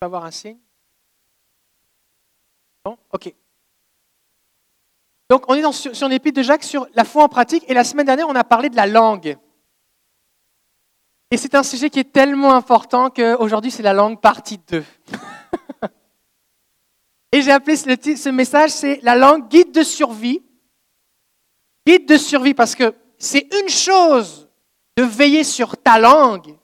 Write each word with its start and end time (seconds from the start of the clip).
peux 0.00 0.06
avoir 0.06 0.24
un 0.24 0.30
signe? 0.30 0.58
Bon, 2.84 2.96
ok. 3.12 3.34
Donc, 5.28 5.44
on 5.48 5.54
est 5.54 5.72
sur, 5.72 5.94
sur 5.94 6.08
de 6.08 6.42
Jacques 6.42 6.62
sur 6.62 6.86
la 6.94 7.04
foi 7.04 7.24
en 7.24 7.28
pratique, 7.28 7.64
et 7.68 7.74
la 7.74 7.84
semaine 7.84 8.06
dernière, 8.06 8.28
on 8.28 8.34
a 8.34 8.44
parlé 8.44 8.70
de 8.70 8.76
la 8.76 8.86
langue. 8.86 9.36
Et 11.30 11.36
c'est 11.36 11.54
un 11.54 11.62
sujet 11.62 11.90
qui 11.90 11.98
est 11.98 12.12
tellement 12.12 12.54
important 12.54 13.10
qu'aujourd'hui, 13.10 13.70
c'est 13.70 13.82
la 13.82 13.92
langue 13.92 14.20
partie 14.20 14.58
2. 14.58 14.84
et 17.32 17.42
j'ai 17.42 17.50
appelé 17.50 17.76
ce 17.76 18.28
message, 18.30 18.70
c'est 18.70 19.00
la 19.02 19.16
langue 19.16 19.48
guide 19.48 19.72
de 19.72 19.82
survie. 19.82 20.42
Guide 21.86 22.06
de 22.06 22.16
survie, 22.16 22.54
parce 22.54 22.74
que 22.74 22.94
c'est 23.18 23.52
une 23.62 23.68
chose 23.68 24.48
de 24.96 25.02
veiller 25.02 25.44
sur 25.44 25.76
ta 25.76 25.98
langue, 25.98 26.56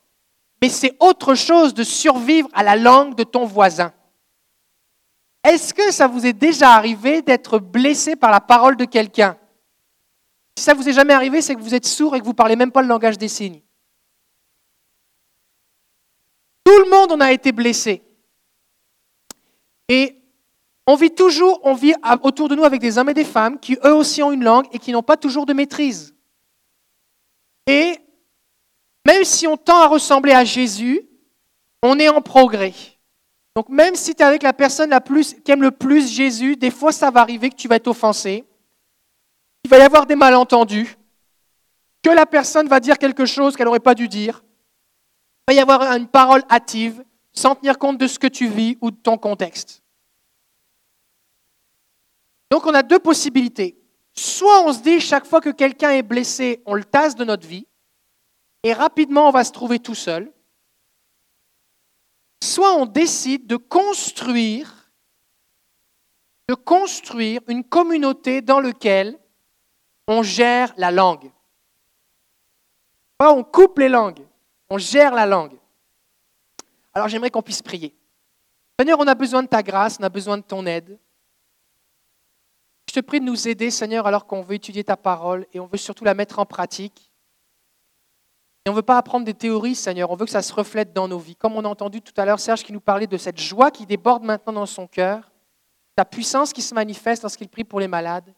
mais 0.63 0.69
c'est 0.69 0.97
autre 1.01 1.35
chose 1.35 1.75
de 1.75 1.85
survivre 1.85 2.49
à 2.53 2.63
la 2.63 2.77
langue 2.77 3.15
de 3.15 3.25
ton 3.25 3.45
voisin. 3.45 3.93
Est-ce 5.45 5.75
que 5.75 5.93
ça 5.93 6.07
vous 6.07 6.25
est 6.25 6.33
déjà 6.33 6.71
arrivé 6.71 7.21
d'être 7.21 7.59
blessé 7.59 8.17
par 8.17 8.31
la 8.31 8.41
parole 8.41 8.77
de 8.77 8.87
quelqu'un? 8.87 9.37
Si 10.57 10.65
ça 10.65 10.73
vous 10.73 10.89
est 10.89 10.93
jamais 10.93 11.13
arrivé, 11.13 11.43
c'est 11.43 11.55
que 11.55 11.61
vous 11.61 11.75
êtes 11.75 11.87
sourd 11.87 12.17
et 12.17 12.21
que 12.21 12.25
vous 12.25 12.33
parlez 12.33 12.57
même 12.57 12.73
pas 12.73 12.81
le 12.81 12.89
langage 12.89 13.19
des 13.19 13.29
signes. 13.29 13.61
Tout 16.65 16.79
le 16.79 16.91
monde 16.91 17.13
en 17.13 17.21
a 17.21 17.33
été 17.33 17.53
blessé. 17.53 18.03
Et 19.89 20.17
on 20.87 20.97
vit 20.97 21.11
toujours, 21.11 21.61
on 21.63 21.75
vit 21.75 21.95
autour 22.23 22.49
de 22.49 22.55
nous 22.55 22.65
avec 22.65 22.81
des 22.81 22.97
hommes 22.97 23.11
et 23.11 23.15
des 23.15 23.25
femmes 23.25 23.59
qui 23.59 23.77
eux 23.85 23.95
aussi 23.95 24.23
ont 24.23 24.33
une 24.33 24.45
langue 24.45 24.67
et 24.73 24.79
qui 24.79 24.93
n'ont 24.93 25.03
pas 25.03 25.17
toujours 25.17 25.45
de 25.45 25.53
maîtrise. 25.53 26.15
Et 27.67 27.99
même 29.07 29.25
si 29.25 29.47
on 29.47 29.57
tend 29.57 29.81
à 29.81 29.87
ressembler 29.87 30.33
à 30.33 30.45
Jésus, 30.45 31.09
on 31.83 31.99
est 31.99 32.09
en 32.09 32.23
progrès. 32.23 32.73
Donc 33.55 33.69
même 33.69 33.95
si 33.95 34.15
tu 34.15 34.23
es 34.23 34.25
avec 34.25 34.43
la 34.43 34.53
personne 34.53 34.91
la 34.91 35.01
plus, 35.01 35.35
qui 35.35 35.53
aime 35.53 35.63
le 35.63 35.71
plus 35.71 36.11
Jésus, 36.11 36.57
des 36.57 36.71
fois 36.71 36.93
ça 36.93 37.11
va 37.11 37.21
arriver 37.21 37.51
que 37.51 37.57
tu 37.57 37.69
vas 37.69 37.77
être 37.77 37.87
offensé. 37.87 38.45
Il 39.65 39.71
va 39.71 39.79
y 39.79 39.83
avoir 39.83 40.07
des 40.07 40.17
malentendus, 40.17 40.97
que 42.03 42.11
la 42.11 42.27
personne 42.27 42.69
va 42.69 42.81
dire 42.81 42.99
quelque 42.99 43.27
chose 43.27 43.57
qu'elle 43.57 43.67
n'aurait 43.67 43.81
pas 43.81 43.95
dû 43.95 44.09
dire. 44.09 44.43
Il 45.49 45.55
va 45.55 45.59
y 45.59 45.61
avoir 45.61 45.83
une 45.93 46.09
parole 46.09 46.43
hâtive 46.51 47.05
sans 47.33 47.55
tenir 47.55 47.79
compte 47.79 47.99
de 47.99 48.07
ce 48.07 48.19
que 48.19 48.27
tu 48.27 48.49
vis 48.49 48.77
ou 48.81 48.91
de 48.91 48.97
ton 48.97 49.17
contexte. 49.19 49.83
Donc 52.51 52.67
on 52.67 52.75
a 52.75 52.83
deux 52.83 52.99
possibilités. 52.99 53.77
Soit 54.15 54.65
on 54.67 54.73
se 54.73 54.81
dit 54.81 55.01
chaque 55.01 55.27
fois 55.27 55.41
que 55.41 55.51
quelqu'un 55.51 55.91
est 55.91 56.03
blessé, 56.03 56.63
on 56.67 56.75
le 56.75 56.85
tasse 56.85 57.17
de 57.17 57.25
notre 57.25 57.47
vie, 57.47 57.67
et 58.65 58.73
rapidement 58.73 59.29
on 59.29 59.31
va 59.31 59.45
se 59.45 59.53
trouver 59.53 59.79
tout 59.79 59.95
seul. 59.95 60.33
Soit 62.43 62.75
on 62.75 62.87
décide 62.87 63.47
de 63.47 63.57
construire, 63.57 64.91
de 66.49 66.55
construire 66.55 67.41
une 67.47 67.63
communauté 67.63 68.43
dans 68.43 68.61
laquelle 68.61 69.19
on 70.09 70.23
gère 70.23 70.75
la 70.77 70.91
langue. 70.91 71.31
Pas 73.17 73.33
on 73.33 73.45
coupe 73.45 73.79
les 73.79 73.89
langues, 73.89 74.27
on 74.69 74.79
gère 74.79 75.15
la 75.15 75.27
langue. 75.27 75.57
Alors 76.93 77.09
j'aimerais 77.09 77.31
qu'on 77.31 77.43
puisse 77.43 77.63
prier. 77.63 77.95
Seigneur, 78.79 78.99
on 78.99 79.07
a 79.07 79.15
besoin 79.15 79.43
de 79.43 79.49
ta 79.49 79.63
grâce, 79.63 79.99
on 80.01 80.03
a 80.03 80.09
besoin 80.09 80.37
de 80.37 80.43
ton 80.43 80.67
aide. 80.67 80.99
Je 82.89 82.95
te 82.95 83.01
prie 83.01 83.21
de 83.21 83.25
nous 83.25 83.49
aider, 83.49 83.71
Seigneur, 83.71 84.07
alors 84.07 84.27
qu'on 84.27 84.43
veut 84.43 84.55
étudier 84.55 84.85
ta 84.85 84.97
parole 84.97 85.47
et 85.53 85.61
on 85.61 85.67
veut 85.67 85.79
surtout 85.79 86.05
la 86.05 86.15
mettre 86.15 86.39
en 86.39 86.47
pratique. 86.47 87.11
Et 88.67 88.71
on 88.71 88.73
ne 88.73 88.77
veut 88.77 88.83
pas 88.83 88.97
apprendre 88.97 89.27
des 89.27 89.35
théories, 89.35 89.75
Seigneur, 89.75 90.11
on 90.11 90.17
veut 90.17 90.25
que 90.25 90.31
ça 90.31 90.41
se 90.41 90.53
reflète 90.53 90.95
dans 90.95 91.07
nos 91.07 91.19
vies. 91.19 91.37
Comme 91.37 91.55
on 91.55 91.65
a 91.65 91.69
entendu 91.69 92.01
tout 92.01 92.15
à 92.17 92.25
l'heure 92.25 92.41
Serge 92.41 92.63
qui 92.63 92.73
nous 92.73 92.81
parlait 92.81 93.07
de 93.07 93.19
cette 93.19 93.39
joie 93.39 93.71
qui 93.71 93.85
déborde 93.85 94.23
maintenant 94.23 94.55
dans 94.55 94.67
son 94.67 94.87
cœur, 94.87 95.31
ta 95.97 96.05
puissance 96.05 96.53
qui 96.53 96.63
se 96.63 96.75
manifeste 96.75 97.23
lorsqu'il 97.23 97.49
prie 97.49 97.65
pour 97.65 97.79
les 97.79 97.89
malades. 97.89 98.33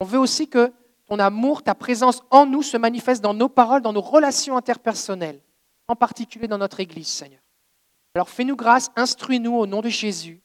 On 0.00 0.04
veut 0.04 0.18
aussi 0.18 0.46
que 0.48 0.72
ton 1.06 1.18
amour, 1.18 1.62
ta 1.62 1.74
présence 1.74 2.22
en 2.30 2.44
nous 2.44 2.62
se 2.62 2.76
manifeste 2.76 3.22
dans 3.22 3.34
nos 3.34 3.48
paroles, 3.48 3.82
dans 3.82 3.92
nos 3.92 4.02
relations 4.02 4.56
interpersonnelles 4.56 5.40
en 5.88 5.96
particulier 5.96 6.48
dans 6.48 6.58
notre 6.58 6.80
Église, 6.80 7.08
Seigneur. 7.08 7.40
Alors 8.14 8.28
fais-nous 8.28 8.56
grâce, 8.56 8.90
instruis-nous 8.96 9.54
au 9.54 9.66
nom 9.66 9.80
de 9.80 9.88
Jésus. 9.88 10.40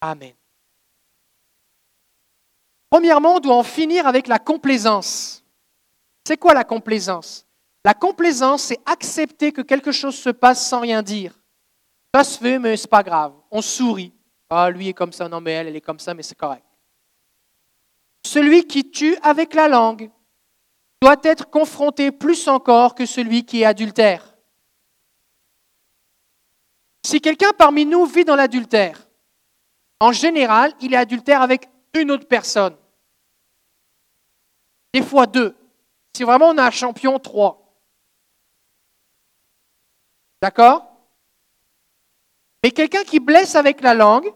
Amen. 0.00 0.34
Premièrement, 2.90 3.36
on 3.36 3.40
doit 3.40 3.56
en 3.56 3.62
finir 3.62 4.06
avec 4.06 4.26
la 4.26 4.38
complaisance. 4.38 5.44
C'est 6.26 6.38
quoi 6.38 6.54
la 6.54 6.64
complaisance? 6.64 7.46
La 7.88 7.94
complaisance, 7.94 8.64
c'est 8.64 8.80
accepter 8.84 9.50
que 9.50 9.62
quelque 9.62 9.92
chose 9.92 10.14
se 10.14 10.28
passe 10.28 10.68
sans 10.68 10.80
rien 10.80 11.02
dire. 11.02 11.32
Ça 12.14 12.22
se 12.22 12.38
fait, 12.38 12.58
mais 12.58 12.76
c'est 12.76 12.86
pas 12.90 13.02
grave. 13.02 13.32
On 13.50 13.62
sourit. 13.62 14.12
Ah, 14.50 14.68
lui 14.68 14.88
est 14.88 14.92
comme 14.92 15.10
ça, 15.10 15.26
non, 15.26 15.40
mais 15.40 15.52
elle, 15.52 15.68
elle 15.68 15.76
est 15.76 15.80
comme 15.80 15.98
ça, 15.98 16.12
mais 16.12 16.22
c'est 16.22 16.36
correct. 16.36 16.66
Celui 18.26 18.66
qui 18.66 18.90
tue 18.90 19.16
avec 19.22 19.54
la 19.54 19.68
langue 19.68 20.10
doit 21.00 21.16
être 21.22 21.48
confronté 21.48 22.12
plus 22.12 22.46
encore 22.46 22.94
que 22.94 23.06
celui 23.06 23.46
qui 23.46 23.62
est 23.62 23.64
adultère. 23.64 24.36
Si 27.06 27.22
quelqu'un 27.22 27.52
parmi 27.56 27.86
nous 27.86 28.04
vit 28.04 28.26
dans 28.26 28.36
l'adultère, 28.36 29.08
en 29.98 30.12
général, 30.12 30.74
il 30.82 30.92
est 30.92 30.98
adultère 30.98 31.40
avec 31.40 31.70
une 31.94 32.10
autre 32.10 32.28
personne. 32.28 32.76
Des 34.92 35.00
fois 35.00 35.26
deux. 35.26 35.56
Si 36.14 36.22
vraiment 36.22 36.50
on 36.50 36.58
a 36.58 36.66
un 36.66 36.70
champion, 36.70 37.18
trois. 37.18 37.64
D'accord? 40.40 40.86
Mais 42.62 42.70
quelqu'un 42.70 43.04
qui 43.04 43.20
blesse 43.20 43.54
avec 43.54 43.80
la 43.80 43.94
langue 43.94 44.32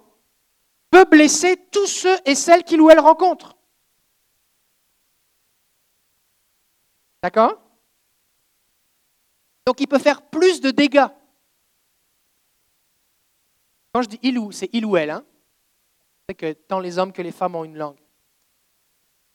peut 0.90 1.04
blesser 1.04 1.56
tous 1.70 1.86
ceux 1.86 2.16
et 2.24 2.34
celles 2.34 2.64
qu'il 2.64 2.80
ou 2.80 2.90
elle 2.90 3.00
rencontre. 3.00 3.56
D'accord? 7.22 7.60
Donc 9.66 9.80
il 9.80 9.86
peut 9.86 9.98
faire 9.98 10.22
plus 10.22 10.60
de 10.60 10.70
dégâts. 10.70 11.06
Quand 13.92 14.02
je 14.02 14.08
dis 14.08 14.18
il 14.22 14.38
ou, 14.38 14.52
c'est 14.52 14.70
il 14.72 14.86
ou 14.86 14.96
elle. 14.96 15.10
Hein? 15.10 15.24
C'est 16.28 16.34
que 16.34 16.52
tant 16.52 16.80
les 16.80 16.98
hommes 16.98 17.12
que 17.12 17.22
les 17.22 17.32
femmes 17.32 17.56
ont 17.56 17.64
une 17.64 17.76
langue. 17.76 17.98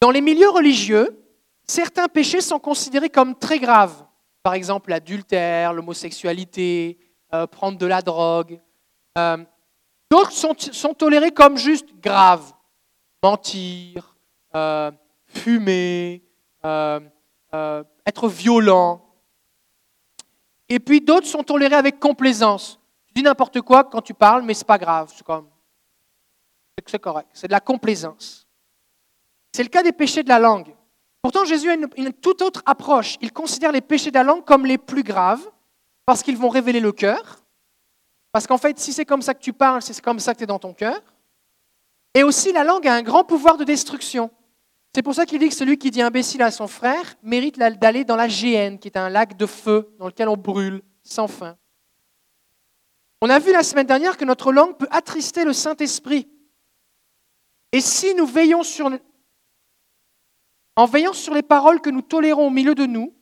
Dans 0.01 0.11
les 0.11 0.21
milieux 0.21 0.49
religieux, 0.49 1.23
certains 1.67 2.07
péchés 2.07 2.41
sont 2.41 2.59
considérés 2.59 3.09
comme 3.09 3.37
très 3.37 3.59
graves. 3.59 4.06
Par 4.47 4.53
exemple, 4.53 4.91
l'adultère, 4.91 5.73
l'homosexualité, 5.73 6.97
euh, 7.33 7.47
prendre 7.47 7.77
de 7.77 7.85
la 7.85 8.01
drogue. 8.01 8.61
Euh, 9.17 9.43
d'autres 10.09 10.31
sont, 10.31 10.93
tolérés 10.93 11.31
comme 11.31 11.57
juste 11.57 11.89
graves. 12.01 12.53
Mentir, 13.21 14.15
euh, 14.55 14.89
fumer, 15.25 16.23
être 16.63 18.29
violent. 18.29 19.05
Et 20.69 20.79
puis 20.79 21.01
d'autres 21.01 21.27
sont 21.27 21.43
tolérés 21.43 21.75
avec 21.75 21.99
complaisance 21.99 22.79
dis 23.13 23.23
n'importe 23.23 23.59
quoi 23.59 23.83
quand 23.83 24.01
tu 24.01 24.13
parles, 24.13 24.43
mais 24.43 24.53
c'est 24.53 24.65
pas 24.65 24.77
grave. 24.77 25.11
C'est 25.13 25.25
comme. 25.25 25.49
C'est 26.85 26.99
correct. 26.99 27.27
C'est 27.33 27.47
de 27.47 27.51
la 27.51 27.59
complaisance. 27.59 28.47
C'est 29.51 29.63
le 29.63 29.69
cas 29.69 29.83
des 29.83 29.91
péchés 29.91 30.23
de 30.23 30.29
la 30.29 30.39
langue. 30.39 30.73
Pourtant, 31.27 31.43
Jésus 31.43 31.69
a 31.69 31.73
une, 31.73 32.13
toute 32.13 32.41
autre 32.41 32.63
approche. 32.65 33.17
Il 33.19 33.33
considère 33.33 33.73
les 33.73 33.81
péchés 33.81 34.11
de 34.11 34.15
la 34.15 34.23
langue 34.23 34.45
comme 34.45 34.65
les 34.65 34.77
plus 34.77 35.03
graves 35.03 35.45
parce 36.05 36.23
qu'ils 36.23 36.37
vont 36.37 36.47
révéler 36.47 36.79
le 36.79 36.93
cœur. 36.93 37.43
Parce 38.31 38.47
qu'en 38.47 38.57
fait, 38.57 38.79
si 38.79 38.93
c'est 38.93 39.03
comme 39.03 39.21
ça 39.21 39.33
que 39.33 39.41
tu 39.41 39.51
parles, 39.51 39.81
c'est 39.81 39.99
comme 39.99 40.21
ça 40.21 40.31
que 40.31 40.37
tu 40.37 40.45
es 40.45 40.47
dans 40.47 40.57
ton 40.57 40.73
cœur. 40.73 40.97
Et 42.13 42.23
aussi, 42.23 42.53
la 42.53 42.63
langue 42.63 42.87
a 42.87 42.93
un 42.93 43.01
grand 43.01 43.25
pouvoir 43.25 43.57
de 43.57 43.65
destruction. 43.65 44.31
C'est 44.95 45.01
pour 45.01 45.13
ça 45.13 45.25
qu'il 45.25 45.39
dit 45.39 45.49
que 45.49 45.53
celui 45.53 45.77
qui 45.77 45.91
dit 45.91 46.01
imbécile 46.01 46.43
à 46.43 46.49
son 46.49 46.69
frère 46.69 47.15
mérite 47.21 47.59
d'aller 47.59 48.05
dans 48.05 48.15
la 48.15 48.29
géhenne, 48.29 48.79
qui 48.79 48.87
est 48.87 48.95
un 48.95 49.09
lac 49.09 49.35
de 49.35 49.45
feu 49.45 49.93
dans 49.99 50.05
lequel 50.05 50.29
on 50.29 50.37
brûle 50.37 50.81
sans 51.03 51.27
fin. 51.27 51.57
On 53.21 53.29
a 53.29 53.39
vu 53.39 53.51
la 53.51 53.63
semaine 53.63 53.87
dernière 53.87 54.15
que 54.15 54.23
notre 54.23 54.53
langue 54.53 54.77
peut 54.77 54.87
attrister 54.91 55.43
le 55.43 55.51
Saint-Esprit. 55.51 56.25
Et 57.73 57.81
si 57.81 58.15
nous 58.15 58.25
veillons 58.25 58.63
sur, 58.63 58.89
en 60.77 60.85
veillant 60.85 61.11
sur 61.11 61.33
les 61.33 61.41
paroles 61.41 61.81
que 61.81 61.89
nous 61.89 62.01
tolérons 62.01 62.47
au 62.47 62.49
milieu 62.49 62.75
de 62.75 62.85
nous, 62.85 63.13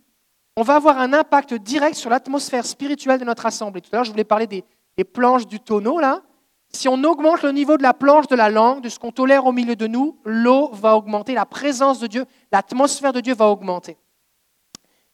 on 0.56 0.62
va 0.62 0.76
avoir 0.76 1.00
un 1.00 1.14
impact 1.14 1.56
direct 1.56 1.96
sur 1.96 2.10
l'atmosphère 2.10 2.66
spirituelle 2.66 3.20
de 3.20 3.26
notre 3.26 3.46
assemblée. 3.46 3.82
Tout 3.82 3.90
à 3.94 3.98
l'heure, 3.98 4.06
je 4.06 4.12
voulais 4.12 4.24
parler 4.24 4.46
des, 4.46 4.64
planches 5.04 5.48
du 5.48 5.60
tonneau, 5.60 6.00
là. 6.00 6.22
Si 6.70 6.88
on 6.88 7.02
augmente 7.04 7.42
le 7.42 7.52
niveau 7.52 7.78
de 7.78 7.84
la 7.84 7.94
planche 7.94 8.28
de 8.28 8.36
la 8.36 8.50
langue, 8.50 8.82
de 8.82 8.90
ce 8.90 9.00
qu'on 9.00 9.12
tolère 9.12 9.46
au 9.46 9.52
milieu 9.52 9.76
de 9.76 9.88
nous, 9.88 10.20
l'eau 10.26 10.70
va 10.74 10.96
augmenter, 10.96 11.34
la 11.34 11.46
présence 11.46 12.00
de 12.00 12.08
Dieu, 12.08 12.26
l'atmosphère 12.52 13.14
de 13.14 13.22
Dieu 13.22 13.34
va 13.34 13.48
augmenter. 13.48 13.98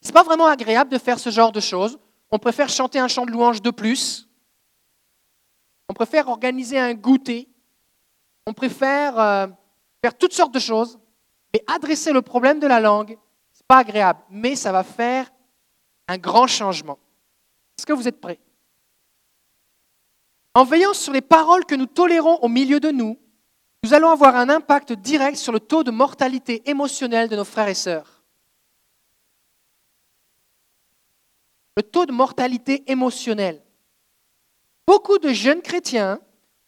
Ce 0.02 0.08
n'est 0.08 0.14
pas 0.14 0.24
vraiment 0.24 0.48
agréable 0.48 0.92
de 0.92 0.98
faire 0.98 1.20
ce 1.20 1.30
genre 1.30 1.52
de 1.52 1.60
choses. 1.60 2.00
On 2.32 2.40
préfère 2.40 2.70
chanter 2.70 3.00
un 3.00 3.08
chant 3.08 3.26
de 3.26 3.32
louange 3.32 3.62
de 3.62 3.70
plus, 3.70 4.28
on 5.92 5.94
préfère 5.94 6.30
organiser 6.30 6.80
un 6.80 6.94
goûter. 6.94 7.50
On 8.48 8.54
préfère 8.54 9.20
euh, 9.20 9.48
faire 10.02 10.18
toutes 10.18 10.32
sortes 10.32 10.54
de 10.54 10.60
choses. 10.60 10.98
Mais 11.54 11.64
adresser 11.68 12.14
le 12.14 12.22
problème 12.22 12.60
de 12.60 12.68
la 12.68 12.80
langue, 12.80 13.18
ce 13.52 13.60
n'est 13.60 13.68
pas 13.68 13.80
agréable. 13.80 14.20
Mais 14.30 14.56
ça 14.56 14.72
va 14.72 14.84
faire 14.84 15.32
un 16.08 16.18
grand 16.18 16.48
changement. 16.48 16.98
Est-ce 17.78 17.86
que 17.86 17.94
vous 17.94 18.08
êtes 18.08 18.22
prêts? 18.22 18.40
En 20.54 20.64
veillant 20.64 20.94
sur 20.94 21.14
les 21.14 21.22
paroles 21.22 21.66
que 21.66 21.76
nous 21.76 21.86
tolérons 21.86 22.36
au 22.42 22.48
milieu 22.48 22.80
de 22.80 22.92
nous, 22.92 23.18
nous 23.84 23.94
allons 23.94 24.12
avoir 24.12 24.36
un 24.36 24.50
impact 24.50 24.94
direct 24.94 25.38
sur 25.38 25.52
le 25.52 25.60
taux 25.60 25.84
de 25.84 25.92
mortalité 25.92 26.70
émotionnelle 26.70 27.30
de 27.30 27.36
nos 27.36 27.46
frères 27.46 27.68
et 27.68 27.74
sœurs. 27.74 28.24
Le 31.78 31.84
taux 31.84 32.06
de 32.06 32.12
mortalité 32.12 32.84
émotionnelle. 32.92 33.64
Beaucoup 34.86 35.18
de 35.18 35.30
jeunes 35.30 35.62
chrétiens 35.62 36.20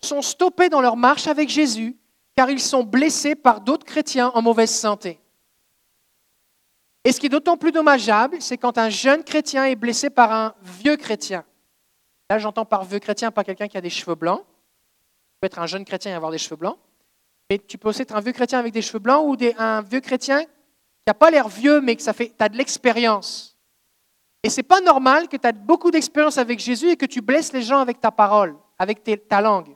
sont 0.02 0.22
stoppés 0.22 0.70
dans 0.70 0.82
leur 0.82 0.96
marche 0.96 1.28
avec 1.28 1.50
Jésus 1.50 1.98
car 2.36 2.50
ils 2.50 2.62
sont 2.62 2.84
blessés 2.84 3.36
par 3.36 3.62
d'autres 3.62 3.86
chrétiens 3.86 4.32
en 4.34 4.42
mauvaise 4.42 4.72
santé. 4.72 5.20
Et 7.06 7.12
ce 7.12 7.20
qui 7.20 7.26
est 7.26 7.30
d'autant 7.30 7.58
plus 7.58 7.72
dommageable, 7.72 8.38
c'est 8.40 8.58
quand 8.58 8.78
un 8.78 8.90
jeune 8.90 9.24
chrétien 9.24 9.66
est 9.66 9.76
blessé 9.76 10.10
par 10.10 10.32
un 10.32 10.56
vieux 10.62 10.96
chrétien. 10.96 11.44
Là, 12.30 12.40
j'entends 12.40 12.66
par 12.66 12.86
vieux 12.86 13.00
chrétien 13.00 13.30
pas 13.32 13.44
quelqu'un 13.44 13.68
qui 13.68 13.78
a 13.78 13.82
des 13.82 13.90
cheveux 13.90 14.16
blancs. 14.16 14.40
Tu 14.40 15.40
peux 15.42 15.48
être 15.48 15.60
un 15.60 15.68
jeune 15.68 15.84
chrétien 15.84 16.12
et 16.12 16.16
avoir 16.16 16.32
des 16.32 16.38
cheveux 16.38 16.56
blancs. 16.56 16.78
Mais 17.50 17.60
tu 17.60 17.78
peux 17.78 17.90
aussi 17.90 18.04
être 18.04 18.16
un 18.16 18.22
vieux 18.22 18.32
chrétien 18.32 18.60
avec 18.60 18.74
des 18.74 18.82
cheveux 18.82 19.00
blancs 19.00 19.26
ou 19.28 19.38
un 19.58 19.82
vieux 19.82 20.00
chrétien 20.00 20.44
qui 20.44 21.08
n'a 21.08 21.14
pas 21.14 21.30
l'air 21.30 21.50
vieux, 21.50 21.82
mais 21.82 21.98
que 21.98 22.02
ça 22.02 22.14
fait, 22.14 22.30
tu 22.30 22.44
as 22.44 22.48
de 22.48 22.58
l'expérience. 22.58 23.58
Et 24.42 24.50
ce 24.50 24.58
n'est 24.58 24.64
pas 24.64 24.80
normal 24.80 25.28
que 25.28 25.36
tu 25.36 25.46
as 25.46 25.52
beaucoup 25.52 25.92
d'expérience 25.92 26.38
avec 26.38 26.60
Jésus 26.60 26.90
et 26.90 26.98
que 26.98 27.06
tu 27.06 27.22
blesses 27.22 27.52
les 27.52 27.62
gens 27.62 27.80
avec 27.80 28.00
ta 28.00 28.12
parole, 28.12 28.56
avec 28.80 29.04
ta 29.28 29.42
langue. 29.42 29.76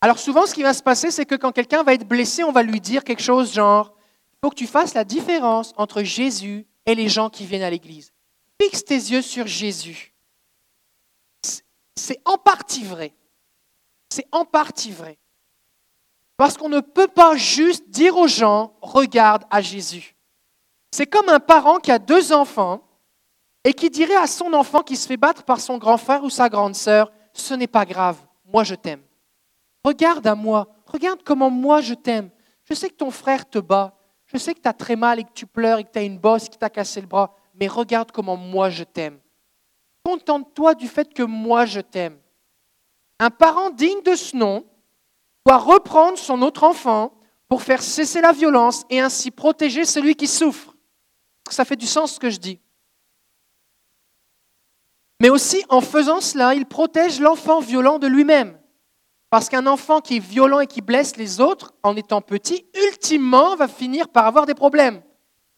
Alors 0.00 0.18
souvent, 0.18 0.46
ce 0.46 0.54
qui 0.54 0.62
va 0.62 0.74
se 0.74 0.82
passer, 0.82 1.10
c'est 1.10 1.26
que 1.26 1.34
quand 1.34 1.52
quelqu'un 1.52 1.82
va 1.82 1.94
être 1.94 2.06
blessé, 2.06 2.44
on 2.44 2.52
va 2.52 2.62
lui 2.62 2.80
dire 2.80 3.02
quelque 3.02 3.22
chose 3.22 3.52
genre, 3.52 3.94
il 4.32 4.38
faut 4.44 4.50
que 4.50 4.56
tu 4.56 4.66
fasses 4.66 4.94
la 4.94 5.04
différence 5.04 5.72
entre 5.76 6.02
Jésus 6.02 6.66
et 6.86 6.94
les 6.94 7.08
gens 7.08 7.30
qui 7.30 7.44
viennent 7.44 7.62
à 7.62 7.70
l'Église. 7.70 8.12
Fixe 8.60 8.84
tes 8.84 8.94
yeux 8.94 9.22
sur 9.22 9.46
Jésus. 9.46 10.14
C'est 11.96 12.20
en 12.24 12.38
partie 12.38 12.84
vrai. 12.84 13.12
C'est 14.08 14.26
en 14.30 14.44
partie 14.44 14.92
vrai. 14.92 15.18
Parce 16.36 16.56
qu'on 16.56 16.68
ne 16.68 16.80
peut 16.80 17.08
pas 17.08 17.36
juste 17.36 17.90
dire 17.90 18.16
aux 18.16 18.28
gens, 18.28 18.76
regarde 18.80 19.44
à 19.50 19.60
Jésus. 19.60 20.16
C'est 20.92 21.06
comme 21.06 21.28
un 21.28 21.40
parent 21.40 21.78
qui 21.78 21.90
a 21.90 21.98
deux 21.98 22.32
enfants 22.32 22.82
et 23.64 23.74
qui 23.74 23.90
dirait 23.90 24.16
à 24.16 24.28
son 24.28 24.52
enfant 24.52 24.82
qui 24.82 24.96
se 24.96 25.06
fait 25.06 25.16
battre 25.16 25.42
par 25.42 25.60
son 25.60 25.78
grand 25.78 25.98
frère 25.98 26.22
ou 26.22 26.30
sa 26.30 26.48
grande 26.48 26.76
sœur, 26.76 27.12
ce 27.32 27.54
n'est 27.54 27.66
pas 27.66 27.84
grave, 27.84 28.16
moi 28.46 28.62
je 28.62 28.76
t'aime. 28.76 29.02
Regarde 29.88 30.26
à 30.26 30.34
moi, 30.34 30.68
regarde 30.84 31.22
comment 31.24 31.48
moi 31.48 31.80
je 31.80 31.94
t'aime. 31.94 32.28
Je 32.64 32.74
sais 32.74 32.90
que 32.90 32.96
ton 32.96 33.10
frère 33.10 33.48
te 33.48 33.58
bat, 33.58 33.96
je 34.26 34.36
sais 34.36 34.52
que 34.52 34.60
tu 34.60 34.68
as 34.68 34.74
très 34.74 34.96
mal 34.96 35.18
et 35.18 35.24
que 35.24 35.32
tu 35.32 35.46
pleures 35.46 35.78
et 35.78 35.84
que 35.84 35.90
tu 35.90 35.98
as 35.98 36.02
une 36.02 36.18
bosse 36.18 36.50
qui 36.50 36.58
t'a 36.58 36.68
cassé 36.68 37.00
le 37.00 37.06
bras, 37.06 37.34
mais 37.54 37.68
regarde 37.68 38.12
comment 38.12 38.36
moi 38.36 38.68
je 38.68 38.84
t'aime. 38.84 39.18
Contente-toi 40.04 40.74
du 40.74 40.88
fait 40.88 41.14
que 41.14 41.22
moi 41.22 41.64
je 41.64 41.80
t'aime. 41.80 42.18
Un 43.18 43.30
parent 43.30 43.70
digne 43.70 44.02
de 44.02 44.14
ce 44.14 44.36
nom 44.36 44.66
doit 45.46 45.56
reprendre 45.56 46.18
son 46.18 46.42
autre 46.42 46.64
enfant 46.64 47.14
pour 47.48 47.62
faire 47.62 47.80
cesser 47.80 48.20
la 48.20 48.32
violence 48.32 48.84
et 48.90 49.00
ainsi 49.00 49.30
protéger 49.30 49.86
celui 49.86 50.16
qui 50.16 50.26
souffre. 50.26 50.74
Ça 51.48 51.64
fait 51.64 51.76
du 51.76 51.86
sens 51.86 52.12
ce 52.12 52.20
que 52.20 52.28
je 52.28 52.38
dis. 52.38 52.60
Mais 55.18 55.30
aussi, 55.30 55.64
en 55.70 55.80
faisant 55.80 56.20
cela, 56.20 56.54
il 56.54 56.66
protège 56.66 57.20
l'enfant 57.20 57.60
violent 57.60 57.98
de 57.98 58.06
lui-même. 58.06 58.57
Parce 59.30 59.48
qu'un 59.48 59.66
enfant 59.66 60.00
qui 60.00 60.16
est 60.16 60.20
violent 60.20 60.60
et 60.60 60.66
qui 60.66 60.80
blesse 60.80 61.16
les 61.16 61.40
autres 61.40 61.74
en 61.82 61.96
étant 61.96 62.22
petit, 62.22 62.66
ultimement 62.74 63.56
va 63.56 63.68
finir 63.68 64.08
par 64.08 64.26
avoir 64.26 64.46
des 64.46 64.54
problèmes. 64.54 65.02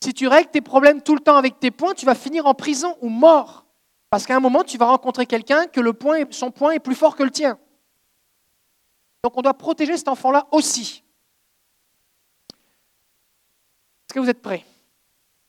Si 0.02 0.14
tu 0.14 0.26
règles 0.26 0.50
tes 0.50 0.60
problèmes 0.60 1.02
tout 1.02 1.14
le 1.14 1.20
temps 1.20 1.36
avec 1.36 1.60
tes 1.60 1.70
poings, 1.70 1.94
tu 1.94 2.06
vas 2.06 2.14
finir 2.14 2.46
en 2.46 2.54
prison 2.54 2.96
ou 3.00 3.08
mort. 3.08 3.66
Parce 4.08 4.26
qu'à 4.26 4.34
un 4.34 4.40
moment, 4.40 4.64
tu 4.64 4.76
vas 4.78 4.86
rencontrer 4.86 5.26
quelqu'un 5.26 5.66
que 5.66 5.80
point, 5.90 6.24
son 6.30 6.50
poing 6.50 6.72
est 6.72 6.80
plus 6.80 6.94
fort 6.94 7.14
que 7.14 7.22
le 7.22 7.30
tien. 7.30 7.58
Donc 9.22 9.36
on 9.36 9.42
doit 9.42 9.54
protéger 9.54 9.96
cet 9.96 10.08
enfant-là 10.08 10.48
aussi. 10.50 11.04
Est-ce 14.08 14.14
que 14.14 14.20
vous 14.20 14.30
êtes 14.30 14.42
prêts? 14.42 14.64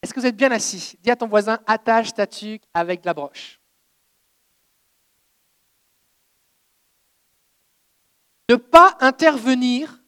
Est-ce 0.01 0.13
que 0.13 0.19
vous 0.19 0.25
êtes 0.25 0.35
bien 0.35 0.51
assis? 0.51 0.97
Dis 1.01 1.09
à 1.09 1.15
ton 1.15 1.27
voisin, 1.27 1.59
attache 1.65 2.13
ta 2.13 2.27
tuque 2.27 2.63
avec 2.73 3.01
de 3.01 3.05
la 3.07 3.13
broche. 3.13 3.60
Ne 8.51 8.57
pas 8.57 8.97
intervenir 8.99 10.03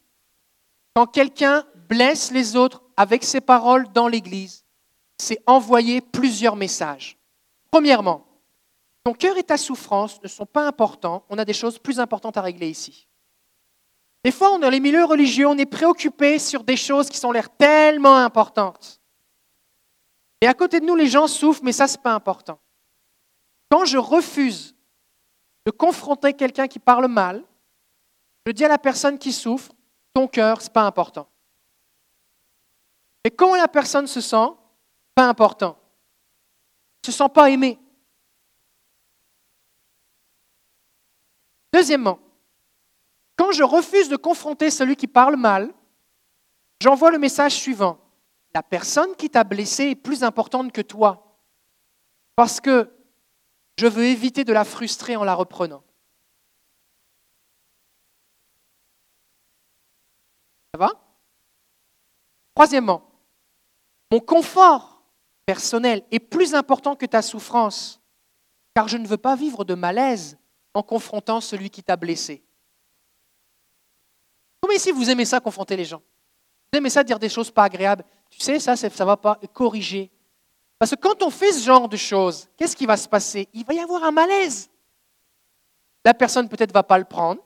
quand 0.94 1.06
quelqu'un 1.06 1.64
blesse 1.88 2.30
les 2.30 2.56
autres 2.56 2.82
avec 2.94 3.24
ses 3.24 3.40
paroles 3.40 3.90
dans 3.94 4.06
l'Église, 4.06 4.66
c'est 5.18 5.42
envoyer 5.46 6.02
plusieurs 6.02 6.54
messages. 6.54 7.16
Premièrement, 7.70 8.26
ton 9.02 9.14
cœur 9.14 9.38
et 9.38 9.44
ta 9.44 9.56
souffrance 9.56 10.22
ne 10.22 10.28
sont 10.28 10.44
pas 10.44 10.66
importants, 10.66 11.24
on 11.30 11.38
a 11.38 11.46
des 11.46 11.54
choses 11.54 11.78
plus 11.78 11.98
importantes 11.98 12.36
à 12.36 12.42
régler 12.42 12.68
ici. 12.68 13.08
Des 14.22 14.30
fois, 14.30 14.58
dans 14.58 14.68
les 14.68 14.80
milieux 14.80 15.06
religieux, 15.06 15.48
on 15.48 15.56
est 15.56 15.64
préoccupé 15.64 16.38
sur 16.38 16.64
des 16.64 16.76
choses 16.76 17.08
qui 17.08 17.16
sont 17.16 17.32
l'air 17.32 17.48
tellement 17.48 18.18
importantes. 18.18 19.00
Et 20.42 20.46
à 20.46 20.52
côté 20.52 20.80
de 20.80 20.84
nous, 20.84 20.96
les 20.96 21.06
gens 21.06 21.28
souffrent, 21.28 21.64
mais 21.64 21.72
ça, 21.72 21.88
ce 21.88 21.96
n'est 21.96 22.02
pas 22.02 22.12
important. 22.12 22.60
Quand 23.70 23.86
je 23.86 23.96
refuse 23.96 24.76
de 25.64 25.70
confronter 25.70 26.34
quelqu'un 26.34 26.68
qui 26.68 26.78
parle 26.78 27.08
mal, 27.08 27.42
je 28.46 28.52
dis 28.52 28.64
à 28.64 28.68
la 28.68 28.78
personne 28.78 29.18
qui 29.18 29.32
souffre, 29.32 29.72
ton 30.12 30.28
cœur, 30.28 30.60
ce 30.60 30.68
n'est 30.68 30.72
pas 30.72 30.82
important. 30.82 31.28
Et 33.24 33.30
comment 33.30 33.56
la 33.56 33.68
personne 33.68 34.06
se 34.06 34.20
sent, 34.20 34.48
pas 35.14 35.28
important. 35.28 35.78
Ne 37.02 37.12
se 37.12 37.16
sent 37.16 37.28
pas 37.34 37.50
aimé. 37.50 37.78
Deuxièmement, 41.72 42.18
quand 43.36 43.50
je 43.52 43.64
refuse 43.64 44.08
de 44.08 44.16
confronter 44.16 44.70
celui 44.70 44.94
qui 44.94 45.08
parle 45.08 45.36
mal, 45.36 45.72
j'envoie 46.80 47.10
le 47.10 47.18
message 47.18 47.54
suivant. 47.54 47.98
La 48.54 48.62
personne 48.62 49.16
qui 49.16 49.28
t'a 49.28 49.42
blessé 49.42 49.90
est 49.90 49.94
plus 49.96 50.22
importante 50.22 50.70
que 50.70 50.82
toi. 50.82 51.40
Parce 52.36 52.60
que 52.60 52.90
je 53.76 53.86
veux 53.86 54.04
éviter 54.04 54.44
de 54.44 54.52
la 54.52 54.64
frustrer 54.64 55.16
en 55.16 55.24
la 55.24 55.34
reprenant. 55.34 55.82
Ça 60.74 60.78
va? 60.78 60.90
Troisièmement, 62.52 63.08
mon 64.10 64.18
confort 64.18 65.04
personnel 65.46 66.02
est 66.10 66.18
plus 66.18 66.52
important 66.56 66.96
que 66.96 67.06
ta 67.06 67.22
souffrance, 67.22 68.00
car 68.74 68.88
je 68.88 68.96
ne 68.96 69.06
veux 69.06 69.16
pas 69.16 69.36
vivre 69.36 69.62
de 69.64 69.74
malaise 69.74 70.36
en 70.74 70.82
confrontant 70.82 71.40
celui 71.40 71.70
qui 71.70 71.84
t'a 71.84 71.94
blessé. 71.94 72.42
Comment 74.60 74.74
ici 74.74 74.90
vous 74.90 75.08
aimez 75.08 75.24
ça, 75.24 75.38
confronter 75.38 75.76
les 75.76 75.84
gens 75.84 76.02
Vous 76.72 76.78
aimez 76.78 76.90
ça, 76.90 77.04
dire 77.04 77.20
des 77.20 77.28
choses 77.28 77.52
pas 77.52 77.62
agréables 77.62 78.04
Tu 78.28 78.40
sais, 78.40 78.58
ça, 78.58 78.74
ça 78.74 78.88
ne 78.88 79.04
va 79.04 79.16
pas, 79.16 79.38
corriger. 79.52 80.10
Parce 80.76 80.90
que 80.90 80.96
quand 80.96 81.22
on 81.22 81.30
fait 81.30 81.52
ce 81.52 81.64
genre 81.64 81.88
de 81.88 81.96
choses, 81.96 82.48
qu'est-ce 82.56 82.74
qui 82.74 82.86
va 82.86 82.96
se 82.96 83.08
passer? 83.08 83.48
Il 83.52 83.64
va 83.64 83.74
y 83.74 83.78
avoir 83.78 84.02
un 84.02 84.10
malaise. 84.10 84.68
La 86.04 86.14
personne 86.14 86.48
peut-être 86.48 86.70
ne 86.70 86.74
va 86.74 86.82
pas 86.82 86.98
le 86.98 87.04
prendre, 87.04 87.40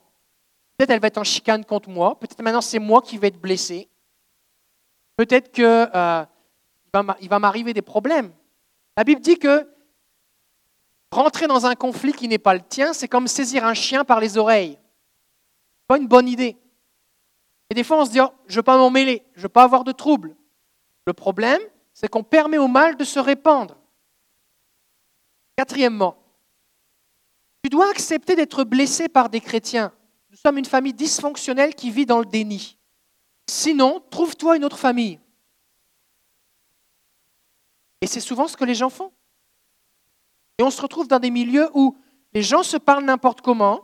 Peut-être 0.79 0.91
elle 0.91 1.01
va 1.01 1.07
être 1.07 1.17
en 1.17 1.25
chicane 1.25 1.65
contre 1.65 1.89
moi. 1.89 2.17
Peut-être 2.17 2.41
maintenant 2.41 2.61
c'est 2.61 2.79
moi 2.79 3.01
qui 3.01 3.17
vais 3.17 3.27
être 3.27 3.41
blessé. 3.41 3.89
Peut-être 5.17 5.51
qu'il 5.51 5.65
euh, 5.65 6.25
va 6.93 7.39
m'arriver 7.39 7.73
des 7.73 7.81
problèmes. 7.81 8.31
La 8.95 9.03
Bible 9.03 9.19
dit 9.19 9.37
que 9.37 9.67
rentrer 11.11 11.47
dans 11.47 11.65
un 11.65 11.75
conflit 11.75 12.13
qui 12.13 12.29
n'est 12.29 12.37
pas 12.37 12.53
le 12.53 12.61
tien, 12.61 12.93
c'est 12.93 13.09
comme 13.09 13.27
saisir 13.27 13.65
un 13.65 13.73
chien 13.73 14.05
par 14.05 14.21
les 14.21 14.37
oreilles. 14.37 14.79
Pas 15.85 15.97
une 15.97 16.07
bonne 16.07 16.29
idée. 16.29 16.55
Et 17.69 17.73
des 17.73 17.83
fois, 17.83 17.99
on 17.99 18.05
se 18.05 18.11
dit, 18.11 18.21
oh, 18.21 18.31
je 18.47 18.53
ne 18.53 18.55
veux 18.59 18.63
pas 18.63 18.77
m'en 18.77 18.89
mêler, 18.89 19.21
je 19.33 19.39
ne 19.39 19.43
veux 19.43 19.49
pas 19.49 19.63
avoir 19.63 19.83
de 19.83 19.91
troubles. 19.91 20.33
Le 21.05 21.11
problème, 21.11 21.61
c'est 21.93 22.07
qu'on 22.07 22.23
permet 22.23 22.57
au 22.57 22.69
mal 22.69 22.95
de 22.95 23.03
se 23.03 23.19
répandre. 23.19 23.75
Quatrièmement, 25.57 26.15
tu 27.63 27.69
dois 27.69 27.89
accepter 27.89 28.37
d'être 28.37 28.63
blessé 28.63 29.09
par 29.09 29.29
des 29.29 29.41
chrétiens. 29.41 29.91
Nous 30.39 30.49
sommes 30.49 30.57
une 30.57 30.63
famille 30.65 30.93
dysfonctionnelle 30.93 31.75
qui 31.75 31.91
vit 31.91 32.05
dans 32.05 32.19
le 32.19 32.25
déni. 32.25 32.77
Sinon, 33.45 34.01
trouve-toi 34.09 34.55
une 34.55 34.63
autre 34.63 34.77
famille. 34.77 35.19
Et 37.99 38.07
c'est 38.07 38.21
souvent 38.21 38.47
ce 38.47 38.55
que 38.55 38.63
les 38.63 38.73
gens 38.73 38.89
font. 38.89 39.11
Et 40.57 40.63
on 40.63 40.71
se 40.71 40.81
retrouve 40.81 41.09
dans 41.09 41.19
des 41.19 41.29
milieux 41.29 41.69
où 41.73 41.97
les 42.31 42.41
gens 42.41 42.63
se 42.63 42.77
parlent 42.77 43.03
n'importe 43.03 43.41
comment, 43.41 43.83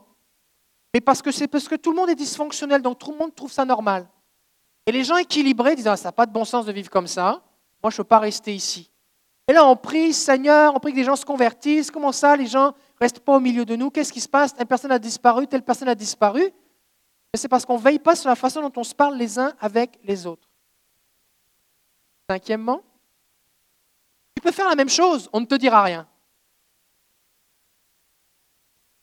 mais 0.93 1.01
parce 1.01 1.21
que 1.21 1.33
c'est 1.33 1.49
parce 1.49 1.67
que 1.67 1.75
tout 1.75 1.91
le 1.91 1.97
monde 1.97 2.09
est 2.09 2.15
dysfonctionnel, 2.15 2.81
donc 2.81 2.99
tout 2.99 3.11
le 3.11 3.17
monde 3.17 3.35
trouve 3.35 3.51
ça 3.51 3.65
normal. 3.65 4.07
Et 4.85 4.93
les 4.93 5.03
gens 5.03 5.17
équilibrés 5.17 5.75
disent 5.75 5.87
ah, 5.87 5.97
ça 5.97 6.07
n'a 6.07 6.13
pas 6.13 6.25
de 6.25 6.31
bon 6.31 6.45
sens 6.45 6.65
de 6.65 6.71
vivre 6.71 6.89
comme 6.89 7.07
ça, 7.07 7.43
moi 7.83 7.91
je 7.91 7.95
ne 7.95 7.97
peux 7.97 8.05
pas 8.05 8.19
rester 8.19 8.55
ici. 8.55 8.89
Et 9.47 9.53
là 9.53 9.65
on 9.65 9.75
prie, 9.75 10.13
Seigneur, 10.13 10.73
on 10.75 10.79
prie 10.79 10.91
que 10.91 10.97
les 10.97 11.03
gens 11.03 11.15
se 11.15 11.25
convertissent, 11.25 11.91
comment 11.91 12.11
ça 12.11 12.35
les 12.35 12.47
gens 12.47 12.73
reste 12.99 13.19
pas 13.19 13.35
au 13.35 13.39
milieu 13.39 13.65
de 13.65 13.75
nous? 13.75 13.91
Qu'est-ce 13.91 14.11
qui 14.11 14.21
se 14.21 14.29
passe? 14.29 14.53
Telle 14.53 14.65
personne 14.65 14.91
a 14.91 14.99
disparu, 14.99 15.47
telle 15.47 15.63
personne 15.63 15.87
a 15.87 15.95
disparu. 15.95 16.41
Mais 16.41 17.37
c'est 17.37 17.47
parce 17.47 17.65
qu'on 17.65 17.77
ne 17.77 17.81
veille 17.81 17.99
pas 17.99 18.15
sur 18.15 18.29
la 18.29 18.35
façon 18.35 18.61
dont 18.61 18.71
on 18.75 18.83
se 18.83 18.95
parle 18.95 19.17
les 19.17 19.37
uns 19.37 19.53
avec 19.59 19.99
les 20.03 20.25
autres. 20.25 20.49
Cinquièmement, 22.29 22.81
tu 24.35 24.41
peux 24.41 24.51
faire 24.51 24.67
la 24.67 24.75
même 24.75 24.89
chose, 24.89 25.29
on 25.31 25.41
ne 25.41 25.45
te 25.45 25.55
dira 25.55 25.83
rien. 25.83 26.07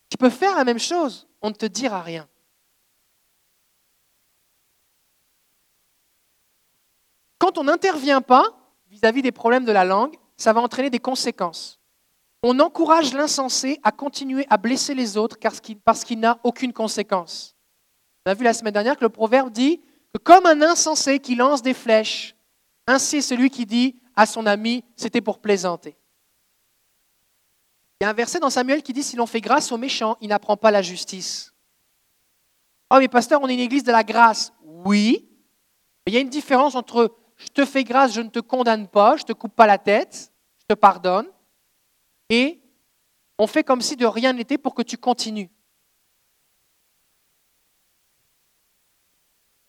Tu 0.08 0.16
peux 0.16 0.30
faire 0.30 0.56
la 0.56 0.64
même 0.64 0.78
chose, 0.78 1.28
on 1.40 1.50
ne 1.50 1.54
te 1.54 1.66
dira 1.66 2.02
rien. 2.02 2.28
Quand 7.38 7.58
on 7.58 7.64
n'intervient 7.64 8.20
pas 8.20 8.44
vis-à-vis 8.88 9.22
des 9.22 9.32
problèmes 9.32 9.64
de 9.64 9.72
la 9.72 9.84
langue, 9.84 10.16
ça 10.42 10.52
va 10.52 10.60
entraîner 10.60 10.90
des 10.90 10.98
conséquences. 10.98 11.78
On 12.42 12.58
encourage 12.58 13.14
l'insensé 13.14 13.78
à 13.84 13.92
continuer 13.92 14.44
à 14.50 14.56
blesser 14.56 14.94
les 14.94 15.16
autres 15.16 15.36
parce 15.84 16.04
qu'il 16.04 16.18
n'a 16.18 16.40
aucune 16.42 16.72
conséquence. 16.72 17.54
On 18.26 18.30
a 18.32 18.34
vu 18.34 18.42
la 18.42 18.52
semaine 18.52 18.72
dernière 18.72 18.96
que 18.96 19.04
le 19.04 19.08
proverbe 19.08 19.52
dit 19.52 19.80
que 20.12 20.18
comme 20.20 20.46
un 20.46 20.60
insensé 20.62 21.20
qui 21.20 21.36
lance 21.36 21.62
des 21.62 21.74
flèches, 21.74 22.34
ainsi 22.88 23.18
est 23.18 23.22
celui 23.22 23.50
qui 23.50 23.66
dit 23.66 23.94
à 24.16 24.26
son 24.26 24.46
ami, 24.46 24.84
c'était 24.96 25.20
pour 25.20 25.38
plaisanter. 25.38 25.96
Il 28.00 28.04
y 28.04 28.06
a 28.06 28.10
un 28.10 28.14
verset 28.14 28.40
dans 28.40 28.50
Samuel 28.50 28.82
qui 28.82 28.92
dit, 28.92 29.04
si 29.04 29.14
l'on 29.14 29.26
fait 29.26 29.40
grâce 29.40 29.70
aux 29.70 29.78
méchants, 29.78 30.16
il 30.20 30.28
n'apprend 30.28 30.56
pas 30.56 30.72
la 30.72 30.82
justice. 30.82 31.54
Oh 32.90 32.96
mais 32.98 33.06
pasteur, 33.06 33.40
on 33.42 33.48
est 33.48 33.54
une 33.54 33.60
église 33.60 33.84
de 33.84 33.92
la 33.92 34.02
grâce. 34.02 34.52
Oui, 34.64 35.28
mais 36.04 36.12
il 36.12 36.14
y 36.14 36.18
a 36.18 36.20
une 36.20 36.28
différence 36.28 36.74
entre 36.74 37.14
je 37.36 37.48
te 37.48 37.64
fais 37.64 37.84
grâce, 37.84 38.12
je 38.12 38.20
ne 38.20 38.28
te 38.28 38.38
condamne 38.38 38.88
pas, 38.88 39.16
je 39.16 39.22
ne 39.22 39.26
te 39.26 39.32
coupe 39.32 39.54
pas 39.54 39.66
la 39.66 39.78
tête, 39.78 40.31
pardonne, 40.74 41.28
et 42.28 42.60
on 43.38 43.46
fait 43.46 43.64
comme 43.64 43.80
si 43.80 43.96
de 43.96 44.06
rien 44.06 44.32
n'était 44.32 44.58
pour 44.58 44.74
que 44.74 44.82
tu 44.82 44.96
continues. 44.96 45.50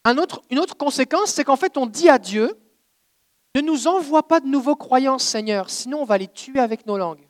une 0.05 0.59
autre 0.59 0.75
conséquence, 0.75 1.31
c'est 1.31 1.45
qu'en 1.45 1.55
fait, 1.55 1.77
on 1.77 1.85
dit 1.85 2.09
à 2.09 2.19
Dieu, 2.19 2.59
ne 3.55 3.61
nous 3.61 3.87
envoie 3.87 4.27
pas 4.27 4.39
de 4.39 4.47
nouveaux 4.47 4.75
croyants, 4.75 5.19
Seigneur, 5.19 5.69
sinon 5.69 6.01
on 6.01 6.05
va 6.05 6.17
les 6.17 6.27
tuer 6.27 6.59
avec 6.59 6.85
nos 6.85 6.97
langues. 6.97 7.27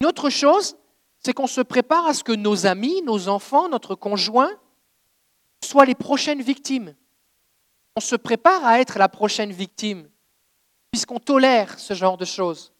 Une 0.00 0.08
autre 0.08 0.28
chose, 0.28 0.76
c'est 1.20 1.32
qu'on 1.32 1.46
se 1.46 1.60
prépare 1.60 2.06
à 2.06 2.14
ce 2.14 2.24
que 2.24 2.32
nos 2.32 2.66
amis, 2.66 3.00
nos 3.02 3.28
enfants, 3.28 3.68
notre 3.68 3.94
conjoint 3.94 4.50
soient 5.64 5.86
les 5.86 5.94
prochaines 5.94 6.42
victimes. 6.42 6.94
On 7.96 8.00
se 8.00 8.14
prépare 8.14 8.64
à 8.64 8.80
être 8.80 8.98
la 8.98 9.08
prochaine 9.08 9.52
victime, 9.52 10.08
puisqu'on 10.90 11.18
tolère 11.18 11.78
ce 11.78 11.94
genre 11.94 12.18
de 12.18 12.26
choses. 12.26 12.72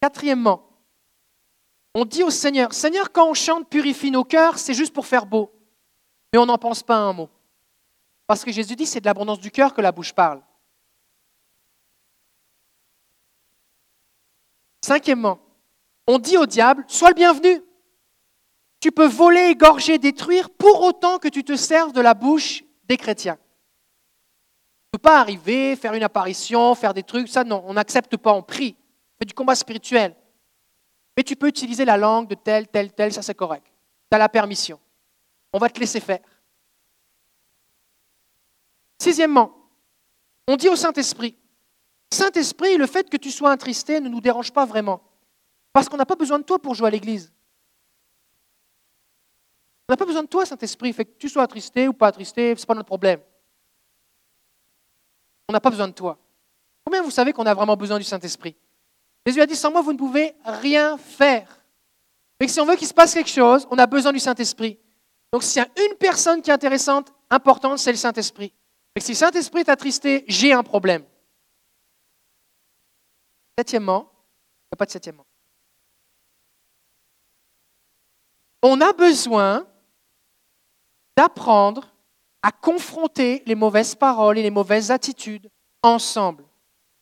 Quatrièmement, 0.00 0.68
on 1.94 2.04
dit 2.04 2.22
au 2.22 2.30
Seigneur, 2.30 2.72
Seigneur, 2.72 3.10
quand 3.10 3.28
on 3.28 3.34
chante 3.34 3.68
Purifie 3.68 4.10
nos 4.10 4.24
cœurs, 4.24 4.58
c'est 4.58 4.74
juste 4.74 4.92
pour 4.92 5.06
faire 5.06 5.26
beau. 5.26 5.50
Mais 6.32 6.38
on 6.38 6.46
n'en 6.46 6.58
pense 6.58 6.82
pas 6.82 6.96
un 6.96 7.12
mot. 7.12 7.28
Parce 8.26 8.44
que 8.44 8.52
Jésus 8.52 8.76
dit, 8.76 8.86
c'est 8.86 9.00
de 9.00 9.06
l'abondance 9.06 9.40
du 9.40 9.50
cœur 9.50 9.74
que 9.74 9.80
la 9.80 9.92
bouche 9.92 10.12
parle. 10.12 10.42
Cinquièmement, 14.84 15.38
on 16.06 16.18
dit 16.18 16.36
au 16.36 16.46
diable, 16.46 16.84
sois 16.88 17.10
le 17.10 17.14
bienvenu. 17.14 17.62
Tu 18.82 18.90
peux 18.90 19.06
voler, 19.06 19.50
égorger, 19.50 19.96
détruire, 19.96 20.50
pour 20.50 20.82
autant 20.82 21.18
que 21.18 21.28
tu 21.28 21.44
te 21.44 21.54
serves 21.54 21.92
de 21.92 22.00
la 22.00 22.14
bouche 22.14 22.64
des 22.88 22.96
chrétiens. 22.96 23.36
Tu 23.36 23.40
ne 24.94 24.98
peux 24.98 25.02
pas 25.02 25.20
arriver, 25.20 25.76
faire 25.76 25.94
une 25.94 26.02
apparition, 26.02 26.74
faire 26.74 26.92
des 26.92 27.04
trucs, 27.04 27.28
ça 27.28 27.44
non, 27.44 27.62
on 27.64 27.74
n'accepte 27.74 28.16
pas, 28.16 28.32
on 28.32 28.42
prie. 28.42 28.74
On 28.76 29.14
fait 29.20 29.26
du 29.26 29.34
combat 29.34 29.54
spirituel. 29.54 30.16
Mais 31.16 31.22
tu 31.22 31.36
peux 31.36 31.46
utiliser 31.46 31.84
la 31.84 31.96
langue 31.96 32.26
de 32.26 32.34
tel, 32.34 32.66
tel, 32.66 32.92
tel, 32.92 33.12
ça 33.12 33.22
c'est 33.22 33.36
correct. 33.36 33.64
Tu 34.10 34.16
as 34.16 34.18
la 34.18 34.28
permission. 34.28 34.80
On 35.52 35.58
va 35.58 35.68
te 35.68 35.78
laisser 35.78 36.00
faire. 36.00 36.18
Sixièmement, 39.00 39.52
on 40.48 40.56
dit 40.56 40.68
au 40.68 40.76
Saint-Esprit, 40.76 41.36
Saint-Esprit, 42.12 42.76
le 42.76 42.88
fait 42.88 43.08
que 43.08 43.16
tu 43.16 43.30
sois 43.30 43.52
attristé 43.52 44.00
ne 44.00 44.08
nous 44.08 44.20
dérange 44.20 44.50
pas 44.50 44.66
vraiment. 44.66 45.00
Parce 45.72 45.88
qu'on 45.88 45.96
n'a 45.96 46.04
pas 46.04 46.16
besoin 46.16 46.40
de 46.40 46.44
toi 46.44 46.58
pour 46.58 46.74
jouer 46.74 46.88
à 46.88 46.90
l'église. 46.90 47.32
On 49.92 49.94
n'a 49.94 49.98
pas 49.98 50.06
besoin 50.06 50.22
de 50.22 50.28
toi, 50.28 50.46
Saint-Esprit. 50.46 50.90
Fait 50.94 51.04
que 51.04 51.18
tu 51.18 51.28
sois 51.28 51.42
attristé 51.42 51.86
ou 51.86 51.92
pas 51.92 52.06
attristé, 52.06 52.56
ce 52.56 52.62
n'est 52.62 52.66
pas 52.66 52.74
notre 52.74 52.86
problème. 52.86 53.20
On 55.50 55.52
n'a 55.52 55.60
pas 55.60 55.68
besoin 55.68 55.86
de 55.86 55.92
toi. 55.92 56.18
Combien 56.82 57.02
vous 57.02 57.10
savez 57.10 57.34
qu'on 57.34 57.44
a 57.44 57.52
vraiment 57.52 57.76
besoin 57.76 57.98
du 57.98 58.04
Saint-Esprit? 58.04 58.56
Jésus 59.26 59.42
a 59.42 59.44
dit, 59.44 59.54
sans 59.54 59.70
moi, 59.70 59.82
vous 59.82 59.92
ne 59.92 59.98
pouvez 59.98 60.34
rien 60.46 60.96
faire. 60.96 61.62
Mais 62.40 62.48
si 62.48 62.58
on 62.58 62.64
veut 62.64 62.76
qu'il 62.76 62.88
se 62.88 62.94
passe 62.94 63.12
quelque 63.12 63.28
chose, 63.28 63.68
on 63.70 63.76
a 63.76 63.86
besoin 63.86 64.14
du 64.14 64.18
Saint-Esprit. 64.18 64.78
Donc 65.30 65.42
s'il 65.42 65.62
y 65.62 65.66
a 65.66 65.68
une 65.86 65.94
personne 65.98 66.40
qui 66.40 66.48
est 66.48 66.54
intéressante, 66.54 67.12
importante, 67.28 67.78
c'est 67.78 67.92
le 67.92 67.98
Saint-Esprit. 67.98 68.54
si 68.98 69.12
le 69.12 69.16
Saint-Esprit 69.16 69.60
est 69.60 69.68
attristé, 69.68 70.24
j'ai 70.26 70.54
un 70.54 70.62
problème. 70.62 71.04
Septièmement, 73.58 74.10
il 74.10 74.72
n'y 74.72 74.76
a 74.76 74.76
pas 74.76 74.86
de 74.86 74.90
septièmement. 74.90 75.26
On 78.62 78.80
a 78.80 78.94
besoin 78.94 79.66
d'apprendre 81.16 81.88
à 82.42 82.50
confronter 82.50 83.42
les 83.46 83.54
mauvaises 83.54 83.94
paroles 83.94 84.38
et 84.38 84.42
les 84.42 84.50
mauvaises 84.50 84.90
attitudes 84.90 85.50
ensemble. 85.82 86.44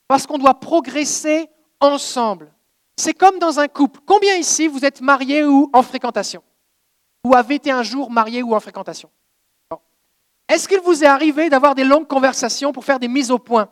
Parce 0.08 0.26
qu'on 0.26 0.38
doit 0.38 0.58
progresser 0.58 1.48
ensemble. 1.80 2.52
C'est 2.96 3.14
comme 3.14 3.38
dans 3.38 3.58
un 3.58 3.68
couple. 3.68 4.00
Combien 4.04 4.36
ici 4.36 4.68
vous 4.68 4.84
êtes 4.84 5.00
mariés 5.00 5.44
ou 5.44 5.70
en 5.72 5.82
fréquentation? 5.82 6.42
Ou 7.24 7.34
avez 7.34 7.54
été 7.54 7.70
un 7.70 7.82
jour 7.82 8.10
mariés 8.10 8.42
ou 8.42 8.54
en 8.54 8.60
fréquentation? 8.60 9.10
Est-ce 10.48 10.68
qu'il 10.68 10.80
vous 10.80 11.04
est 11.04 11.06
arrivé 11.06 11.48
d'avoir 11.48 11.74
des 11.74 11.84
longues 11.84 12.08
conversations 12.08 12.72
pour 12.72 12.84
faire 12.84 12.98
des 12.98 13.08
mises 13.08 13.30
au 13.30 13.38
point? 13.38 13.70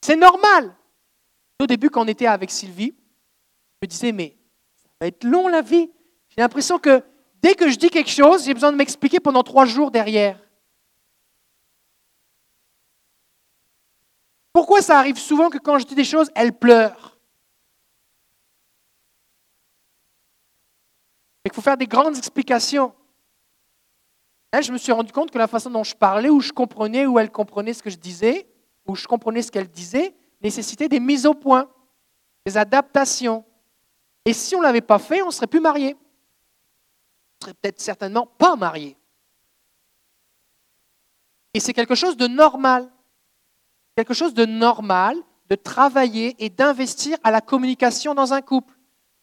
C'est 0.00 0.16
normal. 0.16 0.74
Au 1.60 1.66
début, 1.66 1.90
quand 1.90 2.04
on 2.04 2.08
était 2.08 2.26
avec 2.26 2.50
Sylvie, 2.50 2.94
je 2.96 3.86
me 3.86 3.88
disais, 3.88 4.12
mais 4.12 4.36
ça 4.76 4.88
va 5.00 5.06
être 5.08 5.24
long 5.24 5.48
la 5.48 5.60
vie. 5.60 5.90
J'ai 6.30 6.40
l'impression 6.40 6.78
que 6.78 7.04
dès 7.42 7.54
que 7.54 7.68
je 7.68 7.76
dis 7.76 7.90
quelque 7.90 8.10
chose, 8.10 8.44
j'ai 8.44 8.54
besoin 8.54 8.72
de 8.72 8.76
m'expliquer 8.76 9.20
pendant 9.20 9.42
trois 9.42 9.64
jours 9.64 9.90
derrière. 9.90 10.40
Pourquoi 14.52 14.80
ça 14.80 14.98
arrive 14.98 15.18
souvent 15.18 15.50
que 15.50 15.58
quand 15.58 15.78
je 15.78 15.86
dis 15.86 15.94
des 15.94 16.04
choses, 16.04 16.30
elle 16.34 16.52
pleure 16.52 17.18
Il 21.44 21.52
faut 21.52 21.60
faire 21.60 21.76
des 21.76 21.86
grandes 21.86 22.16
explications. 22.16 22.92
Là, 24.52 24.62
je 24.62 24.72
me 24.72 24.78
suis 24.78 24.92
rendu 24.92 25.12
compte 25.12 25.30
que 25.30 25.38
la 25.38 25.46
façon 25.46 25.70
dont 25.70 25.84
je 25.84 25.94
parlais, 25.94 26.30
où 26.30 26.40
je 26.40 26.52
comprenais, 26.52 27.06
où 27.06 27.18
elle 27.18 27.30
comprenait 27.30 27.74
ce 27.74 27.82
que 27.82 27.90
je 27.90 27.96
disais, 27.96 28.48
où 28.86 28.96
je 28.96 29.06
comprenais 29.06 29.42
ce 29.42 29.52
qu'elle 29.52 29.68
disait, 29.68 30.14
nécessitait 30.40 30.88
des 30.88 31.00
mises 31.00 31.26
au 31.26 31.34
point, 31.34 31.68
des 32.46 32.56
adaptations. 32.56 33.44
Et 34.24 34.32
si 34.32 34.56
on 34.56 34.58
ne 34.58 34.64
l'avait 34.64 34.80
pas 34.80 34.98
fait, 34.98 35.22
on 35.22 35.26
ne 35.26 35.30
serait 35.30 35.46
plus 35.46 35.60
marié. 35.60 35.96
Peut-être 37.54 37.80
certainement 37.80 38.26
pas 38.26 38.56
marié. 38.56 38.96
Et 41.54 41.60
c'est 41.60 41.72
quelque 41.72 41.94
chose 41.94 42.16
de 42.16 42.26
normal 42.26 42.90
quelque 43.96 44.14
chose 44.14 44.34
de 44.34 44.44
normal 44.44 45.16
de 45.48 45.54
travailler 45.54 46.36
et 46.38 46.50
d'investir 46.50 47.16
à 47.24 47.30
la 47.30 47.40
communication 47.40 48.14
dans 48.14 48.34
un 48.34 48.42
couple. 48.42 48.74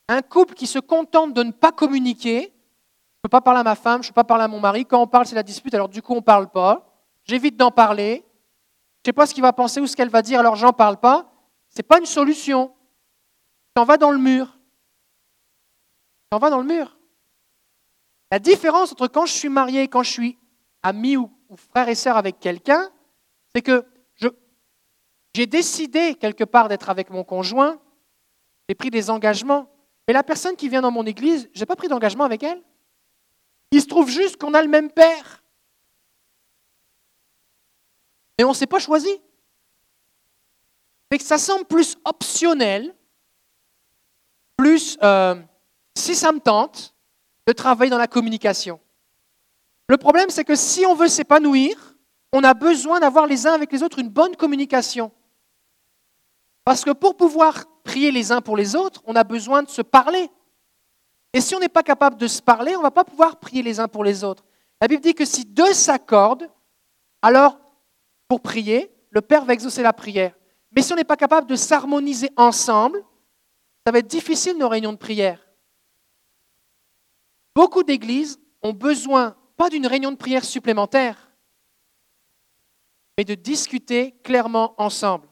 Un 0.10 0.22
couple 0.22 0.56
qui 0.56 0.68
se 0.68 0.80
contente 0.80 1.34
de 1.34 1.44
ne 1.44 1.52
pas 1.52 1.72
communiquer, 1.72 2.42
je 2.42 2.48
ne 2.48 3.22
peux 3.24 3.30
pas 3.30 3.42
parler 3.42 3.60
à 3.60 3.64
ma 3.64 3.76
femme, 3.76 4.02
je 4.02 4.08
ne 4.08 4.12
peux 4.12 4.16
pas 4.16 4.24
parler 4.24 4.44
à 4.44 4.48
mon 4.48 4.60
mari, 4.60 4.86
quand 4.86 5.02
on 5.02 5.08
parle 5.08 5.26
c'est 5.26 5.36
la 5.36 5.44
dispute, 5.44 5.74
alors 5.74 5.90
du 5.90 6.02
coup 6.02 6.14
on 6.14 6.18
ne 6.18 6.22
parle 6.22 6.50
pas, 6.50 7.06
j'évite 7.24 7.56
d'en 7.56 7.72
parler, 7.72 8.16
je 8.16 8.22
ne 8.22 9.06
sais 9.06 9.14
pas 9.14 9.26
ce 9.26 9.34
qu'il 9.34 9.44
va 9.44 9.54
penser 9.54 9.80
ou 9.80 9.88
ce 9.88 9.96
qu'elle 9.96 10.10
va 10.10 10.22
dire, 10.22 10.40
alors 10.40 10.56
j'en 10.56 10.74
parle 10.74 10.98
pas, 10.98 11.32
ce 11.70 11.78
n'est 11.78 11.84
pas 11.84 12.00
une 12.00 12.06
solution. 12.06 12.74
Tu 13.76 13.82
en 13.82 13.86
vas 13.86 13.98
dans 13.98 14.12
le 14.12 14.20
mur. 14.20 14.58
Tu 16.32 16.36
en 16.36 16.40
vas 16.40 16.50
dans 16.50 16.60
le 16.60 16.66
mur. 16.66 16.93
La 18.34 18.40
différence 18.40 18.92
entre 18.92 19.08
quand 19.08 19.28
je 19.28 19.32
suis 19.32 19.48
marié 19.48 19.84
et 19.84 19.88
quand 19.88 20.02
je 20.02 20.10
suis 20.10 20.40
ami 20.82 21.18
ou, 21.18 21.30
frère 21.70 21.88
et 21.88 21.94
sœur 21.94 22.18
avec 22.18 22.40
quelqu'un, 22.40 22.90
c'est 23.54 23.62
que 23.62 23.86
j'ai 25.36 25.46
décidé 25.46 26.16
quelque 26.16 26.44
part 26.44 26.68
d'être 26.68 26.90
avec 26.90 27.12
mon 27.12 27.24
conjoint, 27.24 27.80
j'ai 28.68 28.74
pris 28.74 28.90
des 28.90 29.12
engagements, 29.12 29.72
mais 30.08 30.16
la 30.16 30.24
personne 30.24 30.56
qui 30.56 30.68
vient 30.68 30.82
dans 30.82 30.90
mon 30.90 31.06
église, 31.06 31.48
je 31.54 31.60
n'ai 31.60 31.68
pas 31.68 31.76
pris 31.76 31.90
d'engagement 31.90 32.24
avec 32.24 32.42
elle. 32.42 32.60
Il 33.70 33.80
se 33.80 33.86
trouve 33.86 34.10
juste 34.10 34.38
qu'on 34.38 34.56
a 34.56 34.64
le 34.64 34.68
même 34.68 34.90
père. 34.90 35.44
Et 38.40 38.44
on 38.44 38.50
ne 38.50 38.56
s'est 38.56 38.66
pas 38.66 38.80
choisi. 38.80 39.16
Fait 41.12 41.20
que 41.20 41.24
ça 41.24 41.38
semble 41.38 41.66
plus 41.66 41.98
optionnel, 42.04 42.96
plus, 44.58 44.98
euh, 45.04 45.36
si 45.96 46.16
ça 46.16 46.32
me 46.32 46.40
tente, 46.40 46.93
de 47.48 47.54
travailler 47.54 47.90
dans 47.90 47.98
la 47.98 48.08
communication. 48.08 48.80
Le 49.88 49.98
problème, 49.98 50.30
c'est 50.30 50.46
que 50.46 50.56
si 50.56 50.86
on 50.86 50.96
veut 50.96 51.08
s'épanouir, 51.08 51.96
on 52.32 52.44
a 52.44 52.54
besoin 52.54 53.00
d'avoir 53.00 53.28
les 53.28 53.46
uns 53.46 53.54
avec 53.54 53.72
les 53.72 53.84
autres 53.84 54.00
une 54.00 54.10
bonne 54.10 54.36
communication. 54.36 55.12
Parce 56.64 56.84
que 56.84 56.92
pour 56.92 57.18
pouvoir 57.18 57.66
prier 57.84 58.12
les 58.12 58.32
uns 58.32 58.42
pour 58.42 58.56
les 58.56 58.76
autres, 58.76 59.02
on 59.06 59.16
a 59.16 59.24
besoin 59.24 59.64
de 59.64 59.70
se 59.70 59.82
parler. 59.82 60.30
Et 61.34 61.42
si 61.42 61.56
on 61.56 61.60
n'est 61.60 61.70
pas 61.70 61.84
capable 61.84 62.18
de 62.18 62.28
se 62.28 62.42
parler, 62.42 62.76
on 62.76 62.80
ne 62.80 62.84
va 62.84 62.92
pas 62.92 63.04
pouvoir 63.04 63.38
prier 63.38 63.62
les 63.62 63.80
uns 63.80 63.88
pour 63.88 64.04
les 64.04 64.24
autres. 64.24 64.44
La 64.80 64.88
Bible 64.88 65.02
dit 65.02 65.14
que 65.14 65.26
si 65.26 65.46
deux 65.46 65.74
s'accordent, 65.74 66.50
alors 67.22 67.60
pour 68.28 68.42
prier, 68.42 68.92
le 69.10 69.22
Père 69.22 69.46
va 69.46 69.54
exaucer 69.54 69.84
la 69.84 69.94
prière. 69.94 70.34
Mais 70.72 70.82
si 70.82 70.94
on 70.94 70.96
n'est 70.96 71.04
pas 71.04 71.18
capable 71.18 71.48
de 71.48 71.56
s'harmoniser 71.56 72.30
ensemble, 72.36 73.04
ça 73.86 73.92
va 73.92 74.00
être 74.00 74.08
difficile 74.08 74.58
nos 74.58 74.70
réunions 74.70 74.94
de 74.94 74.98
prière. 74.98 75.43
Beaucoup 77.56 77.84
d'églises 77.84 78.40
ont 78.62 78.74
besoin, 78.74 79.36
pas 79.58 79.70
d'une 79.70 79.88
réunion 79.88 80.12
de 80.12 80.18
prière 80.18 80.44
supplémentaire, 80.44 81.32
mais 83.18 83.26
de 83.26 83.36
discuter 83.36 84.12
clairement 84.24 84.74
ensemble. 84.82 85.28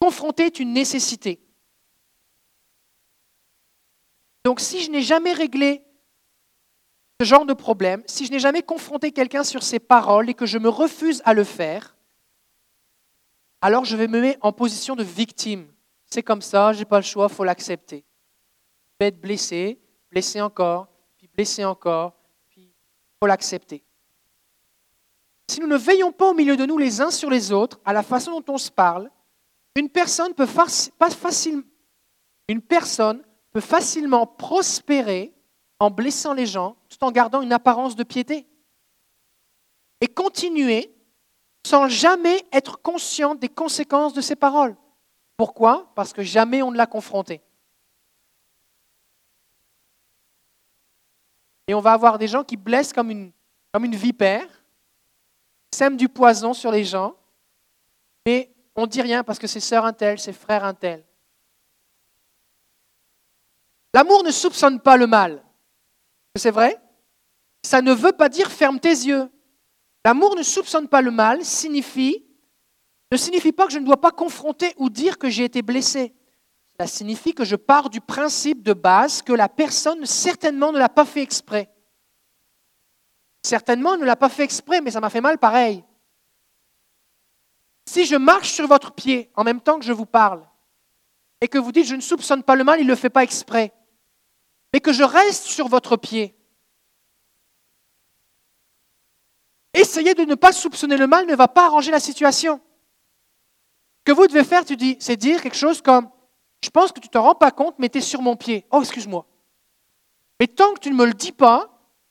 Confronter 0.00 0.46
est 0.46 0.58
une 0.58 0.72
nécessité. 0.72 1.40
Donc 4.44 4.60
si 4.60 4.82
je 4.82 4.90
n'ai 4.90 5.02
jamais 5.02 5.32
réglé 5.32 5.84
ce 7.20 7.26
genre 7.26 7.44
de 7.44 7.52
problème, 7.52 8.02
si 8.06 8.26
je 8.26 8.30
n'ai 8.30 8.38
jamais 8.38 8.62
confronté 8.62 9.12
quelqu'un 9.12 9.44
sur 9.44 9.62
ses 9.62 9.78
paroles 9.78 10.30
et 10.30 10.34
que 10.34 10.46
je 10.46 10.58
me 10.58 10.68
refuse 10.68 11.20
à 11.24 11.34
le 11.34 11.44
faire, 11.44 11.96
alors 13.60 13.84
je 13.84 13.96
vais 13.96 14.08
me 14.08 14.20
mettre 14.20 14.38
en 14.42 14.52
position 14.52 14.96
de 14.96 15.02
victime. 15.02 15.70
C'est 16.06 16.22
comme 16.22 16.42
ça, 16.42 16.72
je 16.72 16.78
n'ai 16.78 16.84
pas 16.84 16.98
le 16.98 17.04
choix, 17.04 17.26
il 17.28 17.34
faut 17.34 17.44
l'accepter. 17.44 18.04
Vais 18.98 19.08
être 19.08 19.20
blessé, 19.20 19.80
blessé 20.10 20.40
encore, 20.40 20.88
puis 21.16 21.28
blessé 21.28 21.64
encore, 21.64 22.14
puis 22.48 22.62
il 22.62 23.18
faut 23.20 23.26
l'accepter. 23.26 23.84
Si 25.50 25.60
nous 25.60 25.66
ne 25.66 25.76
veillons 25.76 26.12
pas 26.12 26.30
au 26.30 26.34
milieu 26.34 26.56
de 26.56 26.66
nous 26.66 26.78
les 26.78 27.00
uns 27.00 27.10
sur 27.10 27.30
les 27.30 27.52
autres, 27.52 27.80
à 27.84 27.92
la 27.92 28.02
façon 28.02 28.40
dont 28.40 28.54
on 28.54 28.58
se 28.58 28.70
parle, 28.70 29.10
une 29.76 29.88
personne 29.88 30.34
peut, 30.34 30.46
une 32.48 32.62
personne 32.62 33.22
peut 33.52 33.60
facilement 33.60 34.26
prospérer 34.26 35.32
en 35.80 35.90
blessant 35.90 36.34
les 36.34 36.46
gens 36.46 36.76
tout 36.88 37.02
en 37.04 37.12
gardant 37.12 37.40
une 37.40 37.52
apparence 37.52 37.96
de 37.96 38.02
piété. 38.02 38.46
Et 40.00 40.08
continuer 40.08 40.94
sans 41.66 41.88
jamais 41.88 42.46
être 42.52 42.80
conscient 42.80 43.34
des 43.34 43.48
conséquences 43.48 44.14
de 44.14 44.20
ses 44.20 44.36
paroles. 44.36 44.76
Pourquoi? 45.36 45.92
Parce 45.94 46.12
que 46.12 46.22
jamais 46.22 46.62
on 46.62 46.70
ne 46.70 46.76
l'a 46.76 46.86
confronté. 46.86 47.42
Et 51.68 51.74
on 51.74 51.80
va 51.80 51.92
avoir 51.92 52.18
des 52.18 52.26
gens 52.26 52.42
qui 52.42 52.56
blessent 52.56 52.94
comme 52.94 53.10
une, 53.10 53.32
vipère, 53.94 54.48
sèment 55.72 55.98
du 55.98 56.08
poison 56.08 56.54
sur 56.54 56.72
les 56.72 56.82
gens, 56.82 57.14
mais 58.26 58.50
on 58.74 58.82
ne 58.82 58.86
dit 58.86 59.02
rien 59.02 59.22
parce 59.22 59.38
que 59.38 59.46
c'est 59.46 59.60
sœur 59.60 59.84
un 59.84 59.92
tel, 59.92 60.18
c'est 60.18 60.32
frère 60.32 60.64
un 60.64 60.72
tel. 60.72 61.04
L'amour 63.92 64.24
ne 64.24 64.30
soupçonne 64.30 64.80
pas 64.80 64.96
le 64.96 65.06
mal. 65.06 65.44
C'est 66.36 66.50
vrai? 66.50 66.80
Ça 67.62 67.82
ne 67.82 67.92
veut 67.92 68.12
pas 68.12 68.30
dire 68.30 68.50
ferme 68.50 68.80
tes 68.80 68.88
yeux. 68.88 69.30
L'amour 70.04 70.36
ne 70.36 70.42
soupçonne 70.42 70.88
pas 70.88 71.02
le 71.02 71.10
mal 71.10 71.44
signifie, 71.44 72.24
ne 73.12 73.16
signifie 73.16 73.52
pas 73.52 73.66
que 73.66 73.72
je 73.72 73.78
ne 73.78 73.84
dois 73.84 74.00
pas 74.00 74.10
confronter 74.10 74.72
ou 74.78 74.88
dire 74.88 75.18
que 75.18 75.28
j'ai 75.28 75.44
été 75.44 75.60
blessé. 75.60 76.14
Cela 76.80 76.86
signifie 76.86 77.34
que 77.34 77.44
je 77.44 77.56
pars 77.56 77.90
du 77.90 78.00
principe 78.00 78.62
de 78.62 78.72
base 78.72 79.20
que 79.20 79.32
la 79.32 79.48
personne 79.48 80.06
certainement 80.06 80.70
ne 80.70 80.78
l'a 80.78 80.88
pas 80.88 81.04
fait 81.04 81.22
exprès. 81.22 81.68
Certainement 83.42 83.96
ne 83.96 84.04
l'a 84.04 84.14
pas 84.14 84.28
fait 84.28 84.44
exprès, 84.44 84.80
mais 84.80 84.92
ça 84.92 85.00
m'a 85.00 85.10
fait 85.10 85.20
mal 85.20 85.38
pareil. 85.38 85.84
Si 87.84 88.04
je 88.04 88.14
marche 88.14 88.52
sur 88.52 88.68
votre 88.68 88.92
pied 88.92 89.32
en 89.34 89.42
même 89.42 89.60
temps 89.60 89.80
que 89.80 89.84
je 89.84 89.92
vous 89.92 90.06
parle, 90.06 90.46
et 91.40 91.48
que 91.48 91.58
vous 91.58 91.72
dites 91.72 91.86
je 91.86 91.96
ne 91.96 92.00
soupçonne 92.00 92.44
pas 92.44 92.54
le 92.54 92.62
mal, 92.62 92.78
il 92.78 92.84
ne 92.84 92.90
le 92.90 92.96
fait 92.96 93.10
pas 93.10 93.24
exprès, 93.24 93.72
mais 94.72 94.78
que 94.78 94.92
je 94.92 95.02
reste 95.02 95.46
sur 95.46 95.66
votre 95.66 95.96
pied. 95.96 96.36
Essayez 99.74 100.14
de 100.14 100.22
ne 100.22 100.36
pas 100.36 100.52
soupçonner 100.52 100.96
le 100.96 101.08
mal 101.08 101.26
ne 101.26 101.34
va 101.34 101.48
pas 101.48 101.66
arranger 101.66 101.90
la 101.90 101.98
situation. 101.98 102.60
Que 104.04 104.12
vous 104.12 104.28
devez 104.28 104.44
faire, 104.44 104.64
tu 104.64 104.76
dis, 104.76 104.96
c'est 105.00 105.16
dire 105.16 105.42
quelque 105.42 105.56
chose 105.56 105.82
comme 105.82 106.08
Je 106.62 106.70
pense 106.70 106.92
que 106.92 107.00
tu 107.00 107.08
ne 107.08 107.12
te 107.12 107.18
rends 107.18 107.34
pas 107.34 107.50
compte, 107.50 107.76
mais 107.78 107.88
tu 107.88 107.98
es 107.98 108.02
sur 108.02 108.20
mon 108.20 108.36
pied. 108.36 108.66
Oh, 108.70 108.80
excuse-moi. 108.80 109.26
Mais 110.40 110.46
tant 110.46 110.74
que 110.74 110.80
tu 110.80 110.90
ne 110.90 110.96
me 110.96 111.06
le 111.06 111.14
dis 111.14 111.32
pas 111.32 111.68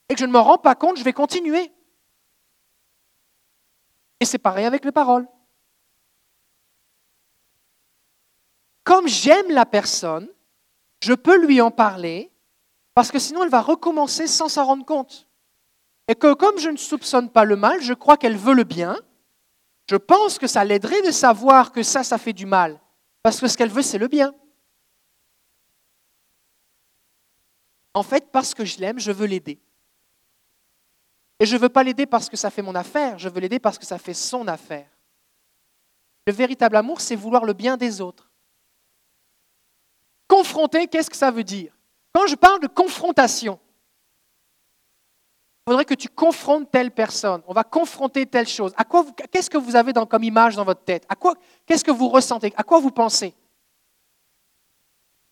et 0.09 0.13
que 0.13 0.19
je 0.19 0.25
ne 0.25 0.31
me 0.31 0.39
rends 0.39 0.57
pas 0.57 0.75
compte, 0.75 0.97
je 0.97 1.03
vais 1.03 1.13
continuer. 1.13 1.71
Et 4.19 4.25
c'est 4.25 4.37
pareil 4.37 4.65
avec 4.65 4.83
les 4.85 4.91
paroles. 4.91 5.27
Comme 8.83 9.07
j'aime 9.07 9.51
la 9.51 9.65
personne, 9.65 10.29
je 11.01 11.13
peux 11.13 11.37
lui 11.45 11.61
en 11.61 11.71
parler 11.71 12.31
parce 12.93 13.11
que 13.11 13.19
sinon, 13.19 13.43
elle 13.43 13.49
va 13.49 13.61
recommencer 13.61 14.27
sans 14.27 14.49
s'en 14.49 14.65
rendre 14.65 14.85
compte. 14.85 15.27
Et 16.07 16.15
que 16.15 16.33
comme 16.33 16.57
je 16.57 16.69
ne 16.69 16.77
soupçonne 16.77 17.29
pas 17.29 17.43
le 17.43 17.55
mal, 17.55 17.81
je 17.81 17.93
crois 17.93 18.17
qu'elle 18.17 18.37
veut 18.37 18.55
le 18.55 18.63
bien. 18.63 18.97
Je 19.89 19.97
pense 19.97 20.39
que 20.39 20.47
ça 20.47 20.63
l'aiderait 20.63 21.01
de 21.01 21.11
savoir 21.11 21.71
que 21.71 21.83
ça, 21.83 22.03
ça 22.03 22.17
fait 22.17 22.33
du 22.33 22.45
mal. 22.45 22.79
Parce 23.27 23.41
que 23.41 23.47
ce 23.49 23.57
qu'elle 23.57 23.69
veut, 23.69 23.81
c'est 23.81 23.97
le 23.97 24.07
bien. 24.07 24.33
En 27.93 28.01
fait, 28.01 28.31
parce 28.31 28.53
que 28.53 28.63
je 28.63 28.79
l'aime, 28.79 28.99
je 28.99 29.11
veux 29.11 29.25
l'aider. 29.25 29.59
Et 31.41 31.45
je 31.45 31.57
ne 31.57 31.59
veux 31.59 31.67
pas 31.67 31.83
l'aider 31.83 32.05
parce 32.05 32.29
que 32.29 32.37
ça 32.37 32.49
fait 32.49 32.61
mon 32.61 32.73
affaire, 32.73 33.19
je 33.19 33.27
veux 33.27 33.41
l'aider 33.41 33.59
parce 33.59 33.77
que 33.77 33.85
ça 33.85 33.97
fait 33.97 34.13
son 34.13 34.47
affaire. 34.47 34.89
Le 36.25 36.31
véritable 36.31 36.77
amour, 36.77 37.01
c'est 37.01 37.17
vouloir 37.17 37.43
le 37.43 37.51
bien 37.51 37.75
des 37.75 37.99
autres. 37.99 38.31
Confronter, 40.29 40.87
qu'est-ce 40.87 41.09
que 41.09 41.17
ça 41.17 41.29
veut 41.29 41.43
dire? 41.43 41.77
Quand 42.13 42.27
je 42.27 42.35
parle 42.35 42.61
de 42.61 42.67
confrontation, 42.67 43.59
faudrait 45.67 45.85
que 45.85 45.95
tu 45.95 46.07
confrontes 46.07 46.71
telle 46.71 46.91
personne. 46.91 47.41
On 47.45 47.53
va 47.53 47.65
confronter 47.65 48.25
telle 48.25 48.47
chose. 48.47 48.73
À 48.77 48.85
quoi 48.85 49.05
qu'est-ce 49.29 49.49
que 49.49 49.57
vous 49.57 49.75
avez 49.75 49.91
comme 50.09 50.23
image 50.23 50.55
dans 50.55 50.63
votre 50.63 50.83
tête? 50.83 51.05
À 51.09 51.15
quoi 51.15 51.33
Qu'est-ce 51.65 51.83
que 51.83 51.91
vous 51.91 52.07
ressentez? 52.07 52.53
À 52.55 52.63
quoi 52.63 52.79
vous 52.79 52.89
pensez? 52.89 53.35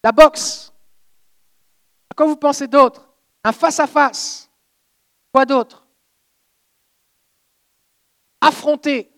La 0.03 0.11
boxe. 0.11 0.73
À 2.09 2.15
quoi 2.15 2.25
vous 2.25 2.35
pensez 2.35 2.67
d'autre? 2.67 3.07
Un 3.45 3.53
face-à-face. 3.53 4.49
Quoi 5.33 5.45
d'autre? 5.45 5.87
Affronter. 8.41 9.09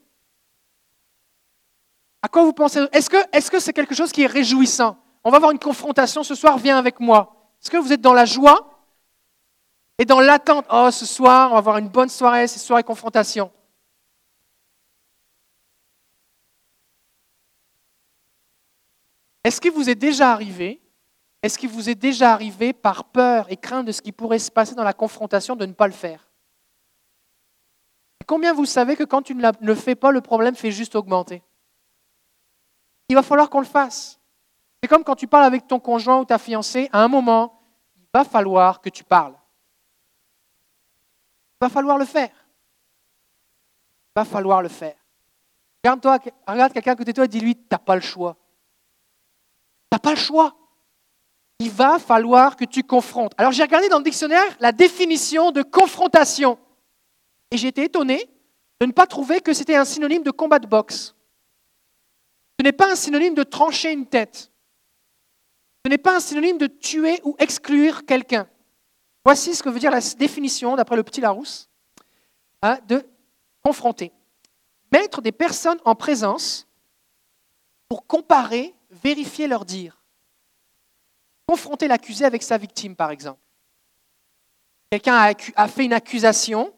À 2.22 2.28
quoi 2.28 2.44
vous 2.44 2.54
pensez 2.54 2.80
Est-ce 2.92 3.50
que 3.50 3.60
c'est 3.60 3.74
quelque 3.74 3.96
chose 3.96 4.12
qui 4.12 4.22
est 4.22 4.28
réjouissant? 4.28 4.98
On 5.24 5.32
va 5.32 5.38
avoir 5.38 5.52
une 5.52 5.60
confrontation 5.60 6.22
ce 6.22 6.36
soir, 6.36 6.60
viens 6.60 6.78
avec 6.78 7.00
moi. 7.00 7.52
Est-ce 7.60 7.72
que 7.72 7.78
vous 7.78 7.92
êtes 7.92 8.02
dans 8.02 8.14
la 8.14 8.26
joie? 8.26 8.77
Et 9.98 10.06
dans 10.06 10.20
l'attente 10.20 10.66
Oh, 10.72 10.90
ce 10.92 11.06
soir, 11.06 11.50
on 11.50 11.54
va 11.54 11.58
avoir 11.58 11.78
une 11.78 11.90
bonne 11.90 12.10
soirée, 12.10 12.48
c'est 12.48 12.60
soirée 12.60 12.84
confrontation. 12.84 13.52
Est-ce 19.44 19.62
qu'il 19.62 19.72
vous 19.72 19.90
est 19.90 19.96
déjà 19.96 20.32
arrivé 20.32 20.82
Est-ce 21.42 21.58
qu'il 21.58 21.70
vous 21.70 21.90
est 21.90 21.96
déjà 21.96 22.34
arrivé 22.34 22.74
par 22.74 23.06
peur 23.06 23.46
et 23.50 23.58
crainte 23.58 23.88
de 23.88 23.92
ce 23.92 24.02
qui 24.02 24.12
pourrait 24.12 24.40
se 24.40 24.52
passer 24.52 24.76
dans 24.76 24.84
la 24.84 24.94
confrontation 24.94 25.56
de 25.56 25.66
ne 25.66 25.74
pas 25.74 25.88
le 25.88 25.94
faire? 25.94 26.28
Combien 28.26 28.54
vous 28.54 28.66
savez 28.66 28.98
que 28.98 29.06
quand 29.06 29.22
tu 29.22 29.34
ne 29.34 29.50
le 29.62 29.76
fais 29.76 29.96
pas, 29.96 30.12
le 30.12 30.20
problème 30.20 30.54
fait 30.54 30.70
juste 30.70 30.96
augmenter? 30.96 31.42
Il 33.08 33.16
va 33.16 33.24
falloir 33.24 33.50
qu'on 33.50 33.62
le 33.62 33.66
fasse. 33.66 34.20
C'est 34.84 34.90
comme 34.90 35.06
quand 35.06 35.16
tu 35.16 35.28
parles 35.28 35.46
avec 35.46 35.66
ton 35.66 35.80
conjoint 35.80 36.20
ou 36.20 36.26
ta 36.26 36.38
fiancée, 36.38 36.90
à 36.92 37.02
un 37.02 37.08
moment, 37.08 37.62
il 37.96 38.06
va 38.14 38.26
falloir 38.26 38.82
que 38.82 38.90
tu 38.90 39.06
parles. 39.06 39.34
Va 41.60 41.70
falloir 41.70 41.98
le 41.98 42.06
faire. 42.06 42.32
Va 44.16 44.26
falloir 44.26 44.62
le 44.62 44.70
faire. 44.70 44.96
Regarde, 45.84 46.02
-toi, 46.02 46.32
regarde 46.48 46.74
quelqu'un 46.74 46.92
à 46.92 46.96
côté 46.96 47.12
de 47.12 47.16
toi 47.16 47.26
et 47.26 47.28
dis-lui, 47.28 47.56
tu 47.56 47.64
n'as 47.72 47.78
pas 47.78 47.96
le 47.96 48.02
choix. 48.02 48.36
Tu 49.90 49.96
n'as 49.96 50.00
pas 50.00 50.12
le 50.12 50.18
choix. 50.18 50.56
Il 51.60 51.72
va 51.72 51.98
falloir 51.98 52.56
que 52.56 52.66
tu 52.66 52.84
confrontes. 52.84 53.34
Alors 53.38 53.52
j'ai 53.52 53.64
regardé 53.64 53.90
dans 53.90 53.98
le 53.98 54.04
dictionnaire 54.04 54.58
la 54.60 54.72
définition 54.72 55.52
de 55.52 55.64
confrontation. 55.64 56.60
Et 57.50 57.58
j'ai 57.58 57.70
été 57.70 57.84
étonné 57.84 58.30
de 58.80 58.86
ne 58.86 58.92
pas 58.92 59.08
trouver 59.08 59.42
que 59.42 59.54
c'était 59.54 59.76
un 59.76 59.86
synonyme 59.86 60.24
de 60.24 60.32
combat 60.32 60.60
de 60.60 60.68
boxe. 60.68 61.16
Ce 62.60 62.64
n'est 62.64 62.74
pas 62.74 62.92
un 62.92 62.96
synonyme 62.96 63.34
de 63.34 63.44
trancher 63.44 63.92
une 63.92 64.06
tête. 64.06 64.52
Ce 65.86 65.90
n'est 65.90 65.98
pas 65.98 66.18
un 66.18 66.20
synonyme 66.20 66.58
de 66.58 66.68
tuer 66.68 67.22
ou 67.24 67.36
exclure 67.40 68.06
quelqu'un. 68.06 68.48
Voici 69.28 69.54
ce 69.54 69.62
que 69.62 69.68
veut 69.68 69.80
dire 69.80 69.92
la 69.92 70.00
définition, 70.18 70.78
d'après 70.78 70.96
le 70.96 71.04
petit 71.04 71.20
Larousse, 71.20 71.70
hein, 72.62 72.80
de 72.88 73.06
confronter. 73.62 74.14
Mettre 74.90 75.22
des 75.22 75.34
personnes 75.34 75.80
en 75.84 75.96
présence 75.96 76.66
pour 77.90 78.08
comparer, 78.08 78.74
vérifier 78.90 79.50
leur 79.50 79.66
dire. 79.66 80.02
Confronter 81.46 81.90
l'accusé 81.90 82.24
avec 82.24 82.42
sa 82.42 82.58
victime, 82.58 82.96
par 82.96 83.12
exemple. 83.12 83.42
Quelqu'un 84.92 85.34
a, 85.58 85.68
fait 85.68 85.84
une 85.84 85.92
accusation. 85.92 86.74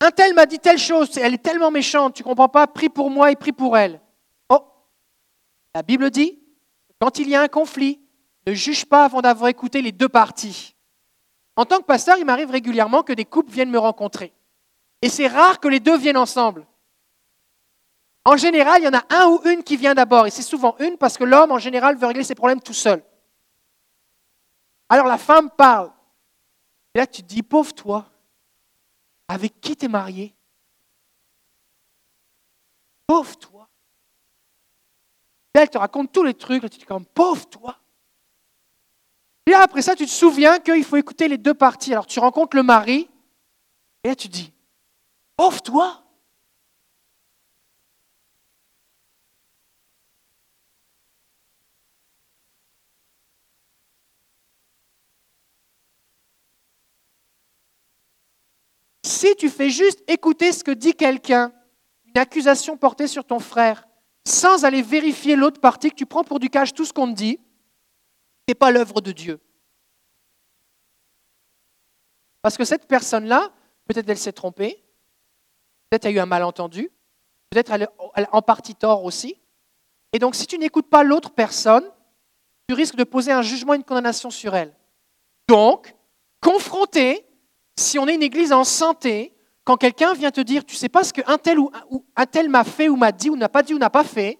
Un 0.00 0.10
tel 0.10 0.34
m'a 0.34 0.46
dit 0.46 0.58
telle 0.58 0.78
chose, 0.78 1.16
elle 1.16 1.34
est 1.34 1.44
tellement 1.44 1.70
méchante, 1.70 2.14
tu 2.14 2.24
ne 2.24 2.26
comprends 2.26 2.48
pas, 2.48 2.66
prie 2.66 2.88
pour 2.88 3.08
moi 3.08 3.30
et 3.30 3.36
prie 3.36 3.52
pour 3.52 3.78
elle. 3.78 4.00
Oh, 4.48 4.66
la 5.72 5.84
Bible 5.84 6.10
dit, 6.10 6.40
quand 7.00 7.20
il 7.20 7.28
y 7.28 7.36
a 7.36 7.42
un 7.42 7.46
conflit, 7.46 8.00
ne 8.48 8.52
juge 8.52 8.84
pas 8.84 9.04
avant 9.04 9.22
d'avoir 9.22 9.48
écouté 9.48 9.80
les 9.80 9.92
deux 9.92 10.08
parties. 10.08 10.73
En 11.56 11.64
tant 11.64 11.78
que 11.78 11.84
pasteur, 11.84 12.16
il 12.18 12.24
m'arrive 12.24 12.50
régulièrement 12.50 13.02
que 13.02 13.12
des 13.12 13.24
couples 13.24 13.52
viennent 13.52 13.70
me 13.70 13.78
rencontrer. 13.78 14.32
Et 15.02 15.08
c'est 15.08 15.28
rare 15.28 15.60
que 15.60 15.68
les 15.68 15.80
deux 15.80 15.96
viennent 15.96 16.16
ensemble. 16.16 16.66
En 18.24 18.36
général, 18.36 18.80
il 18.80 18.84
y 18.86 18.88
en 18.88 18.98
a 18.98 19.04
un 19.10 19.28
ou 19.28 19.40
une 19.44 19.62
qui 19.62 19.76
vient 19.76 19.94
d'abord, 19.94 20.26
et 20.26 20.30
c'est 20.30 20.42
souvent 20.42 20.76
une 20.78 20.96
parce 20.96 21.18
que 21.18 21.24
l'homme, 21.24 21.52
en 21.52 21.58
général, 21.58 21.96
veut 21.96 22.06
régler 22.06 22.24
ses 22.24 22.34
problèmes 22.34 22.62
tout 22.62 22.72
seul. 22.72 23.04
Alors 24.88 25.06
la 25.06 25.18
femme 25.18 25.50
parle. 25.50 25.92
Et 26.94 26.98
là, 26.98 27.06
tu 27.06 27.22
te 27.22 27.26
dis, 27.26 27.42
pauvre 27.42 27.74
toi, 27.74 28.06
avec 29.28 29.60
qui 29.60 29.76
t'es 29.76 29.88
marié? 29.88 30.34
Pauvre 33.06 33.36
toi. 33.36 33.68
Et 35.54 35.58
elle 35.58 35.70
te 35.70 35.78
raconte 35.78 36.10
tous 36.10 36.22
les 36.22 36.34
trucs, 36.34 36.62
là, 36.62 36.68
tu 36.68 36.76
te 36.76 36.80
dis 36.80 36.86
comme, 36.86 37.04
pauvre 37.04 37.46
toi. 37.46 37.78
Et 39.46 39.52
après 39.52 39.82
ça, 39.82 39.94
tu 39.94 40.06
te 40.06 40.10
souviens 40.10 40.58
qu'il 40.58 40.84
faut 40.84 40.96
écouter 40.96 41.28
les 41.28 41.38
deux 41.38 41.54
parties. 41.54 41.92
Alors 41.92 42.06
tu 42.06 42.18
rencontres 42.18 42.56
le 42.56 42.62
mari, 42.62 43.08
et 44.02 44.08
là 44.08 44.16
tu 44.16 44.28
dis, 44.28 44.52
pauvre 45.36 45.60
toi. 45.62 46.00
Si 59.02 59.36
tu 59.36 59.50
fais 59.50 59.70
juste 59.70 60.02
écouter 60.08 60.52
ce 60.52 60.64
que 60.64 60.70
dit 60.70 60.94
quelqu'un, 60.94 61.52
une 62.06 62.18
accusation 62.18 62.76
portée 62.76 63.06
sur 63.06 63.24
ton 63.24 63.38
frère, 63.38 63.86
sans 64.26 64.64
aller 64.64 64.80
vérifier 64.80 65.36
l'autre 65.36 65.60
partie, 65.60 65.90
que 65.90 65.94
tu 65.94 66.06
prends 66.06 66.24
pour 66.24 66.40
du 66.40 66.48
cash 66.48 66.72
tout 66.72 66.86
ce 66.86 66.92
qu'on 66.92 67.08
te 67.08 67.16
dit, 67.16 67.38
n'est 68.48 68.54
pas 68.54 68.70
l'œuvre 68.70 69.00
de 69.00 69.12
Dieu. 69.12 69.40
Parce 72.42 72.56
que 72.56 72.64
cette 72.64 72.86
personne-là, 72.86 73.50
peut-être 73.86 74.08
elle 74.08 74.18
s'est 74.18 74.32
trompée, 74.32 74.82
peut-être 75.88 76.04
elle 76.04 76.12
a 76.12 76.16
eu 76.16 76.20
un 76.20 76.26
malentendu, 76.26 76.90
peut-être 77.50 77.72
elle 77.72 77.82
est 77.82 78.28
en 78.32 78.42
partie 78.42 78.74
tort 78.74 79.04
aussi. 79.04 79.40
Et 80.12 80.18
donc 80.18 80.34
si 80.34 80.46
tu 80.46 80.58
n'écoutes 80.58 80.90
pas 80.90 81.02
l'autre 81.02 81.30
personne, 81.30 81.90
tu 82.68 82.74
risques 82.74 82.96
de 82.96 83.04
poser 83.04 83.32
un 83.32 83.42
jugement 83.42 83.74
une 83.74 83.84
condamnation 83.84 84.30
sur 84.30 84.54
elle. 84.54 84.74
Donc, 85.48 85.94
confronter 86.40 87.26
si 87.76 87.98
on 87.98 88.06
est 88.06 88.14
une 88.14 88.22
église 88.22 88.52
en 88.52 88.64
santé, 88.64 89.34
quand 89.64 89.76
quelqu'un 89.76 90.14
vient 90.14 90.30
te 90.30 90.40
dire, 90.40 90.64
tu 90.64 90.76
sais 90.76 90.88
pas 90.88 91.04
ce 91.04 91.12
qu'un 91.12 91.38
tel 91.38 91.58
ou 91.58 91.70
un 92.16 92.26
tel 92.26 92.48
m'a 92.48 92.64
fait 92.64 92.88
ou 92.88 92.96
m'a 92.96 93.12
dit 93.12 93.30
ou 93.30 93.36
n'a 93.36 93.48
pas 93.48 93.62
dit 93.62 93.74
ou 93.74 93.78
n'a 93.78 93.90
pas 93.90 94.04
fait, 94.04 94.38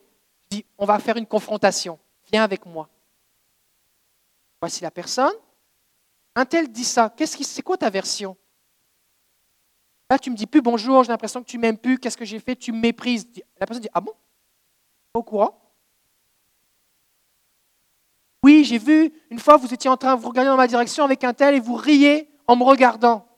tu 0.50 0.58
dis, 0.58 0.66
on 0.78 0.84
va 0.84 0.98
faire 0.98 1.16
une 1.16 1.26
confrontation. 1.26 1.98
Viens 2.30 2.44
avec 2.44 2.64
moi. 2.66 2.88
Voici 4.64 4.82
la 4.82 4.90
personne. 4.90 5.34
Un 6.34 6.46
tel 6.46 6.72
dit 6.72 6.86
ça. 6.86 7.12
Qu'est-ce 7.14 7.36
qui, 7.36 7.44
c'est 7.44 7.60
quoi 7.60 7.76
ta 7.76 7.90
version? 7.90 8.34
Là, 10.08 10.18
tu 10.18 10.30
me 10.30 10.34
dis 10.34 10.46
plus 10.46 10.62
bonjour, 10.62 11.04
j'ai 11.04 11.12
l'impression 11.12 11.42
que 11.42 11.46
tu 11.46 11.58
m'aimes 11.58 11.76
plus, 11.76 11.98
qu'est-ce 11.98 12.16
que 12.16 12.24
j'ai 12.24 12.40
fait 12.40 12.56
Tu 12.56 12.72
me 12.72 12.80
méprises. 12.80 13.28
La 13.60 13.66
personne 13.66 13.82
dit, 13.82 13.90
ah 13.92 14.00
bon? 14.00 14.14
Pas 15.12 15.20
au 15.20 15.22
courant? 15.22 15.60
Oui, 18.42 18.64
j'ai 18.64 18.78
vu, 18.78 19.12
une 19.28 19.38
fois, 19.38 19.58
vous 19.58 19.74
étiez 19.74 19.90
en 19.90 19.98
train, 19.98 20.14
vous 20.14 20.30
regarder 20.30 20.48
dans 20.48 20.56
ma 20.56 20.66
direction 20.66 21.04
avec 21.04 21.24
un 21.24 21.34
tel 21.34 21.54
et 21.54 21.60
vous 21.60 21.74
riez 21.74 22.30
en 22.46 22.56
me 22.56 22.64
regardant. 22.64 23.28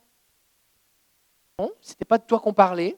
Non, 1.59 1.73
ce 1.81 1.91
n'était 1.91 2.05
pas 2.05 2.19
de 2.19 2.25
toi 2.25 2.39
qu'on 2.39 2.55
parlait. 2.55 2.97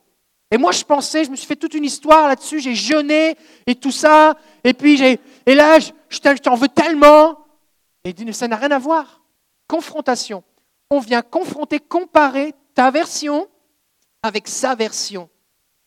Et 0.51 0.59
moi, 0.59 0.71
je 0.71 0.83
pensais, 0.83 1.23
je 1.23 1.31
me 1.31 1.35
suis 1.35 1.47
fait 1.47 1.55
toute 1.55 1.73
une 1.73 1.83
histoire 1.83 2.27
là-dessus, 2.27 2.59
j'ai 2.59 2.75
jeûné 2.75 3.35
et 3.65 3.73
tout 3.73 3.91
ça, 3.91 4.37
et 4.63 4.75
puis 4.75 4.97
j'ai, 4.97 5.19
et 5.47 5.55
là, 5.55 5.79
je, 5.79 6.19
t'en 6.37 6.53
veux 6.53 6.69
tellement. 6.69 7.48
Et 8.03 8.13
dit, 8.13 8.33
ça 8.33 8.47
n'a 8.47 8.55
rien 8.55 8.71
à 8.71 8.79
voir. 8.79 9.21
Confrontation. 9.67 10.43
On 10.89 10.99
vient 10.99 11.21
confronter, 11.21 11.79
comparer 11.79 12.53
ta 12.73 12.91
version 12.91 13.49
avec 14.23 14.47
sa 14.47 14.75
version 14.75 15.29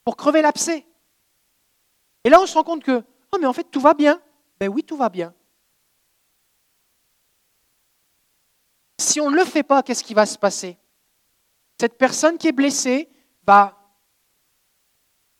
pour 0.04 0.16
crever 0.16 0.42
l'abcès. 0.42 0.86
Et 2.24 2.30
là, 2.30 2.40
on 2.40 2.46
se 2.46 2.54
rend 2.54 2.62
compte 2.62 2.84
que, 2.84 3.02
oh, 3.32 3.38
mais 3.40 3.46
en 3.46 3.52
fait, 3.52 3.64
tout 3.64 3.80
va 3.80 3.94
bien. 3.94 4.20
Ben 4.60 4.68
oui, 4.68 4.84
tout 4.84 4.96
va 4.96 5.08
bien. 5.08 5.34
Si 8.98 9.20
on 9.20 9.30
ne 9.30 9.36
le 9.36 9.44
fait 9.44 9.64
pas, 9.64 9.82
qu'est-ce 9.82 10.04
qui 10.04 10.14
va 10.14 10.26
se 10.26 10.38
passer? 10.38 10.78
Cette 11.80 11.98
personne 11.98 12.38
qui 12.38 12.46
est 12.46 12.52
blessée 12.52 13.08
va 13.44 13.76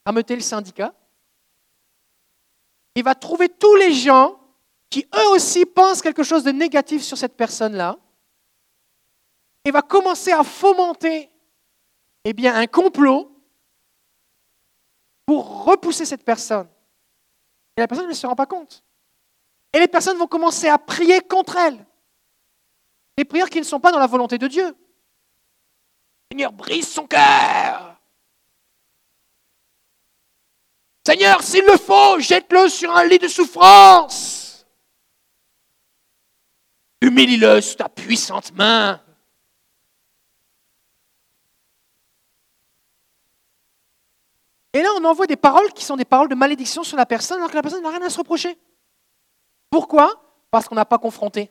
rameuter 0.04 0.34
le 0.34 0.42
syndicat. 0.42 0.92
Il 2.96 3.04
va 3.04 3.14
trouver 3.14 3.48
tous 3.48 3.76
les 3.76 3.92
gens 3.92 4.41
qui 4.92 5.08
eux 5.14 5.28
aussi 5.30 5.64
pensent 5.64 6.02
quelque 6.02 6.22
chose 6.22 6.44
de 6.44 6.52
négatif 6.52 7.02
sur 7.02 7.16
cette 7.16 7.34
personne-là. 7.34 7.96
Et 9.64 9.70
va 9.70 9.80
commencer 9.80 10.32
à 10.32 10.44
fomenter 10.44 11.30
eh 12.24 12.32
bien, 12.34 12.54
un 12.54 12.66
complot 12.66 13.34
pour 15.24 15.64
repousser 15.64 16.04
cette 16.04 16.24
personne. 16.24 16.68
Et 17.76 17.80
la 17.80 17.88
personne 17.88 18.06
ne 18.06 18.12
se 18.12 18.26
rend 18.26 18.36
pas 18.36 18.44
compte. 18.44 18.84
Et 19.72 19.78
les 19.78 19.88
personnes 19.88 20.18
vont 20.18 20.26
commencer 20.26 20.68
à 20.68 20.76
prier 20.76 21.22
contre 21.22 21.56
elle. 21.56 21.86
Des 23.16 23.24
prières 23.24 23.48
qui 23.48 23.60
ne 23.60 23.64
sont 23.64 23.80
pas 23.80 23.92
dans 23.92 23.98
la 23.98 24.06
volonté 24.06 24.36
de 24.36 24.46
Dieu. 24.46 24.76
Seigneur, 26.30 26.52
brise 26.52 26.92
son 26.92 27.06
cœur. 27.06 27.96
Seigneur, 31.06 31.42
s'il 31.42 31.64
le 31.64 31.78
faut, 31.78 32.18
jette-le 32.18 32.68
sur 32.68 32.94
un 32.94 33.04
lit 33.04 33.18
de 33.18 33.28
souffrance. 33.28 34.41
Humilie-le 37.02 37.60
sous 37.60 37.74
ta 37.74 37.88
puissante 37.88 38.52
main. 38.52 39.02
Et 44.72 44.80
là, 44.80 44.88
on 44.96 45.04
envoie 45.04 45.26
des 45.26 45.36
paroles 45.36 45.72
qui 45.72 45.84
sont 45.84 45.96
des 45.96 46.04
paroles 46.04 46.28
de 46.28 46.36
malédiction 46.36 46.84
sur 46.84 46.96
la 46.96 47.04
personne 47.04 47.38
alors 47.38 47.50
que 47.50 47.56
la 47.56 47.62
personne 47.62 47.82
n'a 47.82 47.90
rien 47.90 48.02
à 48.02 48.08
se 48.08 48.18
reprocher. 48.18 48.56
Pourquoi? 49.68 50.14
Parce 50.52 50.68
qu'on 50.68 50.76
n'a 50.76 50.84
pas 50.84 50.98
confronté. 50.98 51.50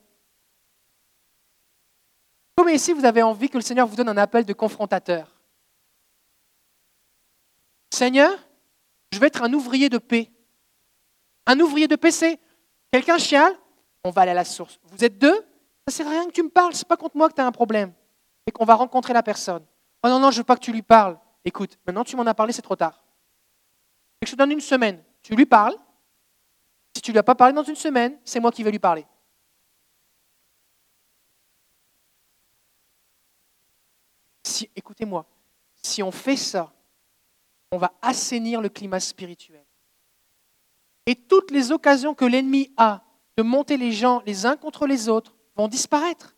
Comme 2.55 2.69
ici, 2.69 2.93
vous 2.93 3.03
avez 3.03 3.21
envie 3.21 3.49
que 3.49 3.57
le 3.57 3.63
Seigneur 3.63 3.87
vous 3.87 3.97
donne 3.97 4.09
un 4.09 4.17
appel 4.17 4.45
de 4.45 4.53
confrontateur. 4.53 5.35
Seigneur, 7.89 8.31
je 9.11 9.19
vais 9.19 9.27
être 9.27 9.43
un 9.43 9.51
ouvrier 9.51 9.89
de 9.89 9.97
paix. 9.97 10.31
Un 11.45 11.59
ouvrier 11.59 11.89
de 11.89 11.97
paix, 11.97 12.11
c'est 12.11 12.39
quelqu'un 12.89 13.17
chiale, 13.17 13.53
on 14.03 14.09
va 14.09 14.21
aller 14.21 14.31
à 14.31 14.35
la 14.35 14.45
source. 14.45 14.79
Vous 14.83 15.03
êtes 15.03 15.17
deux, 15.17 15.45
ça 15.87 15.95
sert 15.95 16.07
à 16.07 16.11
rien 16.11 16.25
que 16.25 16.31
tu 16.31 16.43
me 16.43 16.49
parles, 16.49 16.73
c'est 16.73 16.87
pas 16.87 16.97
contre 16.97 17.17
moi 17.17 17.29
que 17.29 17.33
tu 17.33 17.41
as 17.41 17.45
un 17.45 17.51
problème. 17.51 17.93
Et 18.47 18.51
qu'on 18.51 18.65
va 18.65 18.75
rencontrer 18.75 19.13
la 19.13 19.23
personne. 19.23 19.63
Oh 20.03 20.07
non, 20.07 20.19
non, 20.19 20.31
je 20.31 20.37
veux 20.37 20.43
pas 20.43 20.55
que 20.55 20.61
tu 20.61 20.71
lui 20.71 20.81
parles. 20.81 21.17
Écoute, 21.45 21.77
maintenant 21.85 22.03
tu 22.03 22.15
m'en 22.15 22.25
as 22.25 22.33
parlé, 22.33 22.53
c'est 22.53 22.61
trop 22.61 22.75
tard. 22.75 23.03
Et 24.21 24.25
je 24.25 24.31
te 24.31 24.37
donne 24.37 24.51
une 24.51 24.61
semaine. 24.61 25.03
Tu 25.21 25.35
lui 25.35 25.45
parles. 25.45 25.75
Si 26.95 27.01
tu 27.01 27.11
ne 27.11 27.13
lui 27.13 27.19
as 27.19 27.23
pas 27.23 27.35
parlé 27.35 27.53
dans 27.53 27.63
une 27.63 27.75
semaine, 27.75 28.17
c'est 28.25 28.39
moi 28.39 28.51
qui 28.51 28.63
vais 28.63 28.71
lui 28.71 28.79
parler. 28.79 29.05
écoutez-moi, 34.75 35.25
si 35.75 36.03
on 36.03 36.11
fait 36.11 36.35
ça, 36.35 36.71
on 37.71 37.77
va 37.77 37.93
assainir 38.01 38.61
le 38.61 38.69
climat 38.69 38.99
spirituel. 38.99 39.65
Et 41.05 41.15
toutes 41.15 41.51
les 41.51 41.71
occasions 41.71 42.13
que 42.13 42.25
l'ennemi 42.25 42.71
a 42.77 43.03
de 43.37 43.43
monter 43.43 43.77
les 43.77 43.91
gens 43.91 44.21
les 44.25 44.45
uns 44.45 44.55
contre 44.55 44.85
les 44.85 45.09
autres 45.09 45.33
vont 45.55 45.67
disparaître. 45.67 46.35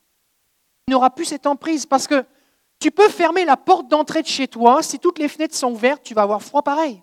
Il 0.88 0.92
n'aura 0.92 1.10
plus 1.10 1.26
cette 1.26 1.48
emprise 1.48 1.86
parce 1.86 2.08
que 2.08 2.26
tu 2.80 2.92
peux 2.92 3.10
fermer 3.10 3.46
la 3.46 3.56
porte 3.56 3.88
d'entrée 3.88 4.22
de 4.22 4.28
chez 4.28 4.48
toi, 4.48 4.84
si 4.84 5.00
toutes 5.00 5.20
les 5.20 5.30
fenêtres 5.30 5.56
sont 5.56 5.72
ouvertes, 5.72 6.04
tu 6.04 6.14
vas 6.14 6.24
avoir 6.24 6.42
froid 6.42 6.62
pareil. 6.62 7.02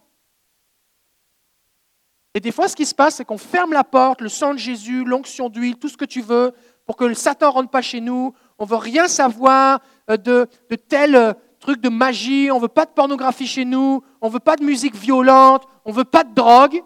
Et 2.35 2.41
des 2.41 2.53
fois, 2.53 2.69
ce 2.69 2.77
qui 2.77 2.87
se 2.87 2.95
passe, 2.95 3.17
c'est 3.17 3.25
qu'on 3.25 3.39
ferme 3.39 3.73
la 3.73 3.83
porte, 3.83 4.21
le 4.21 4.29
sang 4.29 4.53
de 4.53 4.59
Jésus, 4.59 5.05
l'onction 5.05 5.49
d'huile, 5.49 5.77
tout 5.77 5.89
ce 5.89 5.97
que 5.97 6.05
tu 6.05 6.21
veux, 6.21 6.53
pour 6.87 6.97
que 6.97 7.05
le 7.05 7.15
Satan 7.15 7.49
ne 7.49 7.53
rentre 7.53 7.71
pas 7.71 7.83
chez 7.83 8.01
nous. 8.01 8.35
On 8.59 8.65
ne 8.65 8.69
veut 8.69 8.77
rien 8.77 9.09
savoir 9.09 9.81
euh, 10.11 10.17
de, 10.17 10.47
de 10.69 10.77
tel 10.77 11.17
euh, 11.17 11.33
truc 11.61 11.81
de 11.81 11.89
magie, 11.89 12.51
on 12.51 12.57
ne 12.57 12.63
veut 12.63 12.69
pas 12.69 12.85
de 12.85 12.91
pornographie 12.91 13.47
chez 13.47 13.65
nous, 13.65 14.03
on 14.21 14.29
ne 14.29 14.33
veut 14.33 14.41
pas 14.41 14.57
de 14.57 14.65
musique 14.65 14.95
violente, 14.95 15.67
on 15.85 15.91
ne 15.91 15.97
veut 15.97 16.05
pas 16.05 16.25
de 16.25 16.35
drogue. 16.35 16.83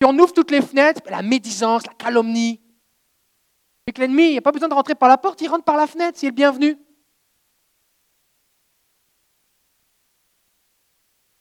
Puis 0.00 0.08
on 0.08 0.18
ouvre 0.18 0.32
toutes 0.32 0.50
les 0.50 0.62
fenêtres, 0.62 1.02
la 1.10 1.20
médisance, 1.20 1.86
la 1.86 1.92
calomnie. 1.92 2.58
Et 3.86 3.92
que 3.92 4.00
l'ennemi, 4.00 4.32
il 4.32 4.38
a 4.38 4.40
pas 4.40 4.50
besoin 4.50 4.68
de 4.68 4.74
rentrer 4.74 4.94
par 4.94 5.10
la 5.10 5.18
porte, 5.18 5.42
il 5.42 5.48
rentre 5.48 5.64
par 5.64 5.76
la 5.76 5.86
fenêtre, 5.86 6.18
s'il 6.18 6.28
est 6.28 6.30
le 6.30 6.36
bienvenu. 6.36 6.78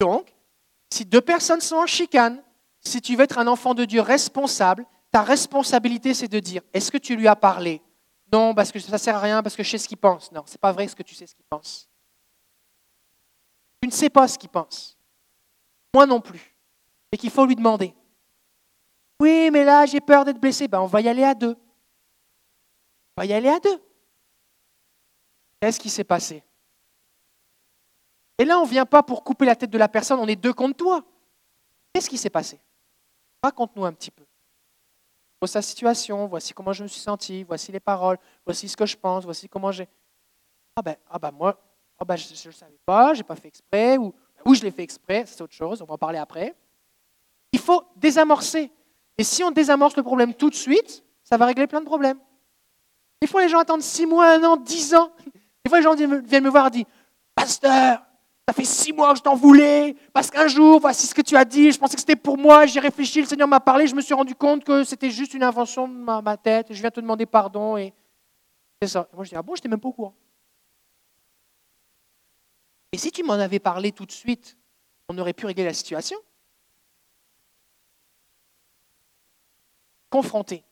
Donc, 0.02 0.34
si 0.92 1.06
deux 1.06 1.22
personnes 1.22 1.62
sont 1.62 1.78
en 1.78 1.86
chicane, 1.86 2.44
si 2.82 3.02
tu 3.02 3.16
veux 3.16 3.24
être 3.24 3.38
un 3.38 3.48
enfant 3.48 3.74
de 3.74 3.86
Dieu 3.86 4.02
responsable, 4.02 4.86
ta 5.10 5.22
responsabilité, 5.22 6.14
c'est 6.14 6.28
de 6.28 6.40
dire, 6.40 6.62
est-ce 6.74 6.92
que 6.92 6.98
tu 6.98 7.16
lui 7.16 7.30
as 7.30 7.38
parlé? 7.38 7.82
Non, 8.32 8.54
parce 8.54 8.74
que 8.74 8.80
ça 8.80 8.92
ne 8.92 8.98
sert 8.98 9.16
à 9.16 9.22
rien, 9.22 9.42
parce 9.42 9.56
que 9.56 9.64
je 9.64 9.70
sais 9.70 9.78
ce 9.78 9.88
qu'il 9.88 9.98
pense. 9.98 10.34
Non, 10.34 10.44
ce 10.46 10.52
n'est 10.52 10.58
pas 10.58 10.74
vrai 10.74 10.86
ce 10.88 10.96
que 10.96 11.04
tu 11.04 11.16
sais 11.16 11.28
ce 11.28 11.34
qu'il 11.34 11.46
pense. 11.46 11.90
Tu 13.82 13.88
ne 13.88 13.94
sais 13.94 14.10
pas 14.10 14.28
ce 14.28 14.38
qu'il 14.38 14.50
pense. 14.50 14.98
Moi 15.94 16.06
non 16.06 16.20
plus. 16.20 16.56
Et 17.14 17.18
qu'il 17.18 17.32
faut 17.32 17.46
lui 17.46 17.56
demander. 17.56 17.96
Oui, 19.20 19.50
mais 19.52 19.64
là, 19.64 19.86
j'ai 19.86 20.00
peur 20.00 20.24
d'être 20.24 20.40
blessé. 20.40 20.68
Ben, 20.68 20.80
on 20.80 20.86
va 20.86 21.02
y 21.02 21.10
aller 21.10 21.24
à 21.24 21.34
deux. 21.34 21.56
On 23.18 23.22
va 23.22 23.26
y 23.26 23.34
aller 23.34 23.50
à 23.50 23.60
deux. 23.60 23.82
Qu'est-ce 25.60 25.80
qui 25.80 25.90
s'est 25.90 26.06
passé? 26.06 26.42
Et 28.38 28.46
là, 28.46 28.58
on 28.58 28.64
ne 28.64 28.70
vient 28.70 28.86
pas 28.86 29.04
pour 29.04 29.24
couper 29.24 29.46
la 29.46 29.56
tête 29.56 29.70
de 29.70 29.78
la 29.78 29.90
personne, 29.90 30.20
on 30.20 30.28
est 30.28 30.38
deux 30.38 30.54
contre 30.54 30.78
toi. 30.78 31.04
Qu'est-ce 31.92 32.10
qui 32.10 32.18
s'est 32.18 32.30
passé? 32.30 32.58
Raconte-nous 33.44 33.84
un 33.84 33.92
petit 33.92 34.12
peu. 34.12 34.24
Voici 35.42 35.54
sa 35.54 35.62
situation, 35.62 36.26
voici 36.28 36.54
comment 36.54 36.72
je 36.72 36.84
me 36.84 36.88
suis 36.88 37.02
senti, 37.02 37.44
voici 37.44 37.72
les 37.72 37.80
paroles, 37.80 38.18
voici 38.46 38.70
ce 38.70 38.78
que 38.78 38.86
je 38.86 38.96
pense, 38.96 39.26
voici 39.26 39.50
comment 39.50 39.72
j'ai. 39.72 39.88
Ah 40.76 40.82
ben, 40.82 40.96
ah 41.10 41.20
ben 41.20 41.32
moi, 41.32 41.60
ah 41.98 42.06
ben 42.06 42.16
je 42.16 42.28
ne 42.30 42.46
le 42.46 42.52
savais 42.52 42.80
pas, 42.86 43.14
je 43.14 43.20
n'ai 43.20 43.24
pas 43.24 43.36
fait 43.36 43.50
exprès, 43.50 43.98
ou, 43.98 44.14
ou 44.46 44.54
je 44.54 44.62
l'ai 44.62 44.72
fait 44.72 44.84
exprès, 44.84 45.26
c'est 45.26 45.42
autre 45.42 45.54
chose, 45.54 45.82
on 45.82 45.86
va 45.86 45.96
en 45.96 45.98
parler 45.98 46.20
après. 46.20 46.56
Il 47.52 47.60
faut 47.60 47.84
désamorcer. 47.96 48.72
Et 49.20 49.24
si 49.26 49.44
on 49.44 49.52
désamorce 49.52 49.98
le 49.98 50.04
problème 50.04 50.34
tout 50.34 50.50
de 50.50 50.56
suite, 50.56 51.04
ça 51.24 51.36
va 51.36 51.46
régler 51.46 51.68
plein 51.68 51.82
de 51.82 51.86
problèmes. 51.86 52.18
Des 53.22 53.28
fois, 53.28 53.42
les 53.42 53.50
gens 53.50 53.60
attendent 53.60 53.82
six 53.82 54.06
mois, 54.06 54.32
un 54.32 54.44
an, 54.46 54.56
dix 54.56 54.96
ans. 54.96 55.12
Des 55.66 55.70
fois, 55.70 55.80
les 55.80 55.84
gens 55.84 55.94
viennent 55.94 56.46
me 56.46 56.50
voir 56.50 56.68
et 56.68 56.70
disent 56.70 56.86
Pasteur, 57.36 58.02
ça 58.48 58.54
fait 58.54 58.64
six 58.64 58.94
mois 58.94 59.12
que 59.12 59.18
je 59.18 59.24
t'en 59.24 59.36
voulais, 59.36 59.94
parce 60.14 60.32
qu'un 60.32 60.48
jour, 60.48 60.80
voici 60.80 61.06
ce 61.06 61.14
que 61.14 61.22
tu 61.22 61.36
as 61.36 61.44
dit, 61.44 61.74
je 61.74 61.78
pensais 61.78 61.96
que 61.96 62.00
c'était 62.00 62.16
pour 62.16 62.38
moi, 62.38 62.66
j'ai 62.66 62.80
réfléchi, 62.80 63.20
le 63.20 63.28
Seigneur 63.28 63.48
m'a 63.50 63.60
parlé, 63.60 63.88
je 63.88 63.94
me 63.94 64.00
suis 64.00 64.14
rendu 64.14 64.36
compte 64.36 64.64
que 64.64 64.86
c'était 64.86 65.12
juste 65.12 65.34
une 65.34 65.44
invention 65.44 65.88
de 65.90 65.94
ma, 65.94 66.38
tête, 66.38 66.68
je 66.70 66.80
viens 66.80 66.90
te 66.90 67.02
demander 67.02 67.26
pardon, 67.26 67.76
et 67.76 67.94
c'est 68.82 68.88
ça. 68.88 69.08
moi, 69.14 69.26
je 69.26 69.32
dis, 69.32 69.36
ah 69.36 69.42
bon, 69.42 69.54
je 69.54 69.60
n'étais 69.60 69.68
même 69.68 69.82
pas 69.82 69.90
au 69.90 69.94
courant. 69.94 70.16
Et 72.94 72.98
si 72.98 73.12
tu 73.12 73.22
m'en 73.24 73.34
avais 73.34 73.60
parlé 73.60 73.92
tout 73.92 74.06
de 74.06 74.12
suite, 74.14 74.58
on 75.10 75.18
aurait 75.18 75.34
pu 75.34 75.46
régler 75.46 75.66
la 75.66 75.74
situation. 75.74 76.18
Confronter. 80.10 80.64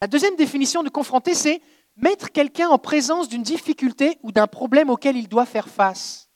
La 0.00 0.06
deuxième 0.06 0.36
définition 0.36 0.82
de 0.82 0.88
confronter, 0.88 1.34
c'est 1.34 1.60
mettre 1.96 2.30
quelqu'un 2.30 2.68
en 2.68 2.78
présence 2.78 3.28
d'une 3.28 3.42
difficulté 3.42 4.18
ou 4.22 4.32
d'un 4.32 4.46
problème 4.46 4.90
auquel 4.90 5.16
il 5.16 5.28
doit 5.28 5.46
faire 5.46 5.68
face. 5.68 6.30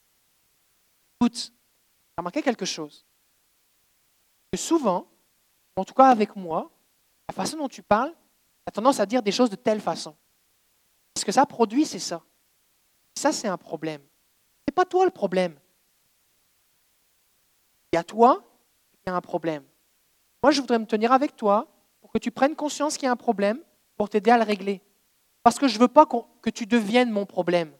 Écoute, 1.20 1.52
remarqué 2.16 2.42
quelque 2.42 2.64
chose? 2.64 3.06
Que 4.52 4.58
souvent, 4.58 5.06
en 5.76 5.84
tout 5.84 5.94
cas 5.94 6.08
avec 6.08 6.34
moi, 6.36 6.70
la 7.28 7.34
façon 7.34 7.58
dont 7.58 7.68
tu 7.68 7.82
parles, 7.82 8.12
tu 8.12 8.68
as 8.68 8.72
tendance 8.72 9.00
à 9.00 9.06
dire 9.06 9.22
des 9.22 9.32
choses 9.32 9.50
de 9.50 9.56
telle 9.56 9.80
façon. 9.80 10.16
Ce 11.16 11.24
que 11.24 11.32
ça 11.32 11.44
produit, 11.46 11.84
c'est 11.84 11.98
ça. 11.98 12.22
Ça, 13.16 13.32
c'est 13.32 13.48
un 13.48 13.58
problème. 13.58 14.00
Ce 14.00 14.70
n'est 14.70 14.74
pas 14.74 14.84
toi 14.84 15.04
le 15.04 15.10
problème. 15.10 15.58
Il 17.92 17.96
y 17.96 17.98
a 17.98 18.04
toi, 18.04 18.42
il 18.94 19.10
y 19.10 19.12
a 19.12 19.16
un 19.16 19.20
problème. 19.20 19.64
Moi, 20.42 20.52
je 20.52 20.60
voudrais 20.60 20.78
me 20.78 20.86
tenir 20.86 21.12
avec 21.12 21.36
toi 21.36 21.68
que 22.12 22.18
tu 22.18 22.30
prennes 22.30 22.56
conscience 22.56 22.96
qu'il 22.96 23.06
y 23.06 23.08
a 23.08 23.12
un 23.12 23.16
problème, 23.16 23.62
pour 23.96 24.08
t'aider 24.08 24.30
à 24.30 24.38
le 24.38 24.44
régler. 24.44 24.80
Parce 25.42 25.58
que 25.58 25.68
je 25.68 25.74
ne 25.74 25.80
veux 25.80 25.88
pas 25.88 26.06
que 26.06 26.50
tu 26.50 26.66
deviennes 26.66 27.10
mon 27.10 27.26
problème. 27.26 27.72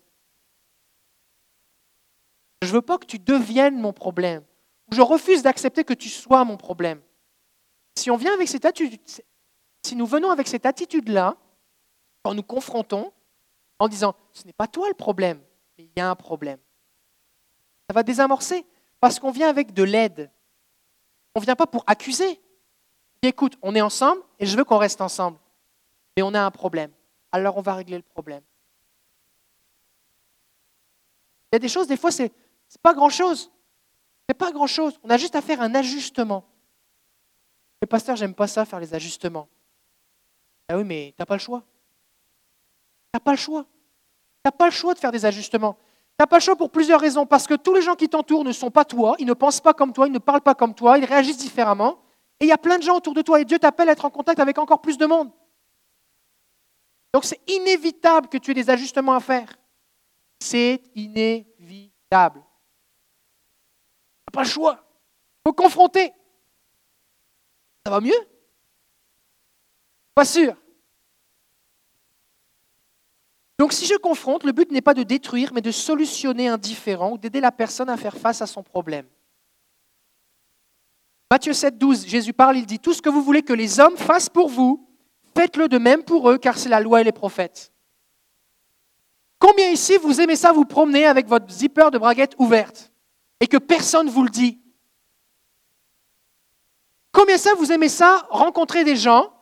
Je 2.62 2.68
ne 2.68 2.74
veux 2.74 2.82
pas 2.82 2.98
que 2.98 3.06
tu 3.06 3.18
deviennes 3.18 3.80
mon 3.80 3.92
problème. 3.92 4.44
Je 4.92 5.00
refuse 5.00 5.42
d'accepter 5.42 5.84
que 5.84 5.94
tu 5.94 6.08
sois 6.08 6.44
mon 6.44 6.56
problème. 6.56 7.00
Si 7.96 8.10
on 8.10 8.16
vient 8.16 8.34
avec 8.34 8.48
cette 8.48 8.64
attitude, 8.64 9.00
si 9.82 9.96
nous 9.96 10.06
venons 10.06 10.30
avec 10.30 10.46
cette 10.46 10.66
attitude-là, 10.66 11.36
quand 12.22 12.34
nous 12.34 12.42
confrontons, 12.42 13.12
en 13.78 13.88
disant 13.88 14.14
ce 14.32 14.44
n'est 14.46 14.52
pas 14.52 14.66
toi 14.66 14.88
le 14.88 14.94
problème, 14.94 15.40
mais 15.78 15.84
il 15.84 15.92
y 15.96 16.00
a 16.00 16.10
un 16.10 16.16
problème, 16.16 16.58
ça 17.88 17.94
va 17.94 18.02
désamorcer 18.02 18.66
parce 19.00 19.18
qu'on 19.18 19.30
vient 19.30 19.48
avec 19.48 19.72
de 19.72 19.82
l'aide. 19.82 20.30
On 21.34 21.40
ne 21.40 21.44
vient 21.46 21.56
pas 21.56 21.66
pour 21.66 21.84
accuser. 21.86 22.40
Écoute, 23.28 23.56
on 23.62 23.74
est 23.74 23.80
ensemble 23.80 24.22
et 24.38 24.46
je 24.46 24.56
veux 24.56 24.64
qu'on 24.64 24.78
reste 24.78 25.00
ensemble, 25.00 25.38
mais 26.16 26.22
on 26.22 26.34
a 26.34 26.40
un 26.40 26.50
problème. 26.50 26.90
Alors 27.32 27.56
on 27.56 27.62
va 27.62 27.74
régler 27.74 27.96
le 27.96 28.02
problème. 28.02 28.42
Il 31.52 31.54
y 31.54 31.56
a 31.56 31.58
des 31.58 31.68
choses, 31.68 31.86
des 31.86 31.96
fois, 31.96 32.10
c'est 32.10 32.32
pas 32.82 32.94
grand-chose. 32.94 33.50
C'est 34.28 34.34
pas 34.34 34.52
grand-chose. 34.52 34.98
On 35.02 35.10
a 35.10 35.16
juste 35.16 35.34
à 35.34 35.42
faire 35.42 35.60
un 35.60 35.74
ajustement. 35.74 36.44
Le 37.82 37.86
pasteur, 37.86 38.14
j'aime 38.14 38.34
pas 38.34 38.46
ça, 38.46 38.64
faire 38.64 38.78
les 38.78 38.94
ajustements. 38.94 39.48
Ah 40.68 40.76
oui, 40.76 40.84
mais 40.84 41.12
tu 41.16 41.20
n'as 41.20 41.26
pas 41.26 41.34
le 41.34 41.40
choix. 41.40 41.60
Tu 41.60 43.10
n'as 43.14 43.20
pas 43.20 43.32
le 43.32 43.36
choix. 43.36 43.64
Tu 43.64 44.42
n'as 44.44 44.52
pas 44.52 44.66
le 44.66 44.70
choix 44.70 44.94
de 44.94 45.00
faire 45.00 45.10
des 45.10 45.24
ajustements. 45.24 45.74
Tu 45.74 45.80
n'as 46.20 46.26
pas 46.26 46.36
le 46.36 46.42
choix 46.42 46.54
pour 46.54 46.70
plusieurs 46.70 47.00
raisons. 47.00 47.26
Parce 47.26 47.48
que 47.48 47.54
tous 47.54 47.74
les 47.74 47.82
gens 47.82 47.96
qui 47.96 48.08
t'entourent 48.08 48.44
ne 48.44 48.52
sont 48.52 48.70
pas 48.70 48.84
toi, 48.84 49.16
ils 49.18 49.26
ne 49.26 49.32
pensent 49.32 49.60
pas 49.60 49.74
comme 49.74 49.92
toi, 49.92 50.06
ils 50.06 50.12
ne 50.12 50.18
parlent 50.18 50.42
pas 50.42 50.54
comme 50.54 50.74
toi, 50.74 50.96
ils 50.98 51.04
réagissent 51.04 51.38
différemment. 51.38 51.98
Et 52.40 52.46
il 52.46 52.48
y 52.48 52.52
a 52.52 52.58
plein 52.58 52.78
de 52.78 52.82
gens 52.82 52.96
autour 52.96 53.14
de 53.14 53.22
toi 53.22 53.40
et 53.40 53.44
Dieu 53.44 53.58
t'appelle 53.58 53.88
à 53.88 53.92
être 53.92 54.04
en 54.04 54.10
contact 54.10 54.40
avec 54.40 54.58
encore 54.58 54.80
plus 54.80 54.98
de 54.98 55.06
monde. 55.06 55.30
Donc 57.12 57.24
c'est 57.24 57.40
inévitable 57.48 58.28
que 58.28 58.38
tu 58.38 58.52
aies 58.52 58.54
des 58.54 58.70
ajustements 58.70 59.14
à 59.14 59.20
faire. 59.20 59.56
C'est 60.40 60.82
inévitable 60.94 62.42
pas 64.30 64.42
le 64.42 64.48
choix. 64.48 64.84
Il 65.40 65.48
faut 65.48 65.52
confronter. 65.52 66.12
Ça 67.84 67.90
va 67.90 68.00
mieux? 68.00 68.28
Pas 70.14 70.24
sûr. 70.24 70.54
Donc 73.58 73.72
si 73.72 73.86
je 73.86 73.94
confronte, 73.96 74.44
le 74.44 74.52
but 74.52 74.70
n'est 74.70 74.80
pas 74.80 74.94
de 74.94 75.02
détruire, 75.02 75.52
mais 75.52 75.60
de 75.60 75.70
solutionner 75.70 76.48
un 76.48 76.56
différent 76.56 77.12
ou 77.12 77.18
d'aider 77.18 77.40
la 77.40 77.52
personne 77.52 77.90
à 77.90 77.96
faire 77.96 78.16
face 78.16 78.40
à 78.40 78.46
son 78.46 78.62
problème. 78.62 79.06
Matthieu 81.30 81.52
7, 81.52 81.78
12, 81.78 82.06
Jésus 82.06 82.32
parle, 82.32 82.56
il 82.56 82.66
dit, 82.66 82.80
Tout 82.80 82.92
ce 82.92 83.00
que 83.00 83.08
vous 83.08 83.22
voulez 83.22 83.42
que 83.42 83.52
les 83.52 83.78
hommes 83.78 83.96
fassent 83.96 84.28
pour 84.28 84.48
vous, 84.48 84.88
faites-le 85.36 85.68
de 85.68 85.78
même 85.78 86.02
pour 86.02 86.28
eux, 86.28 86.38
car 86.38 86.58
c'est 86.58 86.68
la 86.68 86.80
loi 86.80 87.00
et 87.00 87.04
les 87.04 87.12
prophètes. 87.12 87.72
Combien 89.38 89.70
ici 89.70 89.96
vous 89.96 90.20
aimez 90.20 90.36
ça 90.36 90.52
vous 90.52 90.64
promener 90.64 91.06
avec 91.06 91.28
votre 91.28 91.50
zipper 91.50 91.90
de 91.92 91.98
braguette 91.98 92.34
ouverte 92.38 92.92
et 93.38 93.46
que 93.46 93.56
personne 93.56 94.06
ne 94.06 94.10
vous 94.10 94.24
le 94.24 94.28
dit? 94.28 94.60
Combien 97.12 97.38
ça, 97.38 97.54
vous 97.54 97.70
aimez 97.70 97.88
ça, 97.88 98.26
rencontrer 98.30 98.82
des 98.82 98.96
gens, 98.96 99.32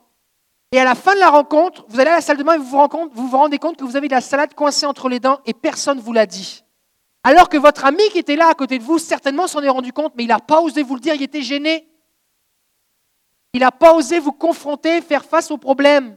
et 0.72 0.79
à 0.79 0.85
la 0.85 0.94
fin 0.94 1.14
de 1.14 1.20
la 1.20 1.31
rencontre, 1.31 1.87
vous 1.88 1.98
allez 1.98 2.11
à 2.11 2.16
la 2.16 2.20
salle 2.20 2.37
de 2.37 2.42
bain 2.42 2.55
et 2.55 2.59
vous 2.59 2.66
vous, 2.66 3.37
rendez 3.37 3.59
compte 3.59 3.79
que 3.79 3.85
vous 3.85 3.96
avez 3.96 4.09
de 4.09 4.14
la 4.14 4.20
salade 4.20 4.53
coincée 4.55 4.85
entre 4.85 5.09
les 5.09 5.20
dents 5.20 5.40
et 5.46 5.55
personne 5.55 5.96
ne 5.96 6.03
vous 6.03 6.12
l'a 6.12 6.27
dit? 6.27 6.64
Alors 7.22 7.48
que 7.48 7.57
votre 7.57 7.85
ami 7.85 8.09
qui 8.11 8.18
était 8.18 8.37
là 8.37 8.48
à 8.48 8.54
côté 8.54 8.78
de 8.78 8.85
vous, 8.85 8.98
certainement 8.98 9.46
s'en 9.46 9.62
est 9.62 9.68
rendu 9.68 9.92
compte, 9.92 10.14
mais 10.16 10.24
il 10.24 10.28
n'a 10.28 10.38
pas 10.38 10.61
osé 10.61 10.83
vous 10.83 10.94
le 10.94 11.00
dire, 11.00 11.14
il 11.14 11.22
était 11.22 11.42
gêné. 11.42 11.88
Il 13.52 13.61
n'a 13.61 13.72
pas 13.72 13.94
osé 13.94 14.18
vous 14.18 14.33
confronter, 14.33 15.00
faire 15.00 15.24
face 15.24 15.50
au 15.50 15.59
problème. 15.59 16.16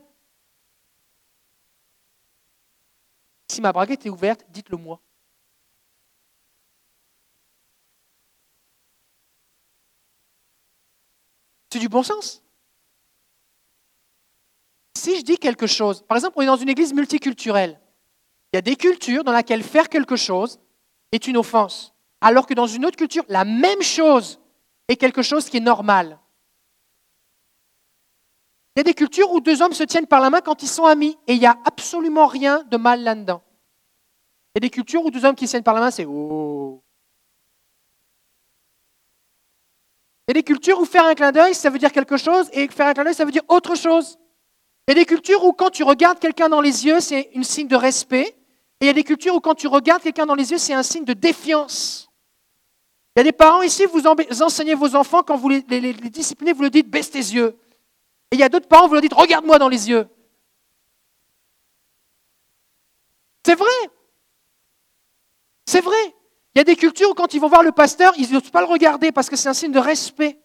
Si 3.49 3.61
ma 3.61 3.73
braguette 3.73 4.05
est 4.05 4.09
ouverte, 4.09 4.45
dites-le 4.49 4.77
moi. 4.77 5.01
C'est 11.71 11.79
du 11.79 11.89
bon 11.89 12.03
sens. 12.03 12.43
Si 14.97 15.17
je 15.17 15.23
dis 15.23 15.37
quelque 15.37 15.67
chose, 15.67 16.03
par 16.03 16.17
exemple, 16.17 16.35
on 16.37 16.41
est 16.41 16.45
dans 16.45 16.57
une 16.57 16.69
église 16.69 16.93
multiculturelle, 16.93 17.79
il 18.51 18.57
y 18.57 18.59
a 18.59 18.61
des 18.61 18.75
cultures 18.75 19.23
dans 19.23 19.31
lesquelles 19.31 19.63
faire 19.63 19.89
quelque 19.89 20.17
chose 20.17 20.59
est 21.11 21.27
une 21.27 21.37
offense, 21.37 21.93
alors 22.21 22.47
que 22.47 22.53
dans 22.53 22.67
une 22.67 22.85
autre 22.85 22.97
culture, 22.97 23.25
la 23.27 23.45
même 23.45 23.81
chose 23.81 24.39
est 24.87 24.95
quelque 24.95 25.21
chose 25.21 25.49
qui 25.49 25.57
est 25.57 25.61
normal. 25.61 26.19
Il 28.75 28.79
y 28.79 28.81
a 28.81 28.83
des 28.83 28.93
cultures 28.93 29.31
où 29.31 29.41
deux 29.41 29.61
hommes 29.61 29.73
se 29.73 29.83
tiennent 29.83 30.07
par 30.07 30.21
la 30.21 30.29
main 30.29 30.41
quand 30.41 30.63
ils 30.63 30.67
sont 30.67 30.85
amis, 30.85 31.17
et 31.27 31.33
il 31.33 31.39
n'y 31.39 31.45
a 31.45 31.57
absolument 31.65 32.27
rien 32.27 32.63
de 32.63 32.77
mal 32.77 33.03
là-dedans. 33.03 33.41
Il 34.53 34.57
y 34.57 34.59
a 34.59 34.67
des 34.67 34.69
cultures 34.69 35.03
où 35.03 35.11
deux 35.11 35.25
hommes 35.25 35.35
qui 35.35 35.47
se 35.47 35.51
tiennent 35.51 35.63
par 35.63 35.73
la 35.73 35.81
main, 35.81 35.91
c'est 35.91 36.05
oh. 36.05 36.81
Il 40.27 40.31
y 40.31 40.31
a 40.31 40.33
des 40.35 40.43
cultures 40.43 40.79
où 40.79 40.85
faire 40.85 41.05
un 41.05 41.15
clin 41.15 41.33
d'œil, 41.33 41.53
ça 41.53 41.69
veut 41.69 41.79
dire 41.79 41.91
quelque 41.91 42.15
chose, 42.15 42.49
et 42.53 42.67
faire 42.69 42.87
un 42.87 42.93
clin 42.93 43.03
d'œil, 43.03 43.13
ça 43.13 43.25
veut 43.25 43.31
dire 43.31 43.43
autre 43.49 43.75
chose. 43.75 44.17
Il 44.87 44.91
y 44.91 44.99
a 44.99 45.01
des 45.01 45.05
cultures 45.05 45.43
où 45.43 45.51
quand 45.51 45.69
tu 45.69 45.83
regardes 45.83 46.19
quelqu'un 46.19 46.47
dans 46.47 46.61
les 46.61 46.85
yeux, 46.85 47.01
c'est 47.01 47.29
un 47.35 47.43
signe 47.43 47.67
de 47.67 47.75
respect. 47.75 48.37
Et 48.81 48.85
il 48.85 48.87
y 48.87 48.89
a 48.89 48.93
des 48.93 49.03
cultures 49.03 49.35
où 49.35 49.39
quand 49.39 49.53
tu 49.53 49.67
regardes 49.67 50.01
quelqu'un 50.01 50.25
dans 50.25 50.33
les 50.33 50.49
yeux, 50.49 50.57
c'est 50.57 50.73
un 50.73 50.81
signe 50.81 51.05
de 51.05 51.13
défiance. 51.13 52.09
Il 53.15 53.19
y 53.19 53.21
a 53.21 53.23
des 53.23 53.31
parents 53.31 53.61
ici, 53.61 53.85
vous 53.85 54.07
enseignez 54.07 54.73
vos 54.73 54.95
enfants, 54.95 55.21
quand 55.21 55.37
vous 55.37 55.49
les, 55.49 55.61
disciplinez, 55.93 56.51
vous 56.51 56.63
leur 56.63 56.71
dites 56.71 56.89
baisse 56.89 57.11
tes 57.11 57.19
yeux. 57.19 57.55
Et 58.31 58.37
il 58.37 58.39
y 58.39 58.43
a 58.43 58.49
d'autres 58.49 58.67
parents, 58.67 58.87
vous 58.87 58.93
leur 58.93 59.01
dites 59.01 59.13
regarde-moi 59.13 59.59
dans 59.59 59.69
les 59.69 59.87
yeux. 59.87 60.07
C'est 63.45 63.53
vrai. 63.53 63.69
C'est 65.65 65.81
vrai. 65.81 66.15
Il 66.55 66.57
y 66.57 66.61
a 66.61 66.63
des 66.63 66.75
cultures 66.75 67.11
où 67.11 67.13
quand 67.13 67.35
ils 67.35 67.39
vont 67.39 67.49
voir 67.49 67.61
le 67.61 67.71
pasteur, 67.71 68.13
ils 68.17 68.31
n'osent 68.33 68.49
pas 68.49 68.61
le 68.61 68.67
regarder 68.67 69.11
parce 69.11 69.29
que 69.29 69.35
c'est 69.35 69.49
un 69.49 69.53
signe 69.53 69.71
de 69.71 69.79
respect. 69.79 70.39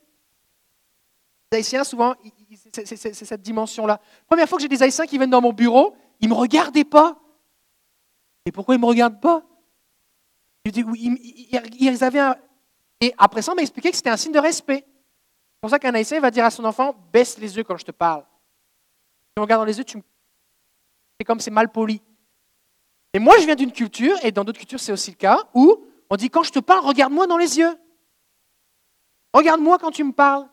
Les 1.52 1.58
Haïtiens, 1.58 1.84
souvent, 1.84 2.14
c'est 2.72 3.14
cette 3.14 3.42
dimension-là. 3.42 3.98
Première 4.26 4.46
fois 4.46 4.58
que 4.58 4.62
j'ai 4.62 4.68
des 4.68 4.82
Haïtiens 4.82 5.06
qui 5.06 5.16
viennent 5.16 5.30
dans 5.30 5.40
mon 5.40 5.54
bureau, 5.54 5.94
ils 6.20 6.28
ne 6.28 6.34
me 6.34 6.38
regardaient 6.38 6.84
pas. 6.84 7.18
Et 8.46 8.52
pourquoi 8.52 8.74
ils 8.74 8.78
ne 8.78 8.82
me 8.82 8.88
regardent 8.88 9.20
pas? 9.20 9.42
Ils 10.64 12.04
avaient. 12.04 12.34
Et 13.00 13.12
après 13.18 13.42
ça, 13.42 13.52
on 13.52 13.54
m'a 13.56 13.62
expliqué 13.62 13.90
que 13.90 13.96
c'était 13.96 14.10
un 14.10 14.16
signe 14.16 14.32
de 14.32 14.38
respect. 14.38 14.86
C'est 14.86 15.60
pour 15.60 15.70
ça 15.70 15.78
qu'un 15.78 15.94
Haïtien 15.94 16.20
va 16.20 16.30
dire 16.30 16.44
à 16.44 16.50
son 16.50 16.64
enfant, 16.64 16.94
baisse 17.12 17.38
les 17.38 17.56
yeux 17.56 17.64
quand 17.64 17.76
je 17.76 17.84
te 17.84 17.90
parle. 17.90 18.22
Tu 18.22 19.40
me 19.40 19.42
regardes 19.42 19.62
dans 19.62 19.66
les 19.66 19.76
yeux, 19.76 19.84
tu 19.84 20.00
c'est 21.18 21.24
comme 21.24 21.40
c'est 21.40 21.50
mal 21.50 21.72
poli. 21.72 22.00
Et 23.12 23.18
moi, 23.18 23.38
je 23.38 23.46
viens 23.46 23.54
d'une 23.54 23.72
culture, 23.72 24.16
et 24.22 24.30
dans 24.30 24.44
d'autres 24.44 24.58
cultures, 24.58 24.80
c'est 24.80 24.92
aussi 24.92 25.10
le 25.10 25.16
cas, 25.16 25.38
où 25.54 25.84
on 26.10 26.16
dit 26.16 26.28
quand 26.28 26.42
je 26.42 26.52
te 26.52 26.58
parle, 26.58 26.84
regarde-moi 26.84 27.26
dans 27.26 27.38
les 27.38 27.58
yeux. 27.58 27.74
Regarde-moi 29.32 29.78
quand 29.78 29.90
tu 29.90 30.04
me 30.04 30.12
parles. 30.12 30.46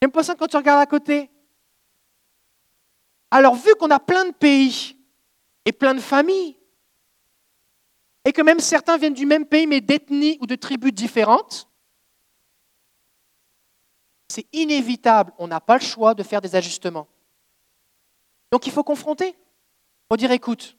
J'aime 0.00 0.12
pas 0.12 0.22
ça 0.22 0.34
quand 0.34 0.46
tu 0.46 0.56
regardes 0.56 0.80
à 0.80 0.86
côté. 0.86 1.30
Alors, 3.30 3.54
vu 3.54 3.74
qu'on 3.74 3.90
a 3.90 3.98
plein 3.98 4.26
de 4.26 4.32
pays 4.32 4.96
et 5.64 5.72
plein 5.72 5.94
de 5.94 6.00
familles, 6.00 6.56
et 8.24 8.32
que 8.32 8.42
même 8.42 8.60
certains 8.60 8.98
viennent 8.98 9.14
du 9.14 9.26
même 9.26 9.46
pays 9.46 9.66
mais 9.66 9.80
d'ethnies 9.80 10.38
ou 10.40 10.46
de 10.46 10.54
tribus 10.54 10.92
différentes, 10.92 11.68
c'est 14.28 14.46
inévitable, 14.52 15.32
on 15.38 15.48
n'a 15.48 15.60
pas 15.60 15.76
le 15.76 15.82
choix 15.82 16.14
de 16.14 16.22
faire 16.22 16.40
des 16.40 16.54
ajustements. 16.54 17.08
Donc 18.52 18.66
il 18.66 18.72
faut 18.72 18.84
confronter. 18.84 19.28
Il 19.28 20.06
faut 20.08 20.16
dire 20.16 20.30
écoute, 20.32 20.76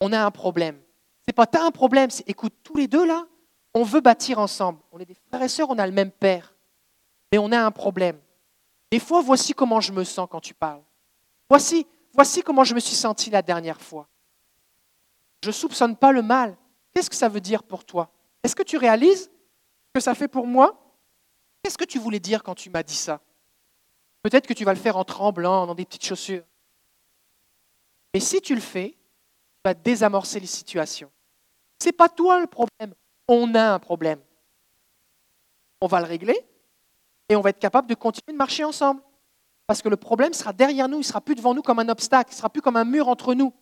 on 0.00 0.12
a 0.12 0.24
un 0.24 0.30
problème. 0.30 0.80
C'est 1.24 1.32
pas 1.32 1.46
t'as 1.46 1.64
un 1.64 1.70
problème, 1.70 2.10
c'est 2.10 2.28
écoute, 2.28 2.54
tous 2.62 2.76
les 2.76 2.88
deux 2.88 3.06
là, 3.06 3.26
on 3.74 3.84
veut 3.84 4.00
bâtir 4.00 4.38
ensemble. 4.38 4.80
On 4.90 4.98
est 4.98 5.04
des 5.04 5.16
frères 5.28 5.42
et 5.42 5.48
sœurs, 5.48 5.70
on 5.70 5.78
a 5.78 5.86
le 5.86 5.92
même 5.92 6.10
père. 6.10 6.54
Mais 7.30 7.38
on 7.38 7.52
a 7.52 7.60
un 7.64 7.70
problème. 7.70 8.18
Des 8.90 8.98
fois, 8.98 9.22
voici 9.22 9.54
comment 9.54 9.80
je 9.80 9.92
me 9.92 10.04
sens 10.04 10.28
quand 10.30 10.40
tu 10.40 10.52
parles. 10.52 10.82
Voici, 11.48 11.86
voici 12.12 12.42
comment 12.42 12.64
je 12.64 12.74
me 12.74 12.80
suis 12.80 12.96
senti 12.96 13.30
la 13.30 13.42
dernière 13.42 13.80
fois. 13.80 14.08
Je 15.42 15.48
ne 15.48 15.52
soupçonne 15.52 15.96
pas 15.96 16.12
le 16.12 16.22
mal. 16.22 16.56
Qu'est-ce 16.92 17.10
que 17.10 17.16
ça 17.16 17.28
veut 17.28 17.40
dire 17.40 17.62
pour 17.62 17.84
toi? 17.84 18.12
Est-ce 18.42 18.54
que 18.54 18.62
tu 18.62 18.76
réalises 18.76 19.30
que 19.94 20.00
ça 20.00 20.14
fait 20.14 20.28
pour 20.28 20.46
moi? 20.46 20.78
Qu'est-ce 21.62 21.78
que 21.78 21.84
tu 21.84 21.98
voulais 21.98 22.20
dire 22.20 22.42
quand 22.42 22.54
tu 22.54 22.70
m'as 22.70 22.82
dit 22.82 22.94
ça? 22.94 23.20
Peut-être 24.22 24.46
que 24.46 24.54
tu 24.54 24.64
vas 24.64 24.72
le 24.72 24.78
faire 24.78 24.96
en 24.96 25.04
tremblant, 25.04 25.66
dans 25.66 25.74
des 25.74 25.84
petites 25.84 26.04
chaussures. 26.04 26.44
Mais 28.14 28.20
si 28.20 28.40
tu 28.40 28.54
le 28.54 28.60
fais, 28.60 28.90
tu 28.90 29.60
vas 29.64 29.74
désamorcer 29.74 30.38
les 30.38 30.46
situations. 30.46 31.10
Ce 31.80 31.88
n'est 31.88 31.92
pas 31.92 32.08
toi 32.08 32.40
le 32.40 32.46
problème. 32.46 32.94
On 33.26 33.54
a 33.54 33.72
un 33.72 33.78
problème. 33.78 34.20
On 35.80 35.86
va 35.86 36.00
le 36.00 36.06
régler 36.06 36.38
et 37.28 37.36
on 37.36 37.40
va 37.40 37.50
être 37.50 37.58
capable 37.58 37.88
de 37.88 37.94
continuer 37.94 38.32
de 38.32 38.38
marcher 38.38 38.62
ensemble. 38.62 39.02
Parce 39.66 39.82
que 39.82 39.88
le 39.88 39.96
problème 39.96 40.32
sera 40.32 40.52
derrière 40.52 40.88
nous, 40.88 40.96
il 40.96 41.00
ne 41.00 41.04
sera 41.04 41.20
plus 41.20 41.34
devant 41.34 41.54
nous 41.54 41.62
comme 41.62 41.78
un 41.78 41.88
obstacle, 41.88 42.30
il 42.30 42.34
ne 42.34 42.38
sera 42.38 42.50
plus 42.50 42.62
comme 42.62 42.76
un 42.76 42.84
mur 42.84 43.08
entre 43.08 43.34
nous. 43.34 43.52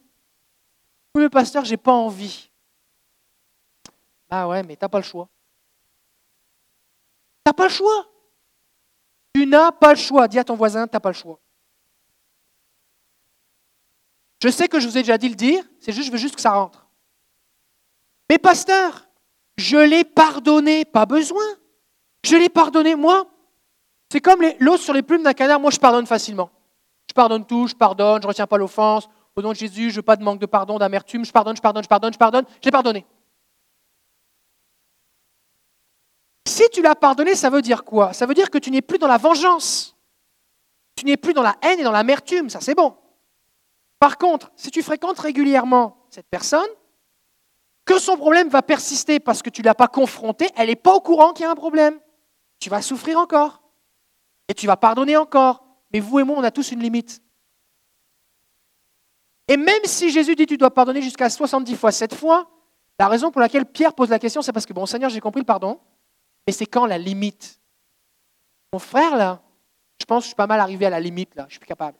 Oui, 1.15 1.23
mais 1.23 1.31
pasteur, 1.31 1.65
j'ai 1.65 1.77
pas 1.77 1.93
envie. 1.93 2.51
Bah 4.29 4.47
ouais, 4.49 4.63
mais 4.63 4.77
tu 4.77 4.85
n'as 4.85 4.89
pas 4.89 4.99
le 4.99 5.05
choix. 5.05 5.29
Tu 7.45 7.49
n'as 7.49 7.53
pas 7.53 7.65
le 7.65 7.71
choix. 7.71 8.07
Tu 9.35 9.47
n'as 9.47 9.73
pas 9.73 9.91
le 9.93 9.99
choix. 9.99 10.29
Dis 10.29 10.39
à 10.39 10.45
ton 10.45 10.55
voisin, 10.55 10.87
tu 10.87 10.95
n'as 10.95 11.01
pas 11.01 11.11
le 11.11 11.15
choix. 11.15 11.41
Je 14.43 14.49
sais 14.49 14.69
que 14.69 14.81
je 14.81 14.89
vous 14.89 14.97
ai 14.97 15.03
déjà 15.03 15.19
dit 15.19 15.29
le 15.29 15.35
dire, 15.35 15.63
c'est 15.81 15.93
juste, 15.93 16.07
je 16.07 16.13
veux 16.13 16.19
juste 16.19 16.35
que 16.35 16.41
ça 16.41 16.53
rentre. 16.53 16.89
Mais 18.31 18.39
pasteur, 18.39 19.09
je 19.57 19.77
l'ai 19.77 20.05
pardonné, 20.05 20.85
pas 20.85 21.05
besoin. 21.05 21.45
Je 22.25 22.37
l'ai 22.37 22.49
pardonné, 22.49 22.95
moi. 22.95 23.31
C'est 24.11 24.20
comme 24.20 24.42
l'eau 24.59 24.77
sur 24.77 24.92
les 24.92 25.03
plumes 25.03 25.23
d'un 25.23 25.33
canard, 25.33 25.61
moi 25.61 25.70
je 25.70 25.79
pardonne 25.79 26.07
facilement. 26.07 26.51
Je 27.09 27.14
pardonne 27.14 27.44
tout, 27.46 27.66
je 27.66 27.75
pardonne, 27.75 28.20
je 28.20 28.27
ne 28.27 28.29
retiens 28.29 28.46
pas 28.46 28.57
l'offense. 28.57 29.09
Au 29.37 29.42
nom 29.42 29.51
de 29.51 29.57
Jésus, 29.57 29.90
je 29.90 29.96
veux 29.96 30.03
pas 30.03 30.16
de 30.16 30.25
manque 30.25 30.40
de 30.40 30.46
pardon, 30.46 30.79
d'amertume, 30.79 31.25
je 31.25 31.33
pardonne, 31.33 31.57
je 31.57 31.62
pardonne, 31.62 31.85
je 31.85 31.88
pardonne, 31.88 32.12
je 32.12 32.18
pardonne, 32.18 32.44
j'ai 32.62 32.70
pardonné. 32.70 33.07
Si 36.46 36.68
tu 36.73 36.83
l'as 36.83 36.96
pardonné, 36.96 37.37
ça 37.37 37.51
veut 37.51 37.62
dire 37.62 37.85
quoi? 37.85 38.12
Ça 38.12 38.27
veut 38.27 38.35
dire 38.35 38.51
que 38.51 38.59
tu 38.59 38.70
n'es 38.70 38.83
plus 38.83 38.99
dans 38.99 39.07
la 39.07 39.18
vengeance. 39.18 39.96
Tu 40.96 41.07
n'es 41.07 41.16
plus 41.16 41.33
dans 41.33 41.42
la 41.42 41.57
haine 41.62 41.79
et 41.79 41.85
dans 41.85 41.92
l'amertume, 41.92 42.51
ça 42.51 42.61
c'est 42.61 42.75
bon. 42.75 42.96
Par 44.01 44.18
contre, 44.18 44.51
si 44.57 44.70
tu 44.70 44.83
fréquentes 44.83 45.18
régulièrement 45.20 45.96
cette 46.11 46.29
personne, 46.29 46.68
que 47.85 47.99
son 47.99 48.16
problème 48.16 48.49
va 48.49 48.62
persister 48.62 49.20
parce 49.20 49.42
que 49.42 49.51
tu 49.51 49.62
ne 49.62 49.66
l'as 49.66 49.75
pas 49.75 49.88
confronté, 49.88 50.49
elle 50.57 50.68
n'est 50.68 50.77
pas 50.77 50.94
au 50.94 51.01
courant 51.01 51.33
qu'il 51.33 51.44
y 51.44 51.46
a 51.46 51.51
un 51.51 51.55
problème. 51.57 51.99
Tu 52.59 52.68
vas 52.70 52.83
souffrir 52.83 53.18
encore. 53.18 53.60
Et 54.51 54.55
tu 54.55 54.67
vas 54.67 54.77
pardonner 54.77 55.17
encore. 55.17 55.65
Mais 55.93 56.01
vous 56.01 56.19
et 56.19 56.25
moi, 56.25 56.37
on 56.37 56.43
a 56.43 56.51
tous 56.51 56.73
une 56.73 56.81
limite. 56.81 57.23
Et 59.47 59.57
même 59.57 59.85
si 59.85 60.11
Jésus 60.11 60.35
dit 60.35 60.45
tu 60.45 60.57
dois 60.57 60.73
pardonner 60.73 61.03
jusqu'à 61.03 61.31
70 61.31 61.77
fois 61.77 61.93
7 61.93 62.17
fois, 62.17 62.51
la 62.99 63.07
raison 63.07 63.31
pour 63.31 63.41
laquelle 63.41 63.65
Pierre 63.65 63.95
pose 63.95 64.11
la 64.11 64.19
question, 64.19 64.43
c'est 64.43 64.53
parce 64.53 64.67
que, 64.67 64.73
bon, 64.73 64.87
Seigneur, 64.87 65.09
j'ai 65.09 65.21
compris 65.21 65.41
le 65.41 65.47
pardon, 65.47 65.81
mais 66.47 66.53
c'est 66.53 66.67
quand 66.67 66.85
la 66.85 66.99
limite? 66.99 67.61
Mon 68.73 68.81
frère, 68.81 69.17
là, 69.17 69.41
je 70.01 70.05
pense 70.05 70.19
que 70.19 70.25
je 70.25 70.29
suis 70.29 70.37
pas 70.37 70.49
mal 70.49 70.59
arrivé 70.59 70.87
à 70.87 70.91
la 70.91 70.99
limite, 71.01 71.35
là, 71.37 71.47
je 71.47 71.53
suis 71.53 71.61
plus 71.61 71.69
capable. 71.69 71.97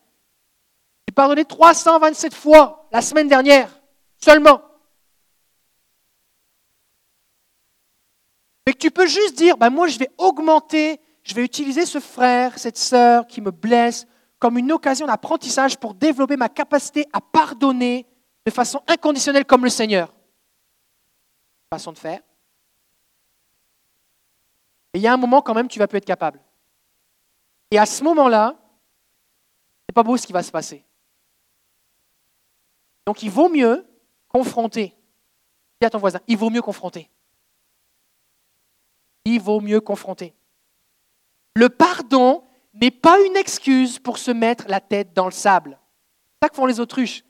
J'ai 1.07 1.13
pardonné 1.13 1.45
327 1.45 2.33
fois 2.33 2.87
la 2.91 3.01
semaine 3.01 3.29
dernière, 3.29 3.81
seulement. 4.17 4.61
Mais 8.67 8.73
que 8.73 8.77
tu 8.77 8.91
peux 8.91 9.07
juste 9.07 9.37
dire, 9.37 9.57
ben 9.57 9.69
moi 9.69 9.87
je 9.87 9.99
vais 9.99 10.11
augmenter, 10.17 10.99
je 11.23 11.35
vais 11.35 11.43
utiliser 11.43 11.85
ce 11.85 11.99
frère, 11.99 12.57
cette 12.57 12.77
sœur 12.77 13.27
qui 13.27 13.41
me 13.41 13.51
blesse, 13.51 14.07
comme 14.39 14.57
une 14.57 14.71
occasion 14.71 15.05
d'apprentissage 15.05 15.77
pour 15.77 15.93
développer 15.93 16.35
ma 16.35 16.49
capacité 16.49 17.05
à 17.13 17.21
pardonner 17.21 18.07
de 18.45 18.51
façon 18.51 18.81
inconditionnelle 18.87 19.45
comme 19.45 19.63
le 19.63 19.69
Seigneur. 19.69 20.13
Façon 21.69 21.91
de 21.91 21.97
faire. 21.97 22.21
Et 24.93 24.97
il 24.97 25.01
y 25.01 25.07
a 25.07 25.13
un 25.13 25.17
moment 25.17 25.41
quand 25.41 25.53
même, 25.53 25.67
tu 25.67 25.79
vas 25.79 25.87
plus 25.87 25.97
être 25.97 26.05
capable. 26.05 26.41
Et 27.69 27.77
à 27.77 27.85
ce 27.85 28.03
moment-là, 28.03 28.57
c'est 29.87 29.93
pas 29.93 30.03
beau 30.03 30.17
ce 30.17 30.25
qui 30.25 30.33
va 30.33 30.43
se 30.43 30.51
passer. 30.51 30.83
Donc 33.05 33.23
il 33.23 33.29
vaut 33.29 33.49
mieux 33.49 33.87
confronter. 34.27 34.95
Dis 35.79 35.85
à 35.85 35.89
ton 35.89 35.99
voisin, 35.99 36.19
il 36.27 36.37
vaut 36.37 36.49
mieux 36.49 36.61
confronter. 36.61 37.09
Il 39.25 39.39
vaut 39.39 39.61
mieux 39.61 39.81
confronter. 39.81 40.33
Le 41.55 41.69
pardon 41.69 42.43
n'est 42.73 42.91
pas 42.91 43.19
une 43.21 43.35
excuse 43.35 43.99
pour 43.99 44.17
se 44.17 44.31
mettre 44.31 44.65
la 44.67 44.79
tête 44.79 45.13
dans 45.13 45.25
le 45.25 45.31
sable. 45.31 45.77
C'est 46.33 46.45
ça 46.45 46.49
que 46.49 46.55
font 46.55 46.65
les 46.65 46.79
autruches. 46.79 47.23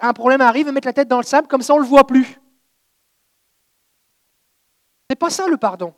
Un 0.00 0.12
problème 0.12 0.40
arrive, 0.40 0.68
ils 0.68 0.72
mettent 0.72 0.84
la 0.84 0.92
tête 0.92 1.08
dans 1.08 1.18
le 1.18 1.24
sable, 1.24 1.48
comme 1.48 1.62
ça 1.62 1.74
on 1.74 1.78
ne 1.78 1.82
le 1.82 1.88
voit 1.88 2.06
plus. 2.06 2.40
C'est 5.10 5.18
pas 5.18 5.30
ça 5.30 5.46
le 5.46 5.56
pardon. 5.56 5.94